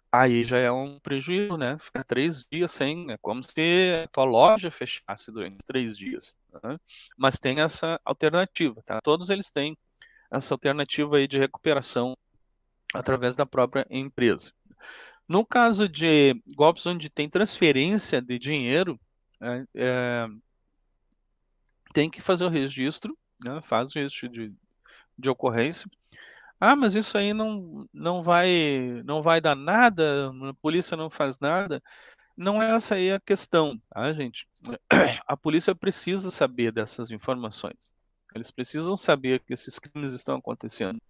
Aí 0.09 0.45
já 0.45 0.59
é 0.59 0.71
um 0.71 0.97
prejuízo, 0.97 1.57
né? 1.57 1.77
Ficar 1.77 2.05
três 2.05 2.45
dias 2.49 2.71
sem, 2.71 3.11
é 3.11 3.17
como 3.17 3.43
se 3.43 4.01
a 4.05 4.07
tua 4.07 4.23
loja 4.23 4.71
fechasse 4.71 5.29
durante 5.29 5.57
três 5.67 5.97
dias. 5.97 6.37
Né? 6.63 6.79
Mas 7.17 7.37
tem 7.37 7.59
essa 7.59 7.99
alternativa, 8.05 8.81
tá? 8.85 9.01
Todos 9.03 9.29
eles 9.29 9.49
têm 9.49 9.75
essa 10.31 10.53
alternativa 10.53 11.17
aí 11.17 11.27
de 11.27 11.39
recuperação 11.39 12.17
através 12.93 13.35
da 13.35 13.45
própria 13.45 13.85
empresa. 13.89 14.51
No 15.27 15.45
caso 15.45 15.87
de 15.87 16.41
golpes 16.55 16.85
onde 16.85 17.09
tem 17.09 17.29
transferência 17.29 18.21
de 18.21 18.39
dinheiro, 18.39 18.99
é, 19.41 19.63
é, 19.75 20.27
tem 21.93 22.09
que 22.09 22.21
fazer 22.21 22.45
o 22.45 22.49
registro, 22.49 23.15
né, 23.39 23.61
faz 23.61 23.91
o 23.91 23.99
registro 23.99 24.29
de, 24.29 24.53
de 25.17 25.29
ocorrência. 25.29 25.89
Ah, 26.59 26.75
mas 26.75 26.95
isso 26.95 27.17
aí 27.17 27.33
não, 27.33 27.87
não, 27.93 28.21
vai, 28.21 29.01
não 29.05 29.21
vai 29.21 29.39
dar 29.39 29.55
nada, 29.55 30.31
a 30.49 30.53
polícia 30.55 30.97
não 30.97 31.09
faz 31.09 31.39
nada. 31.39 31.81
Não 32.35 32.61
é 32.61 32.75
essa 32.75 32.95
aí 32.95 33.11
a 33.11 33.19
questão, 33.19 33.79
tá, 33.89 34.11
gente? 34.13 34.47
A 35.27 35.37
polícia 35.37 35.75
precisa 35.75 36.31
saber 36.31 36.71
dessas 36.71 37.11
informações. 37.11 37.77
Eles 38.33 38.51
precisam 38.51 38.95
saber 38.95 39.39
que 39.39 39.53
esses 39.53 39.79
crimes 39.79 40.13
estão 40.13 40.35
acontecendo. 40.37 41.01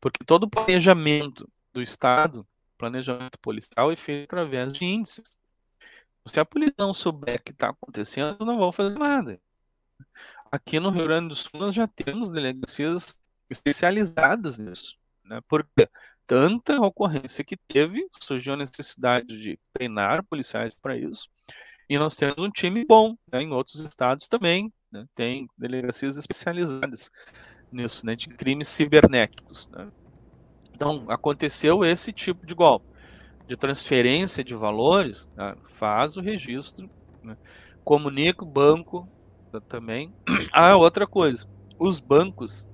Porque 0.00 0.24
todo 0.24 0.44
o 0.44 0.50
planejamento 0.50 1.48
do 1.72 1.82
Estado, 1.82 2.46
planejamento 2.78 3.38
policial, 3.38 3.90
é 3.90 3.96
feito 3.96 4.24
através 4.24 4.72
de 4.72 4.84
índices. 4.84 5.36
Se 6.26 6.40
a 6.40 6.44
polícia 6.44 6.74
não 6.78 6.92
souber 6.92 7.42
que 7.42 7.52
está 7.52 7.70
acontecendo, 7.70 8.44
não 8.44 8.58
vão 8.58 8.72
fazer 8.72 8.98
nada. 8.98 9.40
Aqui 10.50 10.80
no 10.80 10.90
Rio 10.90 11.04
Grande 11.04 11.28
do 11.28 11.34
Sul 11.34 11.60
nós 11.60 11.74
já 11.74 11.86
temos 11.86 12.30
delegacias 12.30 13.18
especializadas 13.48 14.58
nisso. 14.58 14.96
Né? 15.24 15.40
Porque 15.48 15.88
tanta 16.26 16.80
ocorrência 16.80 17.44
que 17.44 17.56
teve, 17.56 18.06
surgiu 18.20 18.54
a 18.54 18.56
necessidade 18.56 19.40
de 19.40 19.58
treinar 19.72 20.24
policiais 20.24 20.74
para 20.74 20.96
isso. 20.96 21.28
E 21.88 21.96
nós 21.98 22.16
temos 22.16 22.42
um 22.42 22.50
time 22.50 22.84
bom 22.84 23.16
né? 23.30 23.42
em 23.42 23.52
outros 23.52 23.76
estados 23.84 24.26
também, 24.26 24.72
né? 24.90 25.06
Tem 25.14 25.48
delegacias 25.56 26.16
especializadas 26.16 27.10
nisso, 27.70 28.04
né? 28.06 28.14
de 28.14 28.28
crimes 28.28 28.68
cibernéticos. 28.68 29.68
Né? 29.68 29.88
Então, 30.74 31.04
aconteceu 31.08 31.84
esse 31.84 32.12
tipo 32.12 32.46
de 32.46 32.54
golpe, 32.54 32.86
de 33.46 33.56
transferência 33.56 34.44
de 34.44 34.54
valores, 34.54 35.26
tá? 35.26 35.56
faz 35.64 36.16
o 36.16 36.20
registro, 36.20 36.88
né? 37.22 37.36
comunica 37.84 38.44
o 38.44 38.50
banco 38.50 39.08
tá? 39.50 39.60
também. 39.68 40.12
Ah, 40.52 40.76
outra 40.76 41.06
coisa, 41.06 41.46
os 41.78 42.00
bancos 42.00 42.66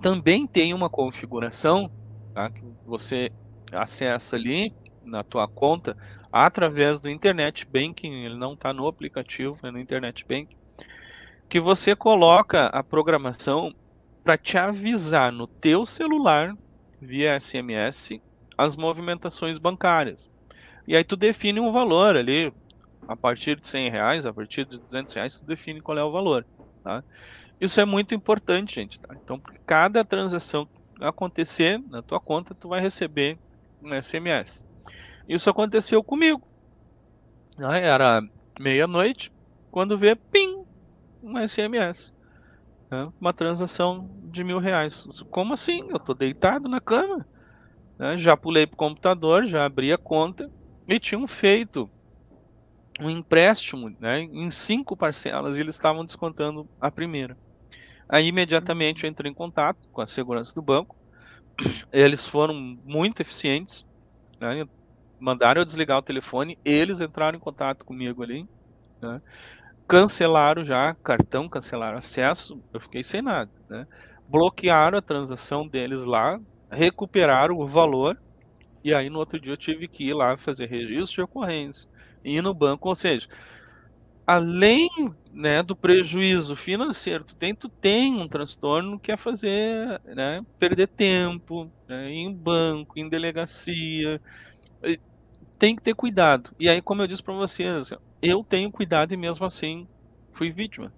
também 0.00 0.46
têm 0.46 0.72
uma 0.72 0.88
configuração 0.88 1.90
tá? 2.32 2.50
que 2.50 2.62
você 2.84 3.30
acessa 3.72 4.36
ali 4.36 4.74
na 5.02 5.22
tua 5.22 5.46
conta 5.46 5.96
através 6.36 7.00
do 7.00 7.08
Internet 7.08 7.64
Banking, 7.64 8.24
ele 8.24 8.34
não 8.34 8.54
está 8.54 8.72
no 8.72 8.88
aplicativo, 8.88 9.56
é 9.62 9.70
no 9.70 9.78
Internet 9.78 10.26
Banking, 10.26 10.56
que 11.48 11.60
você 11.60 11.94
coloca 11.94 12.66
a 12.66 12.82
programação 12.82 13.72
para 14.24 14.36
te 14.36 14.58
avisar 14.58 15.30
no 15.30 15.46
teu 15.46 15.86
celular 15.86 16.52
via 17.00 17.38
SMS 17.38 18.20
as 18.58 18.74
movimentações 18.74 19.58
bancárias. 19.58 20.28
E 20.88 20.96
aí 20.96 21.04
tu 21.04 21.14
define 21.14 21.60
um 21.60 21.70
valor 21.70 22.16
ali, 22.16 22.52
a 23.06 23.14
partir 23.14 23.60
de 23.60 23.68
100 23.68 23.90
reais, 23.90 24.26
a 24.26 24.34
partir 24.34 24.64
de 24.64 24.80
200 24.80 25.14
reais, 25.14 25.38
tu 25.38 25.46
define 25.46 25.80
qual 25.80 25.96
é 25.96 26.02
o 26.02 26.10
valor. 26.10 26.44
Tá? 26.82 27.04
Isso 27.60 27.80
é 27.80 27.84
muito 27.84 28.12
importante, 28.12 28.74
gente. 28.74 28.98
Tá? 28.98 29.14
Então, 29.22 29.40
cada 29.64 30.04
transação 30.04 30.68
acontecer 31.00 31.80
na 31.88 32.02
tua 32.02 32.18
conta, 32.18 32.56
tu 32.56 32.68
vai 32.68 32.80
receber 32.80 33.38
um 33.80 33.94
SMS. 33.94 34.64
Isso 35.28 35.48
aconteceu 35.48 36.02
comigo. 36.02 36.46
Era 37.58 38.20
meia-noite, 38.58 39.32
quando 39.70 39.98
vê, 39.98 40.14
pim, 40.14 40.64
um 41.22 41.38
SMS. 41.38 42.12
Né? 42.90 43.10
Uma 43.20 43.32
transação 43.32 44.08
de 44.24 44.44
mil 44.44 44.58
reais. 44.58 45.06
Como 45.30 45.54
assim? 45.54 45.88
Eu 45.90 45.98
tô 45.98 46.14
deitado 46.14 46.68
na 46.68 46.80
cama. 46.80 47.26
Né? 47.98 48.18
Já 48.18 48.36
pulei 48.36 48.66
pro 48.66 48.76
computador, 48.76 49.46
já 49.46 49.64
abri 49.64 49.92
a 49.92 49.98
conta 49.98 50.50
e 50.86 50.98
tinham 50.98 51.26
feito 51.26 51.90
um 53.00 53.10
empréstimo 53.10 53.94
né, 53.98 54.20
em 54.20 54.50
cinco 54.50 54.96
parcelas 54.96 55.56
e 55.56 55.60
eles 55.60 55.74
estavam 55.74 56.04
descontando 56.04 56.68
a 56.80 56.90
primeira. 56.90 57.36
Aí 58.08 58.26
imediatamente 58.26 59.04
eu 59.04 59.10
entrei 59.10 59.30
em 59.30 59.34
contato 59.34 59.88
com 59.90 60.00
a 60.00 60.06
segurança 60.06 60.54
do 60.54 60.62
banco. 60.62 60.96
Eles 61.92 62.26
foram 62.26 62.54
muito 62.84 63.20
eficientes, 63.20 63.84
né, 64.40 64.64
mandaram 65.24 65.62
eu 65.62 65.66
desligar 65.66 65.98
o 65.98 66.02
telefone, 66.02 66.58
eles 66.64 67.00
entraram 67.00 67.36
em 67.38 67.40
contato 67.40 67.84
comigo 67.84 68.22
ali, 68.22 68.46
né, 69.02 69.20
cancelaram 69.88 70.64
já 70.64 70.96
cartão, 71.04 71.48
cancelaram 71.48 71.98
acesso, 71.98 72.62
eu 72.72 72.80
fiquei 72.80 73.02
sem 73.04 73.22
nada, 73.22 73.52
né, 73.70 73.86
bloquearam 74.28 74.98
a 74.98 75.02
transação 75.02 75.68
deles 75.68 76.04
lá, 76.04 76.38
recuperaram 76.72 77.56
o 77.58 77.68
valor 77.68 78.16
e 78.84 78.94
aí 78.94 79.10
no 79.10 79.18
outro 79.20 79.40
dia 79.40 79.52
eu 79.52 79.58
tive 79.58 79.88
que 79.88 80.04
ir 80.08 80.14
lá 80.14 80.36
fazer 80.38 80.66
registro 80.68 81.16
de 81.16 81.22
ocorrência, 81.22 81.88
ir 82.24 82.42
no 82.42 82.54
banco, 82.54 82.88
ou 82.90 82.96
seja, 82.96 83.26
além 84.26 84.88
né, 85.30 85.62
do 85.62 85.76
prejuízo 85.76 86.56
financeiro, 86.56 87.24
tu 87.24 87.36
tem, 87.36 87.54
tu 87.54 87.70
tem 87.80 88.14
um 88.14 88.28
transtorno 88.28 88.98
que 89.00 89.12
é 89.12 89.16
fazer, 89.16 90.00
né, 90.04 90.40
perder 90.58 90.88
tempo 90.96 91.70
né, 91.88 92.10
em 92.10 92.34
banco, 92.34 92.98
em 92.98 93.08
delegacia, 93.08 94.20
tem 95.64 95.74
que 95.74 95.82
ter 95.82 95.94
cuidado. 95.94 96.50
E 96.58 96.68
aí, 96.68 96.82
como 96.82 97.00
eu 97.00 97.06
disse 97.06 97.22
para 97.22 97.32
vocês, 97.32 97.88
eu 98.20 98.44
tenho 98.46 98.70
cuidado 98.70 99.14
e 99.14 99.16
mesmo 99.16 99.46
assim 99.46 99.88
fui 100.30 100.50
vítima. 100.50 100.92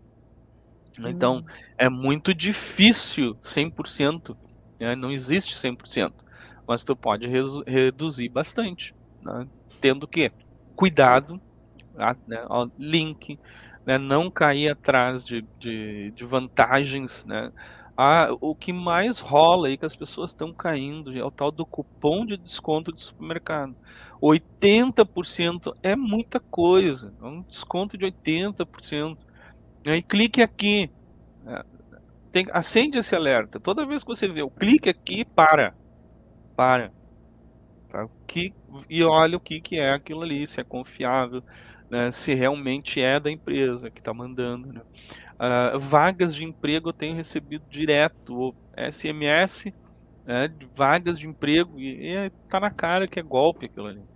Hum. 0.98 1.06
Então, 1.06 1.44
é 1.78 1.88
muito 1.88 2.34
difícil 2.34 3.38
100%, 3.40 4.36
né? 4.80 4.96
não 4.96 5.12
existe 5.12 5.54
100%, 5.56 6.12
mas 6.66 6.82
tu 6.82 6.96
pode 6.96 7.28
reduzir 7.64 8.28
bastante, 8.28 8.92
né? 9.22 9.46
tendo 9.80 10.08
que 10.08 10.32
cuidado, 10.74 11.40
né? 12.26 12.44
link, 12.76 13.38
né? 13.86 13.98
não 13.98 14.28
cair 14.28 14.70
atrás 14.70 15.24
de, 15.24 15.46
de, 15.60 16.10
de 16.10 16.24
vantagens, 16.24 17.24
né? 17.24 17.52
Ah, 17.96 18.28
o 18.40 18.54
que 18.54 18.72
mais 18.72 19.18
rola 19.18 19.68
aí 19.68 19.78
que 19.78 19.86
as 19.86 19.96
pessoas 19.96 20.30
estão 20.30 20.52
caindo 20.52 21.16
é 21.16 21.24
o 21.24 21.30
tal 21.30 21.50
do 21.50 21.64
cupom 21.64 22.26
de 22.26 22.36
desconto 22.36 22.92
do 22.92 23.00
supermercado. 23.00 23.74
80% 24.20 25.72
é 25.82 25.96
muita 25.96 26.38
coisa, 26.38 27.14
é 27.20 27.24
um 27.24 27.42
desconto 27.42 27.96
de 27.96 28.04
80%. 28.04 29.16
Aí 29.86 30.02
clique 30.02 30.42
aqui, 30.42 30.90
é, 31.46 31.64
tem, 32.32 32.46
acende 32.52 32.98
esse 32.98 33.14
alerta. 33.14 33.58
Toda 33.58 33.86
vez 33.86 34.02
que 34.02 34.08
você 34.08 34.28
vê 34.28 34.42
o 34.42 34.50
clique 34.50 34.90
aqui, 34.90 35.24
para. 35.24 35.74
Para. 36.54 36.92
Tá? 37.88 38.06
Que, 38.26 38.52
e 38.90 39.02
olha 39.04 39.36
o 39.38 39.40
que, 39.40 39.60
que 39.60 39.78
é 39.78 39.92
aquilo 39.92 40.22
ali, 40.22 40.46
se 40.46 40.60
é 40.60 40.64
confiável, 40.64 41.42
né? 41.90 42.10
se 42.10 42.34
realmente 42.34 43.00
é 43.00 43.18
da 43.18 43.30
empresa 43.30 43.90
que 43.90 44.00
está 44.00 44.12
mandando. 44.12 44.72
Né? 44.72 44.82
Uh, 45.40 45.78
vagas 45.78 46.34
de 46.34 46.44
emprego 46.44 46.88
eu 46.88 46.94
tenho 46.94 47.14
recebido 47.16 47.64
direto, 47.68 48.56
SMS, 48.76 49.74
né, 50.24 50.48
vagas 50.74 51.18
de 51.18 51.26
emprego, 51.28 51.78
e, 51.80 52.26
e 52.26 52.30
tá 52.48 52.58
na 52.60 52.70
cara 52.70 53.06
que 53.08 53.20
é 53.20 53.22
golpe 53.22 53.66
aquilo 53.66 53.86
ali. 53.88 54.06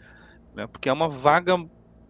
Né, 0.54 0.66
porque 0.68 0.88
é 0.88 0.92
uma 0.92 1.08
vaga 1.08 1.56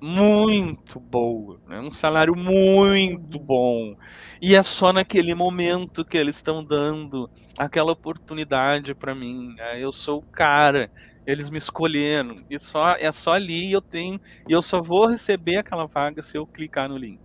muito 0.02 0.98
boa, 1.00 1.60
né, 1.66 1.80
um 1.80 1.92
salário 1.92 2.34
muito 2.36 3.38
bom. 3.38 3.94
E 4.40 4.54
é 4.54 4.62
só 4.62 4.92
naquele 4.92 5.34
momento 5.34 6.04
que 6.04 6.16
eles 6.16 6.36
estão 6.36 6.64
dando 6.64 7.30
aquela 7.58 7.92
oportunidade 7.92 8.94
para 8.94 9.14
mim. 9.14 9.54
Né, 9.56 9.80
eu 9.82 9.92
sou 9.92 10.20
o 10.20 10.26
cara, 10.32 10.90
eles 11.26 11.50
me 11.50 11.58
escolheram, 11.58 12.34
e 12.48 12.58
só, 12.60 12.94
é 12.96 13.12
só 13.12 13.32
ali 13.34 13.72
eu 13.72 13.82
tenho, 13.82 14.20
e 14.48 14.52
eu 14.52 14.62
só 14.62 14.80
vou 14.82 15.08
receber 15.08 15.56
aquela 15.58 15.86
vaga 15.86 16.22
se 16.22 16.38
eu 16.38 16.46
clicar 16.46 16.88
no 16.88 16.96
link. 16.96 17.20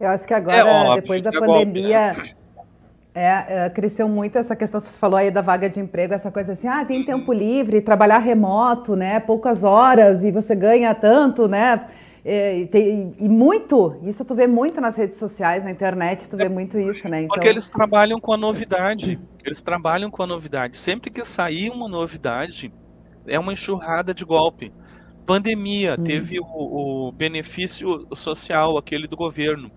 Eu 0.00 0.08
acho 0.08 0.26
que 0.26 0.34
agora, 0.34 0.56
é 0.56 0.64
óbvio, 0.64 1.02
depois 1.02 1.22
da 1.22 1.30
é 1.30 1.38
pandemia, 1.38 2.14
golpe, 2.14 2.28
né? 2.28 2.34
é, 3.14 3.64
é, 3.64 3.70
cresceu 3.70 4.08
muito 4.08 4.38
essa 4.38 4.54
questão, 4.54 4.80
você 4.80 4.98
falou 4.98 5.16
aí 5.16 5.30
da 5.30 5.40
vaga 5.40 5.68
de 5.68 5.80
emprego, 5.80 6.14
essa 6.14 6.30
coisa 6.30 6.52
assim, 6.52 6.68
ah, 6.68 6.84
tem 6.84 7.04
tempo 7.04 7.32
livre, 7.32 7.80
trabalhar 7.80 8.18
remoto, 8.18 8.94
né, 8.94 9.18
poucas 9.18 9.64
horas 9.64 10.22
e 10.22 10.30
você 10.30 10.54
ganha 10.54 10.94
tanto, 10.94 11.48
né, 11.48 11.86
e, 12.24 12.66
tem, 12.66 13.14
e, 13.18 13.28
muito, 13.28 13.98
isso 14.02 14.24
tu 14.24 14.34
vê 14.34 14.46
muito 14.46 14.80
nas 14.80 14.96
redes 14.96 15.18
sociais, 15.18 15.64
na 15.64 15.70
internet, 15.70 16.28
tu 16.28 16.36
vê 16.36 16.48
muito 16.48 16.78
isso, 16.78 17.08
né? 17.08 17.22
Então... 17.22 17.34
Porque 17.34 17.48
eles 17.48 17.66
trabalham 17.70 18.20
com 18.20 18.34
a 18.34 18.36
novidade, 18.36 19.18
eles 19.42 19.62
trabalham 19.62 20.10
com 20.10 20.22
a 20.22 20.26
novidade. 20.26 20.76
Sempre 20.76 21.10
que 21.10 21.24
sair 21.24 21.70
uma 21.70 21.88
novidade, 21.88 22.70
é 23.26 23.38
uma 23.38 23.52
enxurrada 23.52 24.12
de 24.12 24.26
golpe. 24.26 24.70
Pandemia, 25.24 25.96
hum. 25.98 26.04
teve 26.04 26.38
o, 26.38 27.08
o 27.08 27.12
benefício 27.12 28.06
social, 28.14 28.76
aquele 28.76 29.06
do 29.06 29.16
governo 29.16 29.70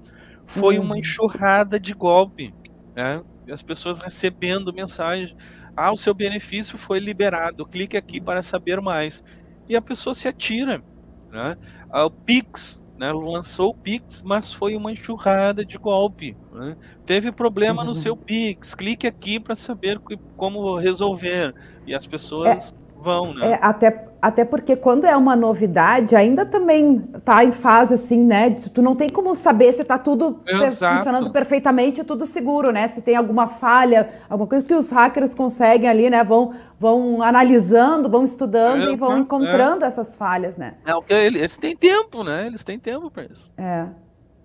foi 0.51 0.77
uma 0.77 0.95
uhum. 0.95 0.99
enxurrada 0.99 1.79
de 1.79 1.93
golpe. 1.93 2.53
Né? 2.95 3.21
As 3.51 3.61
pessoas 3.61 3.99
recebendo 3.99 4.73
mensagem: 4.73 5.35
ah, 5.75 5.91
o 5.91 5.97
seu 5.97 6.13
benefício 6.13 6.77
foi 6.77 6.99
liberado, 6.99 7.65
clique 7.65 7.97
aqui 7.97 8.19
para 8.19 8.41
saber 8.41 8.81
mais. 8.81 9.23
E 9.67 9.75
a 9.75 9.81
pessoa 9.81 10.13
se 10.13 10.27
atira. 10.27 10.83
Né? 11.31 11.57
Ah, 11.89 12.05
o 12.05 12.11
Pix 12.11 12.83
né, 12.97 13.11
lançou 13.11 13.71
o 13.71 13.73
Pix, 13.73 14.21
mas 14.21 14.53
foi 14.53 14.75
uma 14.75 14.91
enxurrada 14.91 15.65
de 15.65 15.77
golpe. 15.77 16.37
Né? 16.51 16.75
Teve 17.05 17.31
problema 17.31 17.83
no 17.83 17.89
uhum. 17.89 17.95
seu 17.95 18.15
Pix, 18.15 18.75
clique 18.75 19.07
aqui 19.07 19.39
para 19.39 19.55
saber 19.55 19.99
como 20.37 20.77
resolver. 20.77 21.55
E 21.87 21.95
as 21.95 22.05
pessoas 22.05 22.71
é, 22.71 23.01
vão, 23.01 23.33
né? 23.33 23.53
É, 23.53 23.59
até, 23.61 24.10
até 24.21 24.45
porque 24.45 24.75
quando 24.75 25.05
é 25.05 25.17
uma 25.17 25.35
novidade, 25.35 26.15
ainda 26.15 26.45
também 26.45 26.99
tá 27.25 27.43
em 27.43 27.51
fase 27.51 27.95
assim, 27.95 28.23
né? 28.23 28.51
Tu 28.51 28.81
não 28.81 28.95
tem 28.95 29.09
como 29.09 29.35
saber 29.35 29.73
se 29.73 29.83
tá 29.83 29.97
tudo 29.97 30.41
funcionando 30.77 31.31
perfeitamente, 31.31 32.03
tudo 32.03 32.25
seguro, 32.25 32.71
né? 32.71 32.87
Se 32.87 33.01
tem 33.01 33.15
alguma 33.15 33.47
falha, 33.47 34.09
alguma 34.29 34.47
coisa 34.47 34.63
que 34.63 34.75
os 34.75 34.91
hackers 34.91 35.33
conseguem 35.33 35.89
ali, 35.89 36.09
né? 36.09 36.23
Vão, 36.23 36.53
vão 36.77 37.23
analisando, 37.23 38.09
vão 38.09 38.23
estudando 38.23 38.89
é, 38.89 38.93
e 38.93 38.95
vão 38.95 39.17
encontrando 39.17 39.83
é. 39.83 39.87
essas 39.87 40.15
falhas, 40.15 40.55
né? 40.55 40.75
É 40.85 40.93
o 40.93 41.01
que 41.01 41.13
eles 41.13 41.57
têm 41.57 41.75
tempo, 41.75 42.23
né? 42.23 42.45
Eles 42.45 42.63
têm 42.63 42.77
tempo 42.77 43.09
para 43.09 43.23
isso. 43.23 43.51
É. 43.57 43.87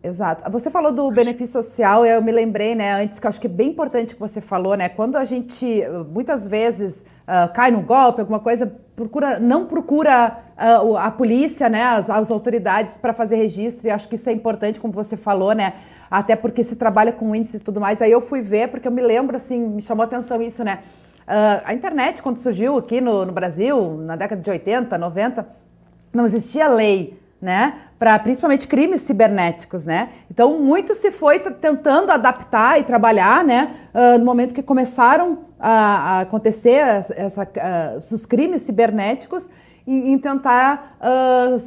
Exato. 0.06 0.48
Você 0.52 0.70
falou 0.70 0.92
do 0.92 1.10
benefício 1.10 1.60
social, 1.60 2.06
eu 2.06 2.22
me 2.22 2.30
lembrei, 2.30 2.76
né, 2.76 3.02
antes, 3.02 3.18
que 3.18 3.26
eu 3.26 3.28
acho 3.28 3.40
que 3.40 3.48
é 3.48 3.50
bem 3.50 3.70
importante 3.70 4.14
que 4.14 4.20
você 4.20 4.40
falou, 4.40 4.76
né, 4.76 4.88
quando 4.88 5.16
a 5.16 5.24
gente, 5.24 5.82
muitas 6.12 6.46
vezes, 6.46 7.04
uh, 7.26 7.52
cai 7.52 7.72
no 7.72 7.80
golpe, 7.80 8.20
alguma 8.20 8.38
coisa, 8.38 8.72
procura, 8.94 9.40
não 9.40 9.66
procura 9.66 10.38
uh, 10.56 10.96
a 10.96 11.10
polícia, 11.10 11.68
né, 11.68 11.82
as, 11.82 12.08
as 12.08 12.30
autoridades 12.30 12.96
para 12.96 13.12
fazer 13.12 13.34
registro, 13.34 13.88
e 13.88 13.90
acho 13.90 14.08
que 14.08 14.14
isso 14.14 14.30
é 14.30 14.32
importante, 14.32 14.80
como 14.80 14.92
você 14.92 15.16
falou, 15.16 15.52
né, 15.52 15.72
até 16.08 16.36
porque 16.36 16.62
se 16.62 16.76
trabalha 16.76 17.10
com 17.10 17.34
índices 17.34 17.60
e 17.60 17.64
tudo 17.64 17.80
mais. 17.80 18.00
Aí 18.00 18.12
eu 18.12 18.20
fui 18.20 18.40
ver, 18.40 18.68
porque 18.68 18.86
eu 18.86 18.92
me 18.92 19.02
lembro, 19.02 19.34
assim, 19.34 19.58
me 19.58 19.82
chamou 19.82 20.02
a 20.02 20.06
atenção 20.06 20.40
isso, 20.40 20.62
né, 20.62 20.84
uh, 21.26 21.62
a 21.64 21.74
internet, 21.74 22.22
quando 22.22 22.36
surgiu 22.36 22.78
aqui 22.78 23.00
no, 23.00 23.26
no 23.26 23.32
Brasil, 23.32 23.96
na 23.96 24.14
década 24.14 24.40
de 24.40 24.48
80, 24.48 24.96
90, 24.96 25.48
não 26.14 26.24
existia 26.24 26.68
lei 26.68 27.25
né? 27.46 27.74
Para 27.96 28.18
principalmente 28.18 28.66
crimes 28.66 29.02
cibernéticos, 29.02 29.86
né? 29.86 30.08
Então 30.28 30.58
muito 30.58 30.96
se 30.96 31.12
foi 31.12 31.38
tentando 31.38 32.10
adaptar 32.10 32.80
e 32.80 32.82
trabalhar, 32.82 33.44
né? 33.44 33.70
Uh, 33.94 34.18
no 34.18 34.24
momento 34.24 34.52
que 34.52 34.64
começaram 34.64 35.44
a, 35.60 35.70
a 35.70 36.20
acontecer 36.22 37.04
essa, 37.16 37.44
uh, 37.44 38.14
os 38.14 38.26
crimes 38.26 38.62
cibernéticos 38.62 39.48
em, 39.86 40.12
em 40.12 40.18
tentar 40.18 40.98
uh, 41.00 41.62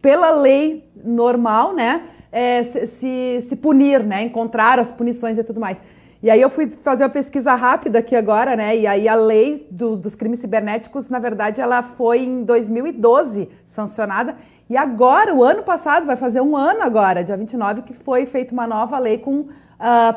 pela 0.00 0.30
lei 0.30 0.88
normal, 1.04 1.74
né? 1.74 2.02
É, 2.30 2.62
se, 2.62 2.86
se, 2.86 3.46
se 3.48 3.56
punir, 3.56 4.04
né? 4.04 4.22
Encontrar 4.22 4.78
as 4.78 4.92
punições 4.92 5.36
e 5.36 5.42
tudo 5.42 5.58
mais. 5.58 5.80
E 6.20 6.28
aí 6.28 6.40
eu 6.40 6.50
fui 6.50 6.68
fazer 6.68 7.04
uma 7.04 7.10
pesquisa 7.10 7.54
rápida 7.54 8.00
aqui 8.00 8.16
agora, 8.16 8.56
né? 8.56 8.76
E 8.76 8.88
aí 8.88 9.06
a 9.06 9.14
lei 9.14 9.64
do, 9.70 9.96
dos 9.96 10.16
crimes 10.16 10.40
cibernéticos, 10.40 11.08
na 11.08 11.20
verdade, 11.20 11.60
ela 11.60 11.80
foi 11.80 12.24
em 12.24 12.42
2012 12.42 13.48
sancionada. 13.64 14.34
E 14.70 14.76
agora, 14.76 15.34
o 15.34 15.42
ano 15.42 15.62
passado, 15.62 16.06
vai 16.06 16.16
fazer 16.16 16.42
um 16.42 16.54
ano 16.54 16.82
agora, 16.82 17.24
dia 17.24 17.36
29, 17.36 17.82
que 17.82 17.94
foi 17.94 18.26
feita 18.26 18.52
uma 18.52 18.66
nova 18.66 18.98
lei 18.98 19.16
com 19.16 19.40
uh, 19.40 19.48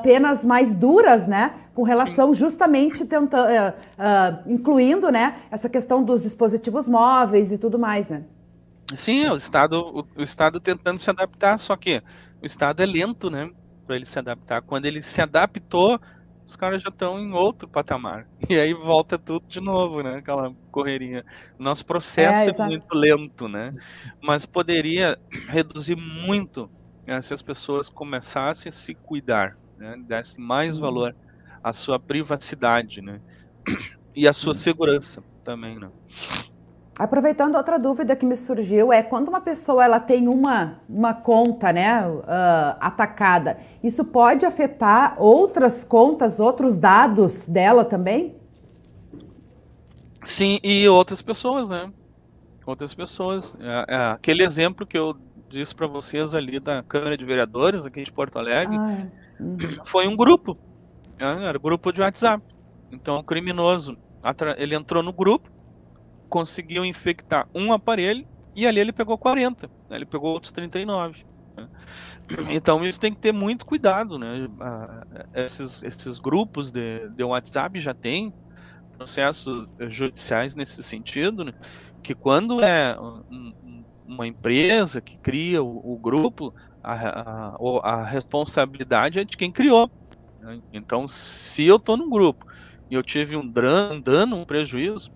penas 0.04 0.44
mais 0.44 0.76
duras, 0.76 1.26
né? 1.26 1.54
Com 1.74 1.84
relação 1.84 2.34
justamente 2.34 3.06
tentando, 3.06 3.34
uh, 3.34 3.70
uh, 3.70 4.52
incluindo, 4.52 5.10
né? 5.10 5.36
Essa 5.50 5.70
questão 5.70 6.04
dos 6.04 6.24
dispositivos 6.24 6.86
móveis 6.86 7.54
e 7.54 7.58
tudo 7.58 7.80
mais, 7.80 8.10
né? 8.10 8.24
Sim, 8.94 9.30
o 9.30 9.36
Estado, 9.36 9.80
o, 9.80 10.20
o 10.20 10.22
Estado 10.22 10.60
tentando 10.60 11.00
se 11.00 11.10
adaptar, 11.10 11.58
só 11.58 11.78
que 11.78 12.04
o 12.42 12.46
Estado 12.46 12.84
é 12.84 12.86
lento, 12.86 13.30
né? 13.30 13.50
Para 13.88 13.96
ele 13.96 14.06
se 14.06 14.20
adaptar. 14.20 14.62
Quando 14.62 14.86
ele 14.86 15.02
se 15.02 15.22
adaptou, 15.22 15.98
os 16.46 16.56
caras 16.56 16.82
já 16.82 16.90
estão 16.90 17.20
em 17.20 17.34
outro 17.34 17.68
patamar. 17.68 18.28
E 18.50 18.60
aí 18.60 18.74
volta 18.74 19.18
tudo 19.18 19.46
de 19.48 19.62
novo, 19.62 20.04
né? 20.04 20.18
Aquela 20.18 20.54
correria. 20.72 21.24
Nosso 21.58 21.86
processo 21.86 22.62
é, 22.62 22.66
é 22.66 22.68
muito 22.68 22.94
lento, 22.94 23.48
né? 23.48 23.74
Mas 24.22 24.46
poderia 24.46 25.18
reduzir 25.48 25.96
muito 25.96 26.70
né, 27.06 27.22
se 27.22 27.34
as 27.34 27.42
pessoas 27.42 27.90
começassem 27.90 28.70
a 28.70 28.74
se 28.74 28.94
cuidar, 28.94 29.58
né, 29.78 29.96
dessem 30.08 30.44
mais 30.44 30.76
uhum. 30.76 30.82
valor 30.82 31.16
à 31.64 31.74
sua 31.74 32.00
privacidade, 32.00 33.02
né, 33.02 33.20
e 34.16 34.28
à 34.28 34.34
sua 34.34 34.52
uhum. 34.52 34.56
segurança 34.56 35.24
também, 35.44 35.80
né. 35.80 35.90
Aproveitando 37.02 37.56
outra 37.56 37.80
dúvida 37.80 38.16
que 38.16 38.28
me 38.28 38.38
surgiu 38.38 38.94
é 38.94 39.02
quando 39.02 39.30
uma 39.30 39.42
pessoa 39.42 39.84
ela 39.84 40.00
tem 40.00 40.28
uma, 40.28 40.80
uma 40.88 41.16
conta 41.16 41.74
né, 41.74 42.08
uh, 42.08 42.22
atacada, 42.80 43.58
isso 43.84 44.06
pode 44.06 44.46
afetar 44.46 45.16
outras 45.18 45.84
contas, 45.84 46.40
outros 46.40 46.78
dados 46.78 47.48
dela 47.50 47.84
também? 47.84 48.36
Sim, 50.24 50.60
e 50.64 50.88
outras 50.88 51.24
pessoas, 51.24 51.68
né? 51.70 51.92
Outras 52.68 52.94
pessoas. 52.94 53.58
É, 53.60 53.96
é 53.96 53.98
aquele 54.12 54.44
exemplo 54.44 54.86
que 54.86 54.96
eu 54.96 55.18
disse 55.50 55.74
para 55.74 55.88
vocês 55.88 56.36
ali 56.36 56.60
da 56.60 56.84
Câmara 56.84 57.18
de 57.18 57.26
Vereadores 57.26 57.84
aqui 57.84 58.04
de 58.04 58.12
Porto 58.12 58.38
Alegre 58.38 58.78
ah, 58.78 58.92
é. 58.92 59.42
uhum. 59.42 59.58
foi 59.84 60.08
um 60.08 60.16
grupo, 60.16 60.56
né? 61.20 61.48
era 61.48 61.58
um 61.58 61.62
grupo 61.62 61.92
de 61.92 62.00
WhatsApp. 62.00 62.44
Então 62.92 63.18
o 63.18 63.24
criminoso 63.24 63.98
ele 64.60 64.76
entrou 64.76 65.02
no 65.02 65.12
grupo 65.12 65.50
conseguiu 66.32 66.86
infectar 66.86 67.46
um 67.54 67.74
aparelho 67.74 68.26
e 68.56 68.66
ali 68.66 68.80
ele 68.80 68.94
pegou 68.94 69.18
40, 69.18 69.70
né? 69.90 69.98
ele 69.98 70.06
pegou 70.06 70.32
outros 70.32 70.54
39. 70.54 71.26
Né? 71.58 71.68
Então 72.50 72.86
isso 72.86 73.00
tem 73.00 73.14
que 73.14 73.20
ter 73.20 73.34
muito 73.34 73.66
cuidado, 73.66 74.18
né? 74.18 74.48
Esses, 75.36 75.84
esses 75.84 76.18
grupos 76.18 76.72
de, 76.72 77.10
de 77.10 77.24
WhatsApp 77.24 77.78
já 77.82 77.94
têm 77.94 78.34
processos 78.98 79.74
judiciais 79.90 80.56
nesse 80.56 80.82
sentido, 80.82 81.44
né? 81.44 81.54
que 82.02 82.16
quando 82.16 82.64
é 82.64 82.98
um, 82.98 83.84
uma 84.08 84.26
empresa 84.26 85.02
que 85.02 85.18
cria 85.18 85.62
o, 85.62 85.94
o 85.94 85.98
grupo, 85.98 86.54
a, 86.82 86.94
a, 86.94 87.56
a, 87.84 88.06
responsabilidade 88.06 89.20
é 89.20 89.26
de 89.26 89.36
quem 89.36 89.52
criou. 89.52 89.92
Né? 90.40 90.62
Então, 90.72 91.06
se 91.10 91.66
eu 91.66 91.76
estou 91.76 91.98
num 91.98 92.10
grupo 92.10 92.46
e 92.90 92.96
eu 92.96 93.04
tive 93.04 93.36
um 93.36 93.46
dano, 93.46 94.38
um 94.38 94.46
prejuízo, 94.46 95.12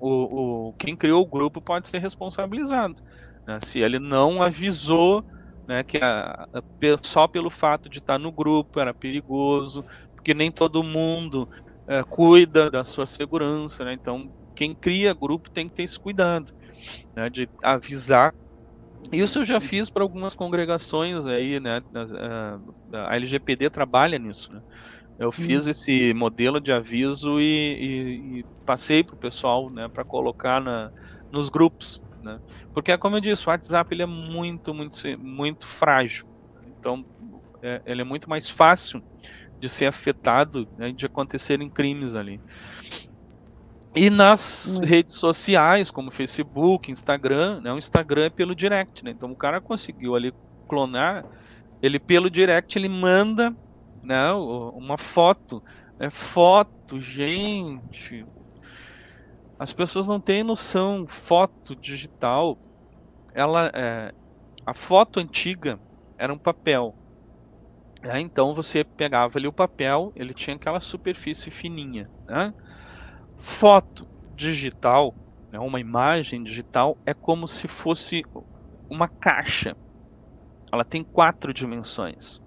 o, 0.00 0.68
o, 0.68 0.72
quem 0.74 0.96
criou 0.96 1.22
o 1.22 1.26
grupo 1.26 1.60
pode 1.60 1.88
ser 1.88 1.98
responsabilizado. 1.98 3.02
Né? 3.46 3.58
Se 3.60 3.80
ele 3.80 3.98
não 3.98 4.42
avisou 4.42 5.24
né, 5.66 5.82
que 5.82 5.98
a, 5.98 6.48
a, 6.52 6.62
só 7.02 7.26
pelo 7.26 7.50
fato 7.50 7.88
de 7.88 7.98
estar 7.98 8.18
no 8.18 8.32
grupo 8.32 8.80
era 8.80 8.94
perigoso, 8.94 9.84
porque 10.14 10.32
nem 10.34 10.50
todo 10.50 10.82
mundo 10.82 11.48
é, 11.86 12.02
cuida 12.02 12.70
da 12.70 12.84
sua 12.84 13.06
segurança. 13.06 13.84
Né? 13.84 13.92
Então, 13.92 14.30
quem 14.54 14.74
cria 14.74 15.14
grupo 15.14 15.50
tem 15.50 15.68
que 15.68 15.74
ter 15.74 15.82
esse 15.84 15.98
cuidado 15.98 16.52
né, 17.14 17.28
de 17.28 17.48
avisar. 17.62 18.34
Isso 19.12 19.38
eu 19.38 19.44
já 19.44 19.60
fiz 19.60 19.88
para 19.88 20.02
algumas 20.02 20.34
congregações 20.34 21.24
aí, 21.24 21.60
né? 21.60 21.80
A, 22.92 23.08
a 23.08 23.16
LGPD 23.16 23.70
trabalha 23.70 24.18
nisso, 24.18 24.52
né? 24.52 24.60
Eu 25.18 25.32
fiz 25.32 25.66
hum. 25.66 25.70
esse 25.70 26.14
modelo 26.14 26.60
de 26.60 26.72
aviso 26.72 27.40
e, 27.40 27.44
e, 27.44 28.38
e 28.38 28.44
passei 28.64 29.02
para 29.02 29.16
o 29.16 29.18
pessoal, 29.18 29.66
né, 29.72 29.88
para 29.88 30.04
colocar 30.04 30.60
na, 30.60 30.92
nos 31.32 31.48
grupos, 31.48 31.98
né? 32.22 32.38
Porque, 32.72 32.96
como 32.96 33.16
eu 33.16 33.20
disse, 33.20 33.46
o 33.46 33.50
WhatsApp 33.50 33.92
ele 33.92 34.02
é 34.02 34.06
muito, 34.06 34.72
muito, 34.72 34.96
muito 35.18 35.66
frágil. 35.66 36.24
Então, 36.68 37.04
é, 37.60 37.82
ele 37.84 38.02
é 38.02 38.04
muito 38.04 38.30
mais 38.30 38.48
fácil 38.48 39.02
de 39.58 39.68
ser 39.68 39.86
afetado, 39.86 40.68
né, 40.78 40.92
de 40.92 41.06
acontecerem 41.06 41.68
crimes 41.68 42.14
ali. 42.14 42.40
E 43.96 44.10
nas 44.10 44.76
hum. 44.76 44.84
redes 44.84 45.16
sociais, 45.16 45.90
como 45.90 46.12
Facebook, 46.12 46.92
Instagram, 46.92 47.60
né, 47.60 47.72
o 47.72 47.78
Instagram 47.78 48.26
é 48.26 48.30
pelo 48.30 48.54
direct, 48.54 49.04
né? 49.04 49.10
Então 49.10 49.32
o 49.32 49.36
cara 49.36 49.60
conseguiu 49.60 50.14
ali 50.14 50.32
clonar, 50.68 51.24
ele 51.82 51.98
pelo 51.98 52.30
direct 52.30 52.78
ele 52.78 52.88
manda 52.88 53.52
né, 54.02 54.32
uma 54.32 54.96
foto. 54.98 55.62
É 55.98 56.10
foto, 56.10 57.00
gente. 57.00 58.24
As 59.58 59.72
pessoas 59.72 60.06
não 60.06 60.20
têm 60.20 60.44
noção. 60.44 61.06
Foto 61.06 61.74
digital, 61.74 62.56
ela 63.34 63.70
é, 63.74 64.12
a 64.64 64.74
foto 64.74 65.18
antiga 65.18 65.80
era 66.18 66.32
um 66.32 66.38
papel. 66.38 66.94
Né? 68.02 68.20
Então 68.20 68.54
você 68.54 68.84
pegava 68.84 69.38
ali 69.38 69.48
o 69.48 69.52
papel, 69.52 70.12
ele 70.14 70.34
tinha 70.34 70.56
aquela 70.56 70.80
superfície 70.80 71.50
fininha. 71.50 72.08
Né? 72.28 72.52
Foto 73.38 74.06
digital, 74.36 75.14
né, 75.50 75.58
uma 75.58 75.80
imagem 75.80 76.42
digital, 76.42 76.96
é 77.04 77.14
como 77.14 77.48
se 77.48 77.66
fosse 77.66 78.22
uma 78.88 79.08
caixa. 79.08 79.76
Ela 80.72 80.84
tem 80.84 81.02
quatro 81.02 81.52
dimensões. 81.52 82.40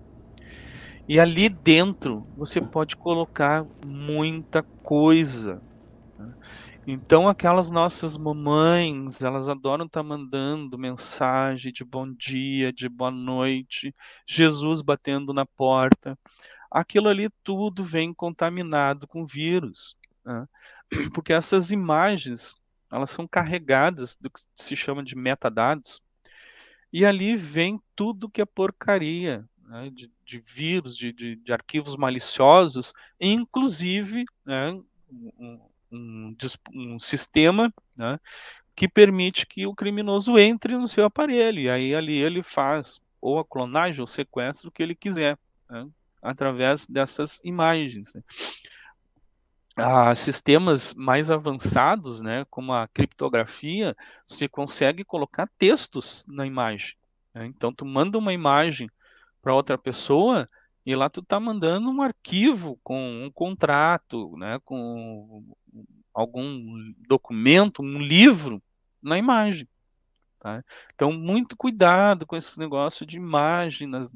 E 1.08 1.20
ali 1.20 1.50
dentro 1.50 2.28
você 2.38 2.62
pode 2.62 2.96
colocar 2.96 3.66
muita 3.86 4.64
coisa. 4.64 5.62
Né? 6.18 6.34
Então 6.88 7.28
aquelas 7.28 7.70
nossas 7.70 8.18
mamães, 8.18 9.22
elas 9.22 9.50
adoram 9.50 9.86
estar 9.86 10.02
tá 10.02 10.08
mandando 10.08 10.78
mensagem 10.78 11.72
de 11.72 11.84
bom 11.84 12.12
dia, 12.12 12.72
de 12.72 12.88
boa 12.88 13.12
noite, 13.12 13.94
Jesus 14.28 14.82
batendo 14.82 15.34
na 15.34 15.46
porta. 15.46 16.18
Aquilo 16.72 17.10
ali 17.10 17.30
tudo 17.44 17.84
vem 17.84 18.14
contaminado 18.14 19.08
com 19.08 19.26
vírus. 19.26 19.96
Né? 20.26 20.48
Porque 21.14 21.34
essas 21.34 21.72
imagens, 21.72 22.54
elas 22.92 23.10
são 23.10 23.28
carregadas 23.28 24.18
do 24.20 24.30
que 24.30 24.42
se 24.56 24.76
chama 24.76 25.04
de 25.04 25.16
metadados. 25.16 26.02
E 26.94 27.06
ali 27.06 27.36
vem 27.38 27.82
tudo 27.96 28.30
que 28.30 28.42
é 28.42 28.46
porcaria, 28.46 29.46
né, 29.72 29.90
de, 29.90 30.12
de, 30.26 30.38
vírus, 30.38 30.98
de, 30.98 31.14
de, 31.14 31.38
de, 31.38 31.54
arquivos 31.54 31.96
maliciosos, 31.96 32.94
inclusive 33.20 34.26
né, 34.46 34.72
um, 35.10 35.62
um, 35.90 36.36
um, 36.74 37.00
sistema 37.00 37.74
né, 37.96 38.20
que 38.76 38.86
permite 38.86 39.48
que 39.48 39.66
o 39.66 39.74
criminoso 39.74 40.38
entre 40.38 40.76
no 40.76 40.90
seu 40.90 41.06
aparelho, 41.06 41.62
e 41.62 41.70
aí 41.70 41.96
ali 41.96 42.18
ele 42.18 42.44
faz 42.44 43.00
ou 43.22 43.40
a 43.40 43.46
clonagem 43.46 44.02
ou 44.02 44.08
sequestro, 44.08 44.72
que 44.72 44.84
ele 44.84 44.94
quiser, 44.94 45.38
né, 45.70 45.88
através 46.22 46.86
dessas 46.86 47.40
imagens. 47.42 48.14
Ah, 49.78 50.14
sistemas 50.14 50.94
mais 50.94 51.32
avançados, 51.32 52.20
né, 52.20 52.46
como 52.50 52.74
a 52.74 52.90
criptografia, 52.90 53.96
você 54.28 54.50
consegue 54.50 55.06
colocar 55.06 55.50
textos 55.58 56.26
na 56.28 56.46
imagem. 56.46 56.96
Né? 57.34 57.46
Então, 57.46 57.72
tu 57.72 57.86
manda 57.86 58.18
uma 58.18 58.34
imagem 58.34 58.90
para 59.42 59.54
outra 59.54 59.78
pessoa 59.78 60.50
e 60.86 60.96
lá 60.96 61.10
tu 61.10 61.22
tá 61.22 61.40
mandando 61.40 61.90
um 61.90 62.02
arquivo 62.02 62.80
com 62.84 63.26
um 63.26 63.32
contrato, 63.32 64.36
né, 64.38 64.60
com 64.66 65.44
algum 66.14 66.92
documento, 67.08 67.82
um 67.82 68.00
livro 68.00 68.62
na 69.02 69.18
imagem. 69.18 69.68
Tá? 70.40 70.64
Então, 70.96 71.12
muito 71.12 71.56
cuidado 71.56 72.26
com 72.26 72.36
esse 72.36 72.60
negócio 72.60 73.06
de 73.06 73.16
imagem, 73.16 73.88
nas, 73.88 74.12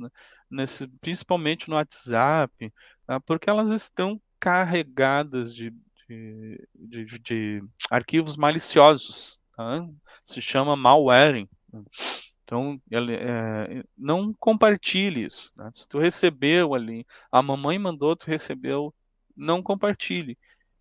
nesse, 0.49 0.88
principalmente 0.88 1.69
no 1.69 1.76
WhatsApp, 1.76 2.73
tá? 3.05 3.19
porque 3.19 3.49
elas 3.49 3.69
estão 3.69 4.19
carregadas 4.39 5.53
de, 5.53 5.71
de, 6.07 6.67
de, 6.73 7.19
de 7.19 7.59
arquivos 7.91 8.36
maliciosos. 8.36 9.39
Tá? 9.55 9.88
Se 10.23 10.41
chama 10.41 10.76
malwaring. 10.76 11.47
Então, 12.46 12.80
é, 12.91 13.84
não 13.98 14.32
compartilhe 14.34 15.26
isso. 15.26 15.52
Né? 15.58 15.72
Se 15.74 15.88
tu 15.89 15.98
recebeu 15.98 16.76
ali, 16.76 17.06
a 17.32 17.41
mamãe 17.41 17.78
mandou, 17.80 18.16
tu 18.16 18.28
recebeu, 18.28 18.93
não 19.36 19.64
compartilhe. 19.64 20.38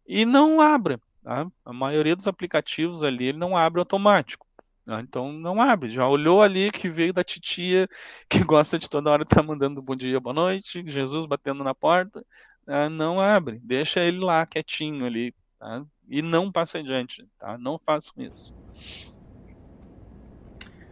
E 0.07 0.27
não 0.27 0.61
abra. 0.61 1.01
Tá? 1.23 1.47
A 1.65 1.73
maioria 1.73 2.15
dos 2.15 2.29
aplicativos 2.29 3.03
ali, 3.03 3.29
ele 3.29 3.39
não 3.39 3.57
abre 3.57 3.81
automático. 3.81 4.47
Tá? 4.85 5.01
Então, 5.01 5.33
não 5.33 5.61
abre. 5.61 5.91
Já 5.91 6.07
olhou 6.07 6.43
ali 6.43 6.71
que 6.71 6.91
veio 6.91 7.15
da 7.15 7.25
titia, 7.25 7.89
que 8.29 8.45
gosta 8.45 8.79
de 8.79 8.89
toda 8.89 9.11
hora 9.11 9.23
estar 9.23 9.37
tá 9.37 9.43
mandando 9.43 9.81
bom 9.81 9.97
dia, 9.97 10.21
boa 10.21 10.35
noite, 10.35 10.85
Jesus 10.87 11.25
batendo 11.25 11.65
na 11.65 11.75
porta. 11.75 12.25
Tá? 12.67 12.91
Não 12.91 13.19
abre. 13.19 13.59
Deixa 13.61 14.01
ele 14.01 14.19
lá, 14.19 14.45
quietinho 14.45 15.07
ali. 15.07 15.35
Tá? 15.59 15.83
E 16.09 16.21
não 16.21 16.53
passe 16.53 16.77
adiante. 16.77 17.27
Tá? 17.39 17.57
Não 17.57 17.79
façam 17.79 18.23
isso. 18.23 18.55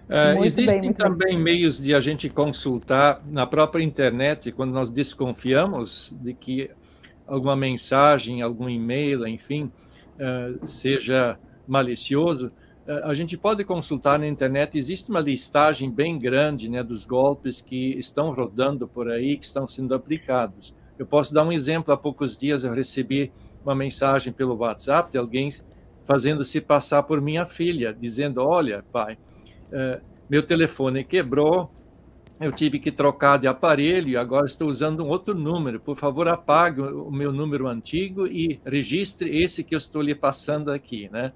Uh, 0.09 0.45
existem 0.45 0.81
bem, 0.81 0.93
também 0.93 1.35
bem. 1.35 1.39
meios 1.39 1.81
de 1.81 1.95
a 1.95 2.01
gente 2.01 2.29
consultar 2.29 3.23
na 3.27 3.47
própria 3.47 3.83
internet, 3.83 4.53
quando 4.53 4.73
nós 4.73 4.91
desconfiamos 4.91 6.17
de 6.21 6.35
que 6.35 6.71
alguma 7.27 7.57
mensagem, 7.57 8.43
algum 8.43 8.69
e-mail, 8.69 9.27
enfim, 9.27 9.71
uh, 10.17 10.67
seja 10.67 11.39
malicioso, 11.67 12.49
uh, 12.87 13.05
a 13.05 13.15
gente 13.15 13.39
pode 13.39 13.65
consultar 13.65 14.19
na 14.19 14.27
internet. 14.27 14.77
Existe 14.77 15.09
uma 15.09 15.21
listagem 15.21 15.91
bem 15.91 16.19
grande 16.19 16.69
né, 16.69 16.83
dos 16.83 17.07
golpes 17.07 17.61
que 17.61 17.99
estão 17.99 18.33
rodando 18.33 18.87
por 18.87 19.11
aí, 19.11 19.37
que 19.37 19.47
estão 19.47 19.67
sendo 19.67 19.95
aplicados. 19.95 20.75
Eu 20.99 21.07
posso 21.07 21.33
dar 21.33 21.45
um 21.45 21.53
exemplo. 21.53 21.93
Há 21.93 21.97
poucos 21.97 22.37
dias 22.37 22.65
eu 22.65 22.75
recebi 22.75 23.33
uma 23.65 23.75
mensagem 23.75 24.33
pelo 24.33 24.57
WhatsApp 24.57 25.11
de 25.11 25.19
alguém 25.19 25.49
fazendo-se 26.05 26.61
passar 26.61 27.03
por 27.05 27.21
minha 27.21 27.45
filha, 27.45 27.97
dizendo: 27.99 28.43
Olha, 28.43 28.85
pai, 28.93 29.17
meu 30.29 30.43
telefone 30.43 31.05
quebrou, 31.05 31.71
eu 32.41 32.51
tive 32.51 32.81
que 32.81 32.91
trocar 32.91 33.39
de 33.39 33.47
aparelho 33.47 34.19
agora 34.19 34.47
estou 34.47 34.69
usando 34.69 35.05
um 35.05 35.09
outro 35.09 35.35
número. 35.35 35.79
Por 35.79 35.97
favor, 35.97 36.27
apague 36.27 36.81
o 36.81 37.11
meu 37.11 37.33
número 37.33 37.69
antigo 37.69 38.27
e 38.27 38.61
registre 38.65 39.43
esse 39.43 39.63
que 39.63 39.75
eu 39.75 39.79
estou 39.79 40.03
lhe 40.03 40.15
passando 40.15 40.71
aqui, 40.73 41.09
né? 41.13 41.33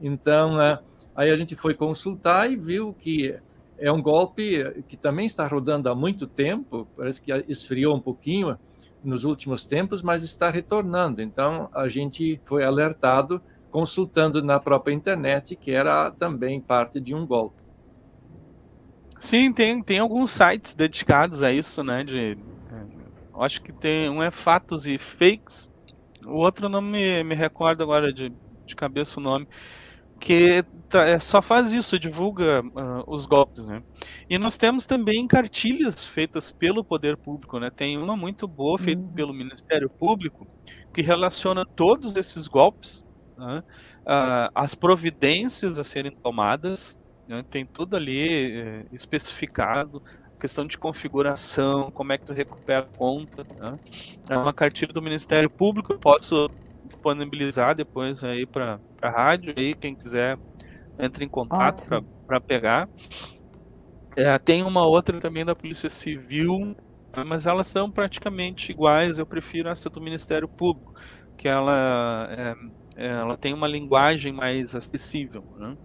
Então, 0.00 0.60
é, 0.60 0.78
aí 1.16 1.30
a 1.30 1.36
gente 1.36 1.56
foi 1.56 1.74
consultar 1.74 2.50
e 2.50 2.56
viu 2.56 2.94
que 2.94 3.36
é 3.78 3.90
um 3.90 4.00
golpe 4.00 4.82
que 4.86 4.96
também 4.96 5.26
está 5.26 5.46
rodando 5.46 5.88
há 5.88 5.94
muito 5.94 6.26
tempo, 6.26 6.86
parece 6.96 7.20
que 7.20 7.32
esfriou 7.48 7.96
um 7.96 8.00
pouquinho 8.00 8.56
nos 9.02 9.24
últimos 9.24 9.66
tempos, 9.66 10.02
mas 10.02 10.22
está 10.22 10.50
retornando. 10.50 11.20
Então, 11.20 11.68
a 11.74 11.88
gente 11.88 12.40
foi 12.44 12.64
alertado 12.64 13.42
consultando 13.70 14.40
na 14.40 14.60
própria 14.60 14.94
internet 14.94 15.56
que 15.56 15.72
era 15.72 16.12
também 16.12 16.60
parte 16.60 17.00
de 17.00 17.12
um 17.12 17.26
golpe. 17.26 17.63
Sim, 19.24 19.54
tem, 19.54 19.82
tem 19.82 19.98
alguns 19.98 20.32
sites 20.32 20.74
dedicados 20.74 21.42
a 21.42 21.50
isso, 21.50 21.82
né? 21.82 22.04
De, 22.04 22.36
acho 23.40 23.62
que 23.62 23.72
tem 23.72 24.06
um 24.10 24.22
é 24.22 24.30
fatos 24.30 24.86
e 24.86 24.98
fakes, 24.98 25.72
o 26.26 26.34
outro 26.34 26.68
não 26.68 26.82
me, 26.82 27.24
me 27.24 27.34
recordo 27.34 27.82
agora 27.82 28.12
de, 28.12 28.30
de 28.66 28.76
cabeça 28.76 29.18
o 29.18 29.22
nome, 29.22 29.48
que 30.20 30.62
tá, 30.90 31.06
é, 31.06 31.18
só 31.18 31.40
faz 31.40 31.72
isso, 31.72 31.98
divulga 31.98 32.60
uh, 32.60 33.02
os 33.06 33.24
golpes, 33.24 33.66
né? 33.66 33.82
E 34.28 34.36
nós 34.36 34.58
temos 34.58 34.84
também 34.84 35.26
cartilhas 35.26 36.04
feitas 36.04 36.52
pelo 36.52 36.84
poder 36.84 37.16
público, 37.16 37.58
né? 37.58 37.70
Tem 37.70 37.96
uma 37.96 38.18
muito 38.18 38.46
boa 38.46 38.78
feita 38.78 39.00
uhum. 39.00 39.14
pelo 39.14 39.32
Ministério 39.32 39.88
Público 39.88 40.46
que 40.92 41.00
relaciona 41.00 41.64
todos 41.64 42.14
esses 42.14 42.46
golpes, 42.46 43.02
né? 43.38 43.62
uh, 44.02 44.52
as 44.54 44.74
providências 44.74 45.78
a 45.78 45.82
serem 45.82 46.12
tomadas 46.22 47.02
né? 47.26 47.44
Tem 47.50 47.66
tudo 47.66 47.96
ali 47.96 48.60
é, 48.60 48.86
especificado, 48.92 50.02
questão 50.38 50.66
de 50.66 50.76
configuração, 50.76 51.90
como 51.92 52.12
é 52.12 52.18
que 52.18 52.24
tu 52.24 52.32
recupera 52.32 52.80
a 52.80 52.96
conta. 52.96 53.46
Né? 53.58 53.78
É 54.30 54.36
uma 54.36 54.52
cartilha 54.52 54.92
do 54.92 55.02
Ministério 55.02 55.48
Público, 55.50 55.92
eu 55.92 55.98
posso 55.98 56.46
disponibilizar 56.84 57.74
depois 57.74 58.22
aí 58.22 58.46
para 58.46 58.78
a 59.00 59.10
rádio, 59.10 59.54
aí 59.56 59.74
quem 59.74 59.94
quiser 59.94 60.38
entre 60.98 61.24
em 61.24 61.28
contato 61.28 61.86
para 62.26 62.40
pegar. 62.40 62.88
É, 64.16 64.38
tem 64.38 64.62
uma 64.62 64.86
outra 64.86 65.18
também 65.18 65.44
da 65.44 65.56
Polícia 65.56 65.88
Civil, 65.88 66.76
né? 67.16 67.24
mas 67.24 67.46
elas 67.46 67.66
são 67.66 67.90
praticamente 67.90 68.70
iguais. 68.70 69.18
Eu 69.18 69.26
prefiro 69.26 69.68
essa 69.68 69.90
do 69.90 70.00
Ministério 70.00 70.48
Público, 70.48 70.92
que 71.36 71.48
ela 71.48 72.28
é, 72.30 72.54
ela 72.96 73.36
tem 73.36 73.52
uma 73.52 73.66
linguagem 73.66 74.32
mais 74.32 74.74
acessível. 74.74 75.44
Né? 75.58 75.76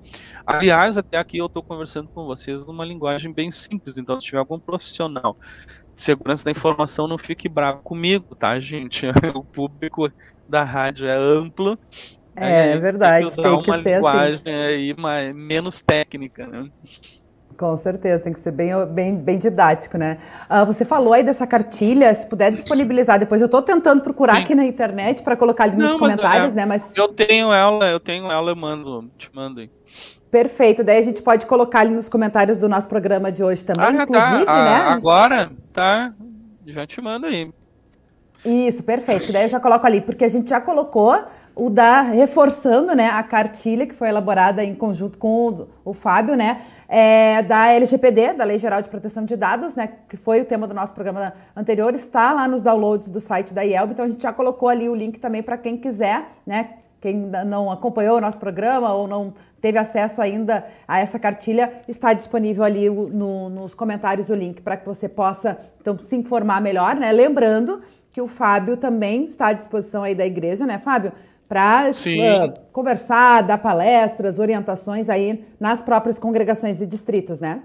Aliás, 0.46 0.98
até 0.98 1.18
aqui 1.18 1.38
eu 1.38 1.48
estou 1.48 1.64
conversando 1.64 2.10
com 2.10 2.26
vocês 2.26 2.66
numa 2.68 2.86
linguagem 2.86 3.34
bem 3.34 3.52
simples, 3.52 3.98
então 3.98 4.20
se 4.20 4.28
tiver 4.28 4.38
algum 4.38 4.60
profissional 4.60 5.38
de 5.96 6.02
segurança 6.02 6.46
da 6.46 6.52
informação, 6.52 7.08
não 7.08 7.18
fique 7.18 7.50
bravo 7.50 7.82
comigo, 7.82 8.36
tá, 8.36 8.60
gente? 8.60 9.06
O 9.36 9.44
público 9.44 10.12
da 10.48 10.64
rádio 10.64 11.08
é 11.08 11.16
amplo. 11.16 11.78
É, 12.36 12.72
é 12.72 12.78
verdade, 12.78 13.26
tem 13.28 13.36
que, 13.36 13.42
tem 13.42 13.62
que 13.62 13.70
uma 13.70 13.82
ser 13.82 13.94
assim. 13.94 13.96
linguagem 13.96 14.40
assim. 14.40 14.50
aí 14.50 14.96
mais, 14.98 15.36
menos 15.36 15.82
técnica, 15.82 16.48
né? 16.48 16.70
Com 17.60 17.76
certeza, 17.76 18.24
tem 18.24 18.32
que 18.32 18.40
ser 18.40 18.52
bem, 18.52 18.70
bem, 18.86 19.14
bem 19.14 19.38
didático, 19.38 19.98
né? 19.98 20.18
Uh, 20.50 20.66
você 20.66 20.86
falou 20.86 21.12
aí 21.12 21.24
dessa 21.24 21.46
cartilha, 21.46 22.14
se 22.14 22.26
puder 22.26 22.54
disponibilizar 22.54 23.20
depois. 23.20 23.42
Eu 23.42 23.48
estou 23.48 23.62
tentando 23.62 24.02
procurar 24.02 24.38
Sim. 24.38 24.44
aqui 24.44 24.56
na 24.56 24.64
internet 24.64 25.22
para 25.22 25.36
colocar 25.36 25.66
ali 25.66 25.76
nos 25.76 25.92
Não, 25.92 26.00
comentários, 26.00 26.54
é, 26.54 26.56
né? 26.56 26.66
Mas 26.66 26.96
eu 26.96 27.10
tenho 27.10 27.54
ela, 27.54 27.90
eu 27.90 28.00
tenho 28.00 28.32
ela, 28.32 28.52
eu 28.52 28.56
mando, 28.56 29.12
te 29.18 29.30
mando 29.36 29.60
aí. 29.60 29.70
Perfeito, 30.32 30.86
daí 30.86 31.00
a 31.00 31.02
gente 31.02 31.22
pode 31.22 31.46
colocar 31.46 31.82
ali 31.82 31.90
nos 31.90 32.08
comentários 32.08 32.62
do 32.62 32.70
nosso 32.70 32.88
programa 32.88 33.30
de 33.30 33.44
hoje 33.44 33.66
também, 33.66 33.88
ah, 33.88 34.04
inclusive, 34.04 34.46
tá. 34.46 34.64
né? 34.64 34.76
Agora, 34.88 35.52
tá, 35.74 36.14
já 36.66 36.88
te 36.88 37.02
mando 37.02 37.26
aí. 37.26 37.52
Isso, 38.46 38.82
perfeito, 38.84 39.26
que 39.26 39.34
daí 39.34 39.44
eu 39.44 39.50
já 39.50 39.60
coloco 39.60 39.86
ali, 39.86 40.00
porque 40.00 40.24
a 40.24 40.30
gente 40.30 40.50
já 40.50 40.62
colocou 40.62 41.26
o 41.60 41.70
da 41.70 42.02
reforçando, 42.02 42.96
né, 42.96 43.10
a 43.10 43.22
cartilha 43.22 43.86
que 43.86 43.94
foi 43.94 44.08
elaborada 44.08 44.64
em 44.64 44.74
conjunto 44.74 45.18
com 45.18 45.50
o, 45.50 45.68
o 45.92 45.94
Fábio, 45.94 46.36
né, 46.36 46.62
é, 46.90 47.44
da 47.44 47.68
LGPD, 47.68 48.34
da 48.34 48.44
Lei 48.44 48.58
Geral 48.58 48.82
de 48.82 48.90
Proteção 48.90 49.24
de 49.24 49.38
Dados, 49.38 49.76
né, 49.76 49.90
que 50.10 50.18
foi 50.18 50.42
o 50.42 50.46
tema 50.46 50.68
do 50.68 50.74
nosso 50.74 50.92
programa 50.92 51.34
anterior, 51.56 51.94
está 51.94 52.34
lá 52.34 52.48
nos 52.48 52.64
downloads 52.64 53.12
do 53.12 53.22
site 53.22 53.54
da 53.54 53.62
IELB, 53.62 53.94
então 53.94 54.06
a 54.06 54.10
gente 54.10 54.24
já 54.24 54.34
colocou 54.34 54.68
ali 54.68 54.90
o 54.90 54.96
link 54.96 55.20
também 55.20 55.44
para 55.44 55.56
quem 55.56 55.78
quiser, 55.78 56.26
né, 56.48 56.72
quem 57.00 57.16
não 57.16 57.72
acompanhou 57.72 58.18
o 58.18 58.22
nosso 58.22 58.40
programa 58.40 58.92
ou 58.92 59.08
não 59.08 59.34
teve 59.62 59.78
acesso 59.78 60.22
ainda 60.22 60.66
a 60.88 61.00
essa 61.00 61.20
cartilha, 61.20 61.72
está 61.88 62.12
disponível 62.12 62.64
ali 62.64 62.90
no, 62.90 63.50
nos 63.50 63.76
comentários 63.76 64.30
o 64.30 64.36
link 64.36 64.62
para 64.62 64.76
que 64.76 64.86
você 64.86 65.08
possa 65.08 65.58
então 65.80 65.98
se 66.00 66.16
informar 66.16 66.62
melhor, 66.62 66.96
né? 66.96 67.12
Lembrando 67.12 67.82
que 68.12 68.22
o 68.22 68.28
Fábio 68.28 68.76
também 68.76 69.26
está 69.26 69.48
à 69.48 69.54
disposição 69.54 70.04
aí 70.04 70.16
da 70.16 70.26
igreja, 70.26 70.66
né, 70.66 70.80
Fábio? 70.80 71.12
Para 71.50 71.90
uh, 71.90 72.60
conversar, 72.72 73.42
dar 73.42 73.58
palestras, 73.58 74.38
orientações 74.38 75.10
aí 75.10 75.44
nas 75.60 75.82
próprias 75.82 76.20
congregações 76.20 76.80
e 76.80 76.86
distritos, 76.86 77.40
né? 77.40 77.64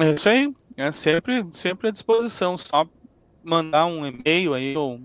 É 0.00 0.12
isso 0.12 0.28
aí, 0.28 0.54
é 0.76 0.92
sempre, 0.92 1.44
sempre 1.50 1.88
à 1.88 1.90
disposição, 1.90 2.56
só 2.56 2.86
mandar 3.42 3.86
um 3.86 4.06
e-mail 4.06 4.54
aí 4.54 4.76
ou 4.76 5.00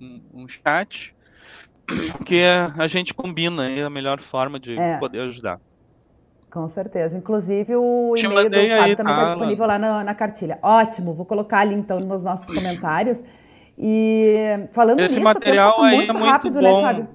um, 0.00 0.20
um 0.32 0.48
chat 0.48 1.12
que 2.24 2.42
a, 2.76 2.86
gente 2.86 3.12
combina 3.12 3.64
aí 3.64 3.82
a 3.82 3.90
melhor 3.90 4.20
forma 4.20 4.60
de 4.60 4.78
é. 4.78 4.98
poder 4.98 5.22
ajudar. 5.22 5.60
Com 6.50 6.68
certeza. 6.68 7.16
Inclusive, 7.16 7.74
o 7.74 8.14
e-mail 8.16 8.48
do 8.48 8.56
Fábio 8.56 8.82
aí, 8.82 8.96
também 8.96 9.12
está 9.12 9.22
tá, 9.22 9.26
disponível 9.26 9.66
lá 9.66 9.78
na, 9.78 10.04
na, 10.04 10.14
cartilha. 10.14 10.58
Ótimo, 10.62 11.14
vou 11.14 11.26
colocar 11.26 11.60
ali 11.60 11.74
então 11.74 11.98
nos 11.98 12.22
nossos 12.22 12.46
comentários. 12.46 13.22
E 13.78 14.68
falando 14.72 14.98
Esse 14.98 15.14
nisso, 15.14 15.24
material 15.24 15.78
o 15.78 15.84
muito, 15.84 16.10
é 16.10 16.12
muito 16.12 16.24
rápido, 16.24 16.60
né, 16.60 16.70
bom. 16.70 16.82
né, 16.82 16.86
Fábio? 16.86 17.08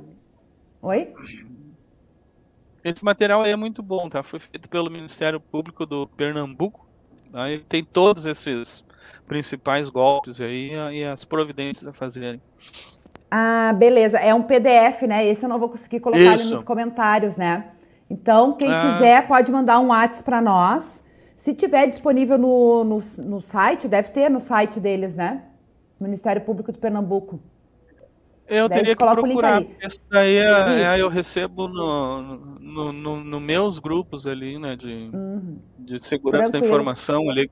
Oi? 0.82 1.14
Esse 2.84 3.04
material 3.04 3.42
aí 3.42 3.52
é 3.52 3.56
muito 3.56 3.84
bom, 3.84 4.10
tá? 4.10 4.24
Foi 4.24 4.40
feito 4.40 4.70
pelo 4.70 4.90
Ministério 4.90 5.40
Público 5.40 5.86
do 5.86 6.08
Pernambuco. 6.08 6.88
Tá? 7.32 7.46
tem 7.68 7.84
todos 7.84 8.28
esses 8.28 8.86
principais 9.28 9.90
golpes 9.90 10.40
aí 10.40 10.72
e 10.92 11.04
as 11.04 11.26
providências 11.26 11.88
a 11.88 11.92
fazerem. 11.92 12.40
Ah, 13.32 13.74
beleza. 13.74 14.20
É 14.20 14.34
um 14.34 14.44
PDF, 14.44 15.02
né? 15.08 15.26
Esse 15.26 15.44
eu 15.44 15.50
não 15.50 15.58
vou 15.58 15.70
conseguir 15.70 16.00
colocar 16.00 16.22
Isso. 16.22 16.32
ali 16.32 16.46
nos 16.46 16.64
comentários, 16.64 17.36
né? 17.36 17.72
Então, 18.10 18.54
quem 18.54 18.72
ah. 18.72 18.82
quiser 18.82 19.28
pode 19.28 19.52
mandar 19.52 19.80
um 19.80 19.88
WhatsApp 19.88 20.24
para 20.24 20.42
nós. 20.42 21.04
Se 21.36 21.54
tiver 21.54 21.88
disponível 21.88 22.38
no, 22.38 22.84
no, 22.84 23.00
no 23.26 23.42
site, 23.42 23.88
deve 23.88 24.12
ter 24.12 24.30
no 24.30 24.40
site 24.40 24.80
deles, 24.80 25.16
né? 25.16 25.42
Ministério 26.04 26.42
Público 26.42 26.72
de 26.72 26.78
Pernambuco. 26.78 27.40
Eu 28.48 28.68
Daí 28.68 28.80
teria 28.80 28.96
que 28.96 29.04
procurar, 29.04 29.62
isso 29.62 30.16
aí 30.16 30.36
é, 30.36 30.98
é, 30.98 31.02
eu 31.02 31.08
recebo 31.08 31.68
no, 31.68 32.22
no, 32.60 32.92
no, 32.92 33.24
no, 33.24 33.40
meus 33.40 33.80
grupos 33.80 34.28
ali, 34.28 34.60
né, 34.60 34.76
de, 34.76 35.10
uhum. 35.14 35.58
de 35.80 35.98
segurança 35.98 36.52
Tranquilo. 36.52 36.62
da 36.62 36.68
informação 36.68 37.30
ali. 37.30 37.50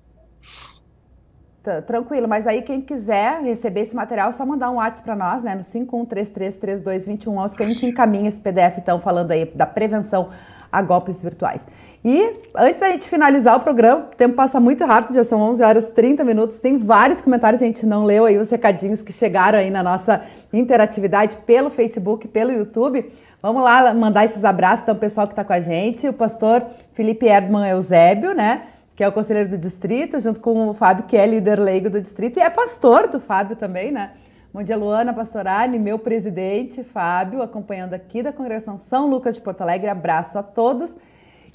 Tranquilo, 1.86 2.28
mas 2.28 2.46
aí 2.48 2.62
quem 2.64 2.82
quiser 2.82 3.42
receber 3.42 3.82
esse 3.82 3.96
material, 3.96 4.30
é 4.30 4.32
só 4.32 4.44
mandar 4.46 4.72
um 4.72 4.76
WhatsApp 4.76 5.04
para 5.04 5.16
nós, 5.16 5.44
né, 5.44 5.56
no 5.56 5.62
5133322111, 5.62 7.56
que 7.56 7.64
a 7.64 7.68
gente 7.68 7.86
encaminha 7.86 8.28
esse 8.28 8.42
PDF, 8.42 8.80
então, 8.80 9.00
falando 9.00 9.32
aí 9.32 9.46
da 9.46 9.68
prevenção 9.68 10.30
a 10.72 10.82
golpes 10.82 11.22
virtuais. 11.22 11.68
E 12.04 12.34
antes 12.56 12.80
da 12.80 12.90
gente 12.90 13.08
finalizar 13.08 13.58
o 13.58 13.60
programa, 13.60 14.10
o 14.12 14.16
tempo 14.16 14.36
passa 14.36 14.60
muito 14.60 14.86
rápido, 14.86 15.14
já 15.14 15.24
são 15.24 15.40
11 15.42 15.64
horas 15.64 15.88
e 15.90 15.92
30 15.92 16.24
minutos. 16.24 16.60
Tem 16.60 16.78
vários 16.78 17.22
comentários, 17.22 17.62
a 17.62 17.66
gente 17.66 17.86
não 17.86 18.04
leu 18.04 18.26
aí 18.26 18.38
os 18.38 18.50
recadinhos 18.50 19.02
que 19.02 19.12
chegaram 19.12 19.60
aí 19.60 19.70
na 19.70 19.84
nossa 19.84 20.22
interatividade 20.52 21.38
pelo 21.46 21.70
Facebook, 21.70 22.28
pelo 22.28 22.52
YouTube. 22.52 23.12
Vamos 23.42 23.64
lá 23.64 23.94
mandar 23.94 24.26
esses 24.26 24.46
abraços 24.46 24.84
então, 24.84 24.96
o 24.96 25.00
pessoal 25.00 25.28
que 25.28 25.34
está 25.34 25.44
com 25.44 25.54
a 25.54 25.62
gente. 25.62 26.08
O 26.08 26.14
pastor 26.14 26.64
Felipe 26.94 27.26
Erdman 27.26 27.68
Eusébio, 27.70 28.34
né? 28.34 28.64
Que 28.96 29.04
é 29.04 29.08
o 29.08 29.12
conselheiro 29.12 29.50
do 29.50 29.58
distrito, 29.58 30.20
junto 30.20 30.40
com 30.40 30.70
o 30.70 30.74
Fábio, 30.74 31.06
que 31.06 31.18
é 31.18 31.26
líder 31.26 31.60
leigo 31.60 31.90
do 31.90 32.00
distrito, 32.00 32.38
e 32.38 32.42
é 32.42 32.50
pastor 32.50 33.08
do 33.08 33.20
Fábio 33.20 33.56
também, 33.56 33.92
né? 33.92 34.12
Bom 34.54 34.62
dia, 34.62 34.76
Luana 34.76 35.14
Pastorani, 35.14 35.80
meu 35.80 35.98
presidente, 35.98 36.84
Fábio, 36.84 37.42
acompanhando 37.42 37.94
aqui 37.94 38.22
da 38.22 38.34
Congregação 38.34 38.78
São 38.78 39.10
Lucas 39.10 39.36
de 39.36 39.42
Porto 39.42 39.62
Alegre. 39.62 39.90
Abraço 39.90 40.38
a 40.38 40.44
todos. 40.44 40.98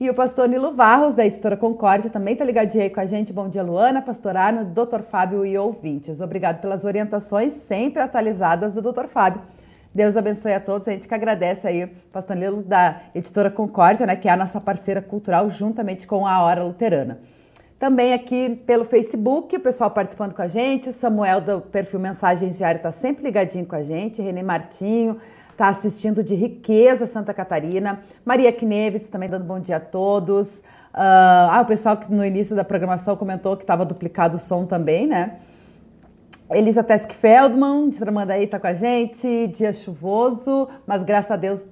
E 0.01 0.09
o 0.09 0.15
pastor 0.15 0.49
Nilo 0.49 0.73
Varros, 0.73 1.15
da 1.15 1.27
editora 1.27 1.59
Concórdia, 1.59 2.09
também 2.09 2.33
está 2.33 2.43
ligadinho 2.43 2.83
aí 2.83 2.89
com 2.89 2.99
a 2.99 3.05
gente. 3.05 3.35
Bom 3.35 3.51
dia, 3.51 3.63
Luana, 3.63 4.01
pastor 4.01 4.35
Arno, 4.35 4.65
doutor 4.65 5.03
Fábio 5.03 5.45
e 5.45 5.59
ouvintes. 5.59 6.23
Obrigado 6.23 6.63
pelas 6.63 6.87
orientações 6.87 7.53
sempre 7.53 8.01
atualizadas 8.01 8.77
do 8.77 8.81
doutor 8.81 9.09
Fábio. 9.09 9.43
Deus 9.95 10.17
abençoe 10.17 10.55
a 10.55 10.61
todos. 10.61 10.89
A 10.89 10.93
gente 10.93 11.07
que 11.07 11.15
agradece 11.15 11.69
aí 11.69 11.87
pastor 12.11 12.35
Nilo 12.35 12.63
da 12.63 13.03
editora 13.15 13.51
Concórdia, 13.51 14.07
né, 14.07 14.17
que 14.17 14.27
é 14.27 14.33
a 14.33 14.39
nossa 14.39 14.59
parceira 14.59 15.03
cultural, 15.03 15.51
juntamente 15.51 16.07
com 16.07 16.27
a 16.27 16.43
Hora 16.43 16.65
Luterana. 16.65 17.19
Também 17.79 18.15
aqui 18.15 18.63
pelo 18.67 18.87
Facebook, 18.87 19.55
o 19.55 19.61
pessoal 19.61 19.91
participando 19.91 20.35
com 20.35 20.41
a 20.41 20.49
gente. 20.49 20.93
Samuel 20.95 21.43
do 21.43 21.61
perfil 21.61 22.01
Mensagens 22.01 22.57
Diárias 22.57 22.81
está 22.81 22.91
sempre 22.91 23.25
ligadinho 23.25 23.67
com 23.67 23.77
a 23.77 23.83
gente. 23.83 24.23
Renê 24.23 24.43
Martinho 24.43 25.19
está 25.51 25.69
assistindo 25.69 26.25
de 26.25 26.35
Riqueza 26.35 27.07
Santa 27.07 27.35
Catarina. 27.35 28.01
Maria 28.25 28.51
Knevitz 28.51 29.09
também 29.11 29.29
dando 29.29 29.45
bom 29.45 29.61
dia 29.61 29.77
a 29.77 29.81
todos. 29.81 30.59
Uh, 30.59 30.63
ah, 30.95 31.61
o 31.63 31.67
pessoal 31.67 31.99
que 31.99 32.11
no 32.11 32.25
início 32.25 32.57
da 32.57 32.65
programação 32.65 33.15
comentou 33.15 33.55
que 33.57 33.65
estava 33.65 33.85
duplicado 33.85 34.39
o 34.39 34.41
som 34.41 34.65
também, 34.65 35.07
né? 35.07 35.39
Elisa 36.51 36.83
Tesk 36.83 37.11
Feldman, 37.11 37.91
de 37.91 37.99
Tramandaí, 37.99 38.45
está 38.45 38.59
com 38.59 38.69
a 38.69 38.75
gente. 38.75 39.49
Dia 39.49 39.75
chuvoso, 39.75 40.67
mas 40.87 41.03
graças 41.03 41.31
a 41.31 41.37
Deus 41.37 41.67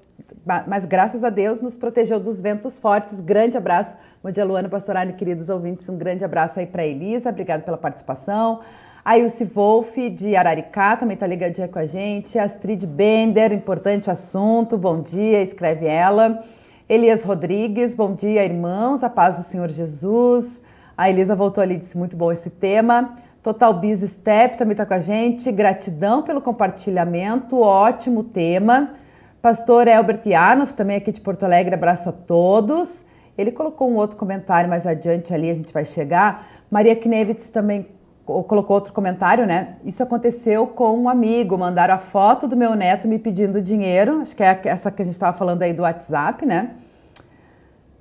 mas 0.67 0.85
graças 0.85 1.25
a 1.25 1.31
Deus 1.31 1.61
nos 1.61 1.77
protegeu 1.77 2.21
dos 2.21 2.41
ventos 2.41 2.79
fortes. 2.79 3.21
Grande 3.21 3.57
abraço. 3.57 3.97
Bom 4.23 4.31
dia, 4.31 4.45
Luana 4.45 4.69
Pastorani, 4.69 5.13
queridos 5.15 5.49
ouvintes. 5.49 5.89
Um 5.89 5.97
grande 5.97 6.25
abraço 6.25 6.61
aí 6.61 6.67
para 6.67 6.85
Elisa. 6.85 7.31
Obrigada 7.31 7.63
pela 7.63 7.79
participação. 7.79 8.61
A 9.05 9.19
Ilse 9.19 9.45
Wolf, 9.45 9.97
de 10.15 10.35
Araricá, 10.35 10.97
também 10.97 11.15
está 11.15 11.27
ligadinha 11.27 11.69
com 11.69 11.79
a 11.79 11.87
gente. 11.87 12.39
Astrid 12.39 12.87
Bender, 12.87 13.53
importante 13.53 14.11
assunto. 14.11 14.79
Bom 14.79 15.03
dia, 15.03 15.43
escreve 15.43 15.87
ela. 15.87 16.43
Elias 16.89 17.25
Rodrigues, 17.25 17.95
bom 17.95 18.15
dia, 18.15 18.45
irmãos. 18.45 19.03
A 19.03 19.11
paz 19.11 19.37
do 19.37 19.43
Senhor 19.43 19.69
Jesus. 19.69 20.61
A 20.97 21.11
Elisa 21.11 21.35
voltou 21.35 21.63
ali 21.63 21.75
e 21.75 21.79
disse 21.79 21.99
muito 21.99 22.17
bom 22.17 22.33
esse 22.33 22.51
tema. 22.51 23.15
Total 23.43 23.75
Biz 23.75 24.01
Step 24.11 24.57
também 24.57 24.73
está 24.73 24.87
com 24.87 24.95
a 24.95 25.01
gente. 25.01 25.53
Gratidão 25.53 26.23
pelo 26.23 26.41
compartilhamento. 26.41 27.61
Ótimo 27.61 28.25
tema. 28.25 28.95
Pastor 29.45 29.87
Elbert 29.89 30.23
Janov, 30.25 30.73
também 30.73 30.97
aqui 30.97 31.13
de 31.13 31.21
Porto 31.21 31.45
Alegre, 31.45 31.75
abraço 31.75 32.09
a 32.09 32.13
todos. 32.13 33.05
Ele 33.37 33.53
colocou 33.53 33.91
um 33.91 33.97
outro 33.97 34.17
comentário 34.17 34.71
mais 34.71 34.87
adiante 34.87 35.35
ali, 35.35 35.51
a 35.51 35.55
gente 35.55 35.71
vai 35.71 35.85
chegar. 35.85 36.47
Maria 36.71 36.97
Knevitz 36.97 37.51
também 37.51 37.87
colocou 38.25 38.75
outro 38.75 38.95
comentário, 38.95 39.45
né? 39.45 39.77
Isso 39.85 40.03
aconteceu 40.03 40.67
com 40.67 40.99
um 40.99 41.11
amigo, 41.11 41.59
mandaram 41.59 41.93
a 41.93 41.99
foto 41.99 42.49
do 42.49 42.57
meu 42.57 42.75
neto 42.75 43.07
me 43.07 43.19
pedindo 43.19 43.61
dinheiro, 43.61 44.23
acho 44.23 44.35
que 44.35 44.43
é 44.43 44.59
essa 44.65 44.91
que 44.91 45.03
a 45.03 45.05
gente 45.05 45.13
estava 45.13 45.37
falando 45.37 45.61
aí 45.61 45.75
do 45.75 45.83
WhatsApp, 45.83 46.47
né? 46.47 46.71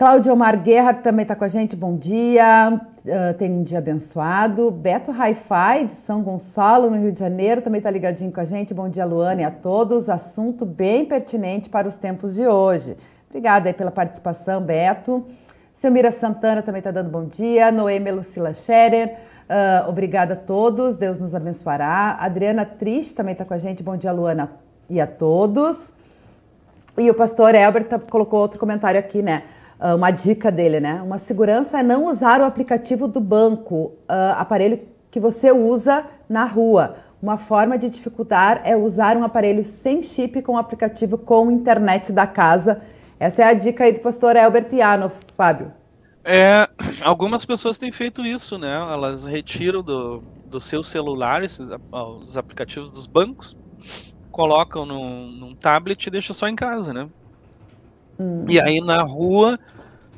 Cláudio 0.03 0.33
Omar 0.33 0.61
Guerra 0.61 0.93
também 0.95 1.23
está 1.23 1.33
com 1.33 1.45
a 1.45 1.47
gente, 1.47 1.77
bom 1.77 1.95
dia, 1.95 2.73
uh, 2.73 3.33
tem 3.37 3.49
um 3.49 3.63
dia 3.63 3.77
abençoado. 3.77 4.69
Beto 4.69 5.11
Hi-Fi, 5.11 5.85
de 5.85 5.93
São 5.93 6.21
Gonçalo, 6.21 6.89
no 6.89 6.97
Rio 6.97 7.13
de 7.13 7.21
Janeiro, 7.21 7.61
também 7.61 7.77
está 7.77 7.89
ligadinho 7.89 8.29
com 8.29 8.41
a 8.41 8.43
gente. 8.43 8.73
Bom 8.73 8.89
dia, 8.89 9.05
Luana, 9.05 9.43
e 9.43 9.45
a 9.45 9.49
todos. 9.49 10.09
Assunto 10.09 10.65
bem 10.65 11.05
pertinente 11.05 11.69
para 11.69 11.87
os 11.87 11.95
tempos 11.95 12.35
de 12.35 12.45
hoje. 12.45 12.97
Obrigada 13.29 13.69
aí 13.69 13.73
pela 13.73 13.91
participação, 13.91 14.61
Beto. 14.61 15.25
Selmira 15.73 16.11
Santana 16.11 16.61
também 16.61 16.79
está 16.79 16.91
dando 16.91 17.09
bom 17.09 17.23
dia. 17.23 17.71
Noemi 17.71 18.11
Lucila 18.11 18.53
Scherer, 18.53 19.07
uh, 19.07 19.87
obrigada 19.87 20.33
a 20.33 20.37
todos, 20.37 20.97
Deus 20.97 21.21
nos 21.21 21.33
abençoará. 21.33 22.17
Adriana 22.19 22.65
Triste 22.65 23.15
também 23.15 23.31
está 23.31 23.45
com 23.45 23.53
a 23.53 23.57
gente, 23.57 23.81
bom 23.81 23.95
dia, 23.95 24.11
Luana, 24.11 24.51
e 24.89 24.99
a 24.99 25.07
todos. 25.07 25.93
E 26.97 27.09
o 27.09 27.13
pastor 27.13 27.55
Elbert 27.55 27.85
tá, 27.85 27.97
colocou 27.97 28.41
outro 28.41 28.59
comentário 28.59 28.99
aqui, 28.99 29.21
né? 29.21 29.43
Ah, 29.79 29.95
uma 29.95 30.11
dica 30.11 30.51
dele, 30.51 30.79
né? 30.79 31.01
Uma 31.01 31.19
segurança 31.19 31.79
é 31.79 31.83
não 31.83 32.05
usar 32.05 32.41
o 32.41 32.45
aplicativo 32.45 33.07
do 33.07 33.19
banco, 33.19 33.93
uh, 34.09 34.37
aparelho 34.37 34.79
que 35.11 35.19
você 35.19 35.51
usa 35.51 36.05
na 36.29 36.45
rua. 36.45 36.95
Uma 37.21 37.37
forma 37.37 37.77
de 37.77 37.89
dificultar 37.89 38.61
é 38.65 38.75
usar 38.75 39.15
um 39.15 39.23
aparelho 39.23 39.63
sem 39.63 40.01
chip 40.01 40.41
com 40.41 40.57
aplicativo 40.57 41.17
com 41.17 41.51
internet 41.51 42.11
da 42.11 42.27
casa. 42.27 42.81
Essa 43.19 43.43
é 43.43 43.45
a 43.45 43.53
dica 43.53 43.85
aí 43.85 43.93
do 43.93 44.01
pastor 44.01 44.35
Albert 44.35 44.73
Iano, 44.73 45.11
Fábio. 45.37 45.71
É, 46.25 46.67
algumas 47.01 47.45
pessoas 47.45 47.77
têm 47.77 47.91
feito 47.91 48.25
isso, 48.25 48.57
né? 48.57 48.73
Elas 48.73 49.25
retiram 49.25 49.81
do, 49.81 50.23
do 50.45 50.59
seu 50.59 50.81
celular 50.81 51.43
esses, 51.43 51.69
os 51.91 52.37
aplicativos 52.37 52.89
dos 52.89 53.05
bancos, 53.05 53.55
colocam 54.31 54.85
num, 54.85 55.27
num 55.27 55.55
tablet 55.55 56.07
e 56.07 56.09
deixam 56.09 56.33
só 56.33 56.47
em 56.47 56.55
casa, 56.55 56.93
né? 56.93 57.07
Hum. 58.19 58.45
E 58.49 58.59
aí 58.59 58.79
na 58.79 59.01
rua 59.03 59.57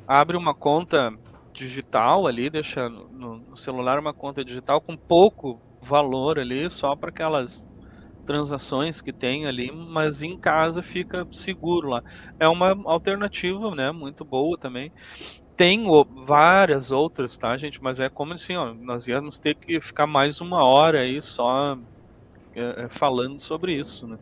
abre 0.07 0.37
uma 0.37 0.53
conta 0.53 1.11
digital 1.53 2.27
ali, 2.27 2.49
deixa 2.49 2.89
no, 2.89 3.39
no 3.39 3.57
celular 3.57 3.97
uma 3.97 4.13
conta 4.13 4.43
digital 4.43 4.81
com 4.81 4.97
pouco 4.97 5.61
valor 5.81 6.37
ali, 6.39 6.69
só 6.69 6.95
para 6.95 7.09
aquelas 7.09 7.65
transações 8.25 9.01
que 9.01 9.13
tem 9.13 9.45
ali, 9.45 9.71
mas 9.71 10.21
em 10.21 10.37
casa 10.37 10.81
fica 10.81 11.27
seguro 11.31 11.89
lá. 11.89 12.01
É 12.39 12.47
uma 12.47 12.75
alternativa, 12.85 13.73
né, 13.75 13.91
muito 13.91 14.25
boa 14.25 14.57
também. 14.57 14.91
Tem 15.55 15.85
várias 16.25 16.91
outras, 16.91 17.37
tá, 17.37 17.55
gente? 17.55 17.81
Mas 17.81 17.99
é 17.99 18.09
como 18.09 18.33
assim, 18.33 18.55
ó, 18.57 18.73
nós 18.73 19.07
íamos 19.07 19.39
ter 19.39 19.55
que 19.55 19.79
ficar 19.79 20.07
mais 20.07 20.41
uma 20.41 20.65
hora 20.65 21.01
aí 21.01 21.21
só 21.21 21.77
é, 22.53 22.89
falando 22.89 23.39
sobre 23.39 23.73
isso, 23.79 24.07
né? 24.07 24.17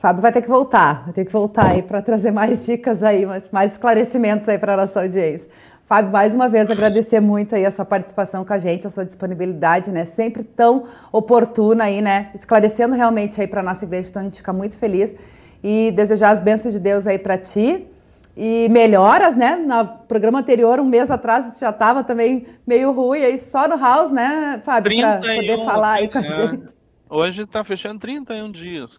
Fábio 0.00 0.22
vai 0.22 0.32
ter 0.32 0.40
que 0.40 0.48
voltar, 0.48 1.04
vai 1.04 1.12
ter 1.12 1.26
que 1.26 1.30
voltar 1.30 1.72
aí 1.72 1.82
para 1.82 2.00
trazer 2.00 2.30
mais 2.30 2.64
dicas 2.64 3.02
aí, 3.02 3.26
mais, 3.26 3.50
mais 3.50 3.72
esclarecimentos 3.72 4.48
aí 4.48 4.58
para 4.58 4.72
a 4.72 4.76
nossa 4.78 5.02
audiência. 5.02 5.50
Fábio, 5.84 6.10
mais 6.10 6.34
uma 6.34 6.48
vez 6.48 6.70
agradecer 6.70 7.20
muito 7.20 7.54
aí 7.54 7.66
a 7.66 7.70
sua 7.70 7.84
participação 7.84 8.42
com 8.42 8.50
a 8.54 8.58
gente, 8.58 8.86
a 8.86 8.90
sua 8.90 9.04
disponibilidade, 9.04 9.90
né? 9.90 10.06
Sempre 10.06 10.42
tão 10.42 10.84
oportuna 11.12 11.84
aí, 11.84 12.00
né? 12.00 12.30
Esclarecendo 12.34 12.94
realmente 12.94 13.42
aí 13.42 13.46
para 13.46 13.62
nossa 13.62 13.84
igreja, 13.84 14.08
então 14.08 14.22
a 14.22 14.24
gente 14.24 14.38
fica 14.38 14.54
muito 14.54 14.78
feliz 14.78 15.14
e 15.62 15.92
desejar 15.94 16.30
as 16.30 16.40
bênçãos 16.40 16.72
de 16.72 16.80
Deus 16.80 17.06
aí 17.06 17.18
para 17.18 17.36
ti 17.36 17.86
e 18.34 18.68
melhoras, 18.70 19.36
né? 19.36 19.56
No 19.56 19.86
programa 20.08 20.38
anterior, 20.38 20.80
um 20.80 20.84
mês 20.86 21.10
atrás, 21.10 21.44
você 21.44 21.62
já 21.62 21.70
estava 21.70 22.02
também 22.02 22.46
meio 22.66 22.90
ruim 22.90 23.22
aí 23.22 23.36
só 23.36 23.68
no 23.68 23.76
house, 23.76 24.12
né, 24.12 24.62
Fábio, 24.64 24.96
para 24.98 25.20
poder 25.20 25.62
falar 25.62 25.92
aí 25.92 26.08
com 26.08 26.16
a 26.16 26.22
é. 26.22 26.28
gente. 26.28 26.74
Hoje 27.06 27.42
está 27.42 27.62
fechando 27.62 27.98
31 27.98 28.50
dias. 28.50 28.98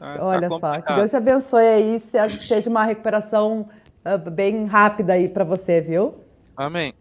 Tá, 0.00 0.16
tá 0.16 0.24
Olha 0.24 0.48
tá 0.48 0.58
só, 0.58 0.80
que 0.80 0.94
Deus 0.94 1.10
te 1.10 1.16
abençoe 1.16 1.66
aí, 1.66 2.00
seja 2.00 2.70
uma 2.70 2.84
recuperação 2.84 3.68
uh, 4.02 4.30
bem 4.30 4.64
rápida 4.64 5.12
aí 5.12 5.28
para 5.28 5.44
você, 5.44 5.82
viu? 5.82 6.14
Amém. 6.56 6.94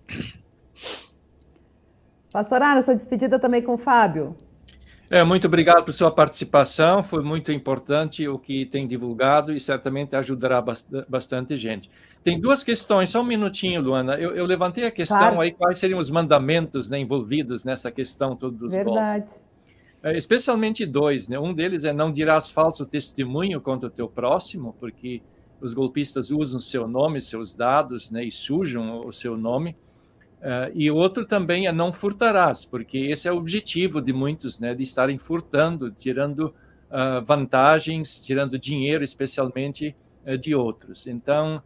Pastor 2.31 2.61
Ana, 2.61 2.81
sua 2.81 2.95
despedida 2.95 3.39
também 3.39 3.61
com 3.61 3.75
o 3.75 3.77
Fábio. 3.77 4.35
É, 5.09 5.23
muito 5.23 5.47
obrigado 5.47 5.83
por 5.83 5.93
sua 5.93 6.11
participação, 6.11 7.01
foi 7.01 7.23
muito 7.23 7.51
importante 7.53 8.27
o 8.27 8.37
que 8.37 8.65
tem 8.65 8.85
divulgado 8.85 9.53
e 9.53 9.59
certamente 9.59 10.15
ajudará 10.15 10.61
bastante 11.07 11.57
gente. 11.57 11.89
Tem 12.21 12.39
duas 12.39 12.65
questões, 12.65 13.09
só 13.09 13.21
um 13.21 13.25
minutinho, 13.25 13.81
Luana. 13.81 14.15
Eu, 14.15 14.35
eu 14.35 14.45
levantei 14.45 14.85
a 14.85 14.91
questão 14.91 15.17
claro. 15.17 15.39
aí, 15.39 15.51
quais 15.51 15.79
seriam 15.79 15.97
os 15.97 16.11
mandamentos 16.11 16.89
né, 16.89 16.99
envolvidos 16.99 17.63
nessa 17.63 17.89
questão 17.89 18.35
todos 18.35 18.59
dos 18.59 18.73
Verdade. 18.73 19.23
Golpes. 19.23 19.48
É, 20.01 20.17
especialmente 20.17 20.85
dois, 20.85 21.27
né? 21.27 21.37
Um 21.37 21.53
deles 21.53 21.83
é 21.83 21.91
não 21.91 22.11
dirás 22.11 22.49
falso 22.49 22.85
testemunho 22.85 23.59
contra 23.59 23.87
o 23.87 23.91
teu 23.91 24.07
próximo, 24.07 24.75
porque 24.79 25.21
os 25.59 25.73
golpistas 25.73 26.31
usam 26.31 26.59
seu 26.59 26.87
nome, 26.87 27.21
seus 27.21 27.53
dados, 27.53 28.09
né? 28.09 28.23
E 28.23 28.31
sujam 28.31 29.05
o 29.05 29.11
seu 29.11 29.35
nome. 29.35 29.75
Uh, 30.39 30.71
e 30.73 30.89
outro 30.89 31.25
também 31.25 31.67
é 31.67 31.71
não 31.71 31.91
furtarás, 31.91 32.63
porque 32.63 32.97
esse 32.97 33.27
é 33.27 33.31
o 33.31 33.35
objetivo 33.35 34.01
de 34.01 34.13
muitos, 34.13 34.57
né? 34.57 34.73
De 34.73 34.83
estarem 34.83 35.17
furtando, 35.17 35.91
tirando 35.91 36.55
uh, 36.89 37.21
vantagens, 37.25 38.21
tirando 38.21 38.57
dinheiro, 38.57 39.03
especialmente 39.03 39.93
uh, 40.25 40.37
de 40.37 40.55
outros. 40.55 41.07
Então, 41.07 41.61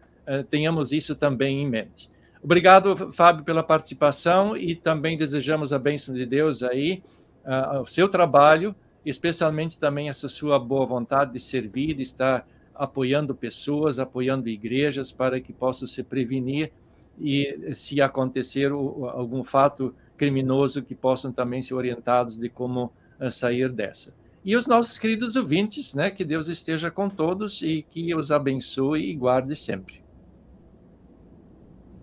tenhamos 0.49 0.93
isso 0.93 1.15
também 1.15 1.61
em 1.61 1.69
mente. 1.69 2.09
Obrigado, 2.41 3.11
Fábio, 3.11 3.43
pela 3.43 3.61
participação 3.61 4.55
e 4.55 4.73
também 4.73 5.17
desejamos 5.17 5.73
a 5.73 5.77
bênção 5.77 6.15
de 6.15 6.25
Deus 6.25 6.63
aí 6.63 7.03
uh, 7.45 7.81
o 7.81 7.85
seu 7.85 8.07
trabalho, 8.09 8.75
especialmente 9.05 9.77
também 9.77 10.09
essa 10.09 10.29
sua 10.29 10.57
boa 10.59 10.85
vontade 10.85 11.33
de 11.33 11.39
servir, 11.39 11.93
de 11.93 12.01
estar 12.01 12.47
apoiando 12.73 13.35
pessoas, 13.35 13.99
apoiando 13.99 14.49
igrejas 14.49 15.11
para 15.11 15.39
que 15.39 15.53
possam 15.53 15.87
se 15.87 16.03
prevenir 16.03 16.71
e 17.19 17.71
se 17.75 18.01
acontecer 18.01 18.71
algum 18.71 19.43
fato 19.43 19.93
criminoso 20.17 20.81
que 20.81 20.95
possam 20.95 21.31
também 21.31 21.61
ser 21.61 21.75
orientados 21.75 22.37
de 22.37 22.49
como 22.49 22.91
uh, 23.19 23.29
sair 23.29 23.71
dessa. 23.71 24.13
E 24.45 24.57
os 24.57 24.67
nossos 24.67 24.97
queridos 24.97 25.35
ouvintes, 25.35 25.93
né, 25.93 26.11
que 26.11 26.25
Deus 26.25 26.49
esteja 26.49 26.91
com 26.91 27.09
todos 27.09 27.61
e 27.61 27.81
que 27.81 28.13
os 28.13 28.29
abençoe 28.29 29.09
e 29.09 29.13
guarde 29.13 29.55
sempre. 29.55 30.03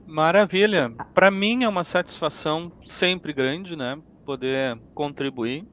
Maravilha. 0.07 0.91
Para 1.15 1.31
mim 1.31 1.65
é 1.65 1.69
uma 1.69 1.85
satisfação 1.85 2.73
sempre 2.83 3.33
grande, 3.33 3.77
né? 3.77 4.01
Poder 4.31 4.79
contribuir. 4.95 5.67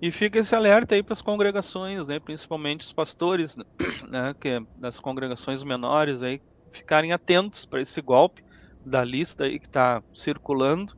E 0.00 0.10
fica 0.10 0.38
esse 0.38 0.54
alerta 0.54 0.94
aí 0.94 1.02
para 1.02 1.12
as 1.12 1.20
congregações, 1.20 2.08
né, 2.08 2.18
principalmente 2.18 2.82
os 2.82 2.92
pastores, 2.92 3.56
né, 4.08 4.34
que 4.40 4.64
das 4.78 4.98
congregações 4.98 5.62
menores 5.62 6.22
aí 6.22 6.40
ficarem 6.70 7.12
atentos 7.12 7.66
para 7.66 7.82
esse 7.82 8.00
golpe 8.00 8.42
da 8.86 9.04
lista 9.04 9.44
aí 9.44 9.58
que 9.58 9.66
está 9.66 10.02
circulando, 10.14 10.94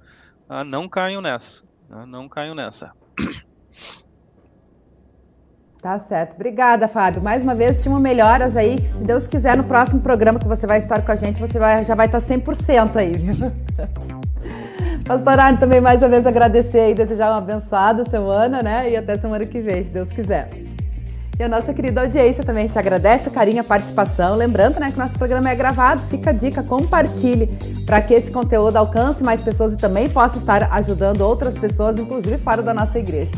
ah, 0.49 0.63
não 0.63 0.89
caiam 0.89 1.21
nessa, 1.21 1.65
né, 1.89 2.05
não 2.07 2.29
caiam 2.29 2.55
nessa. 2.55 2.93
Tá 5.83 5.99
certo. 5.99 6.35
Obrigada, 6.35 6.87
Fábio. 6.87 7.23
Mais 7.23 7.43
uma 7.43 7.55
vez, 7.55 7.79
estimo 7.79 7.99
melhoras 7.99 8.55
aí. 8.55 8.79
Se 8.79 9.03
Deus 9.03 9.27
quiser, 9.27 9.57
no 9.57 9.65
próximo 9.65 10.03
programa 10.03 10.39
que 10.39 10.47
você 10.47 10.67
vai 10.67 10.77
estar 10.77 11.03
com 11.03 11.11
a 11.11 11.17
gente, 11.17 11.41
você 11.41 11.59
vai, 11.59 11.83
já 11.83 11.95
vai 11.95 12.05
estar 12.05 12.19
100% 12.19 12.97
aí, 12.97 13.17
viu? 13.17 13.35
Pastor 15.05 15.39
Arne, 15.39 15.59
também 15.59 15.81
mais 15.81 16.03
uma 16.03 16.09
vez 16.09 16.27
agradecer 16.27 16.91
e 16.91 16.95
desejar 16.95 17.31
uma 17.31 17.39
abençoada 17.39 18.05
semana, 18.05 18.63
né? 18.63 18.91
E 18.91 18.97
até 18.97 19.19
semana 19.19 19.45
que 19.45 19.61
vem, 19.61 19.83
se 19.83 19.91
Deus 19.91 20.11
quiser. 20.13 20.51
E 21.39 21.43
a 21.43 21.49
nossa 21.49 21.73
querida 21.73 22.03
audiência 22.03 22.45
também 22.45 22.69
te 22.69 22.79
agradece 22.79 23.29
o 23.29 23.33
carinho, 23.33 23.63
a 23.63 23.65
participação. 23.65 24.37
Lembrando 24.37 24.79
né, 24.79 24.91
que 24.91 24.99
nosso 24.99 25.19
programa 25.19 25.49
é 25.49 25.55
gravado, 25.55 26.03
fica 26.03 26.31
a 26.31 26.33
dica, 26.35 26.63
compartilhe 26.63 27.47
para 27.87 28.01
que 28.03 28.13
esse 28.13 28.31
conteúdo 28.31 28.77
alcance 28.77 29.25
mais 29.25 29.41
pessoas 29.41 29.73
e 29.73 29.77
também 29.77 30.09
possa 30.09 30.37
estar 30.37 30.69
ajudando 30.71 31.23
outras 31.23 31.57
pessoas, 31.57 31.99
inclusive 31.99 32.37
fora 32.37 32.61
da 32.61 32.75
nossa 32.75 32.99
igreja. 32.99 33.33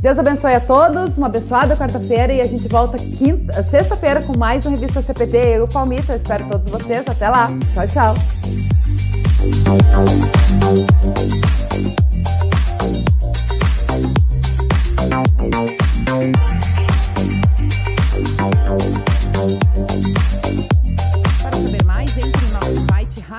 Deus 0.00 0.16
abençoe 0.16 0.54
a 0.54 0.60
todos, 0.60 1.18
uma 1.18 1.26
abençoada 1.26 1.76
quarta-feira 1.76 2.32
e 2.32 2.40
a 2.40 2.44
gente 2.44 2.68
volta 2.68 2.96
sexta-feira 3.68 4.22
com 4.22 4.38
mais 4.38 4.64
um 4.64 4.70
Revista 4.70 5.02
CPT. 5.02 5.36
Eu 5.36 5.60
e 5.60 5.60
o 5.62 5.68
Palmito, 5.68 6.12
eu 6.12 6.16
espero 6.16 6.46
todos 6.46 6.68
vocês. 6.70 7.02
Até 7.06 7.28
lá. 7.28 7.50
Tchau, 7.74 7.88
tchau. 7.88 8.79
Para 9.40 10.30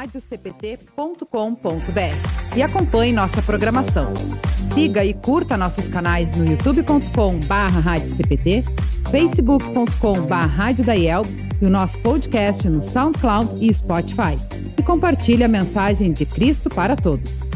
radiocpt.com.br 0.02 2.58
e 2.58 2.64
acompanhe 2.64 3.14
nossa 3.14 3.40
programação. 3.44 4.12
Siga 4.74 5.06
e 5.06 5.14
curta 5.14 5.56
nossos 5.56 5.88
canais 5.88 6.36
no 6.36 6.44
youtube.com/barra 6.44 7.98
facebook.com/barra 9.12 10.72
e 11.62 11.66
o 11.66 11.70
nosso 11.70 12.00
podcast 12.00 12.68
no 12.68 12.82
SoundCloud 12.82 13.64
e 13.64 13.72
Spotify. 13.72 14.40
E 14.76 14.82
compartilhe 14.82 15.44
a 15.44 15.48
mensagem 15.48 16.12
de 16.12 16.26
Cristo 16.26 16.68
para 16.70 16.96
todos. 16.96 17.52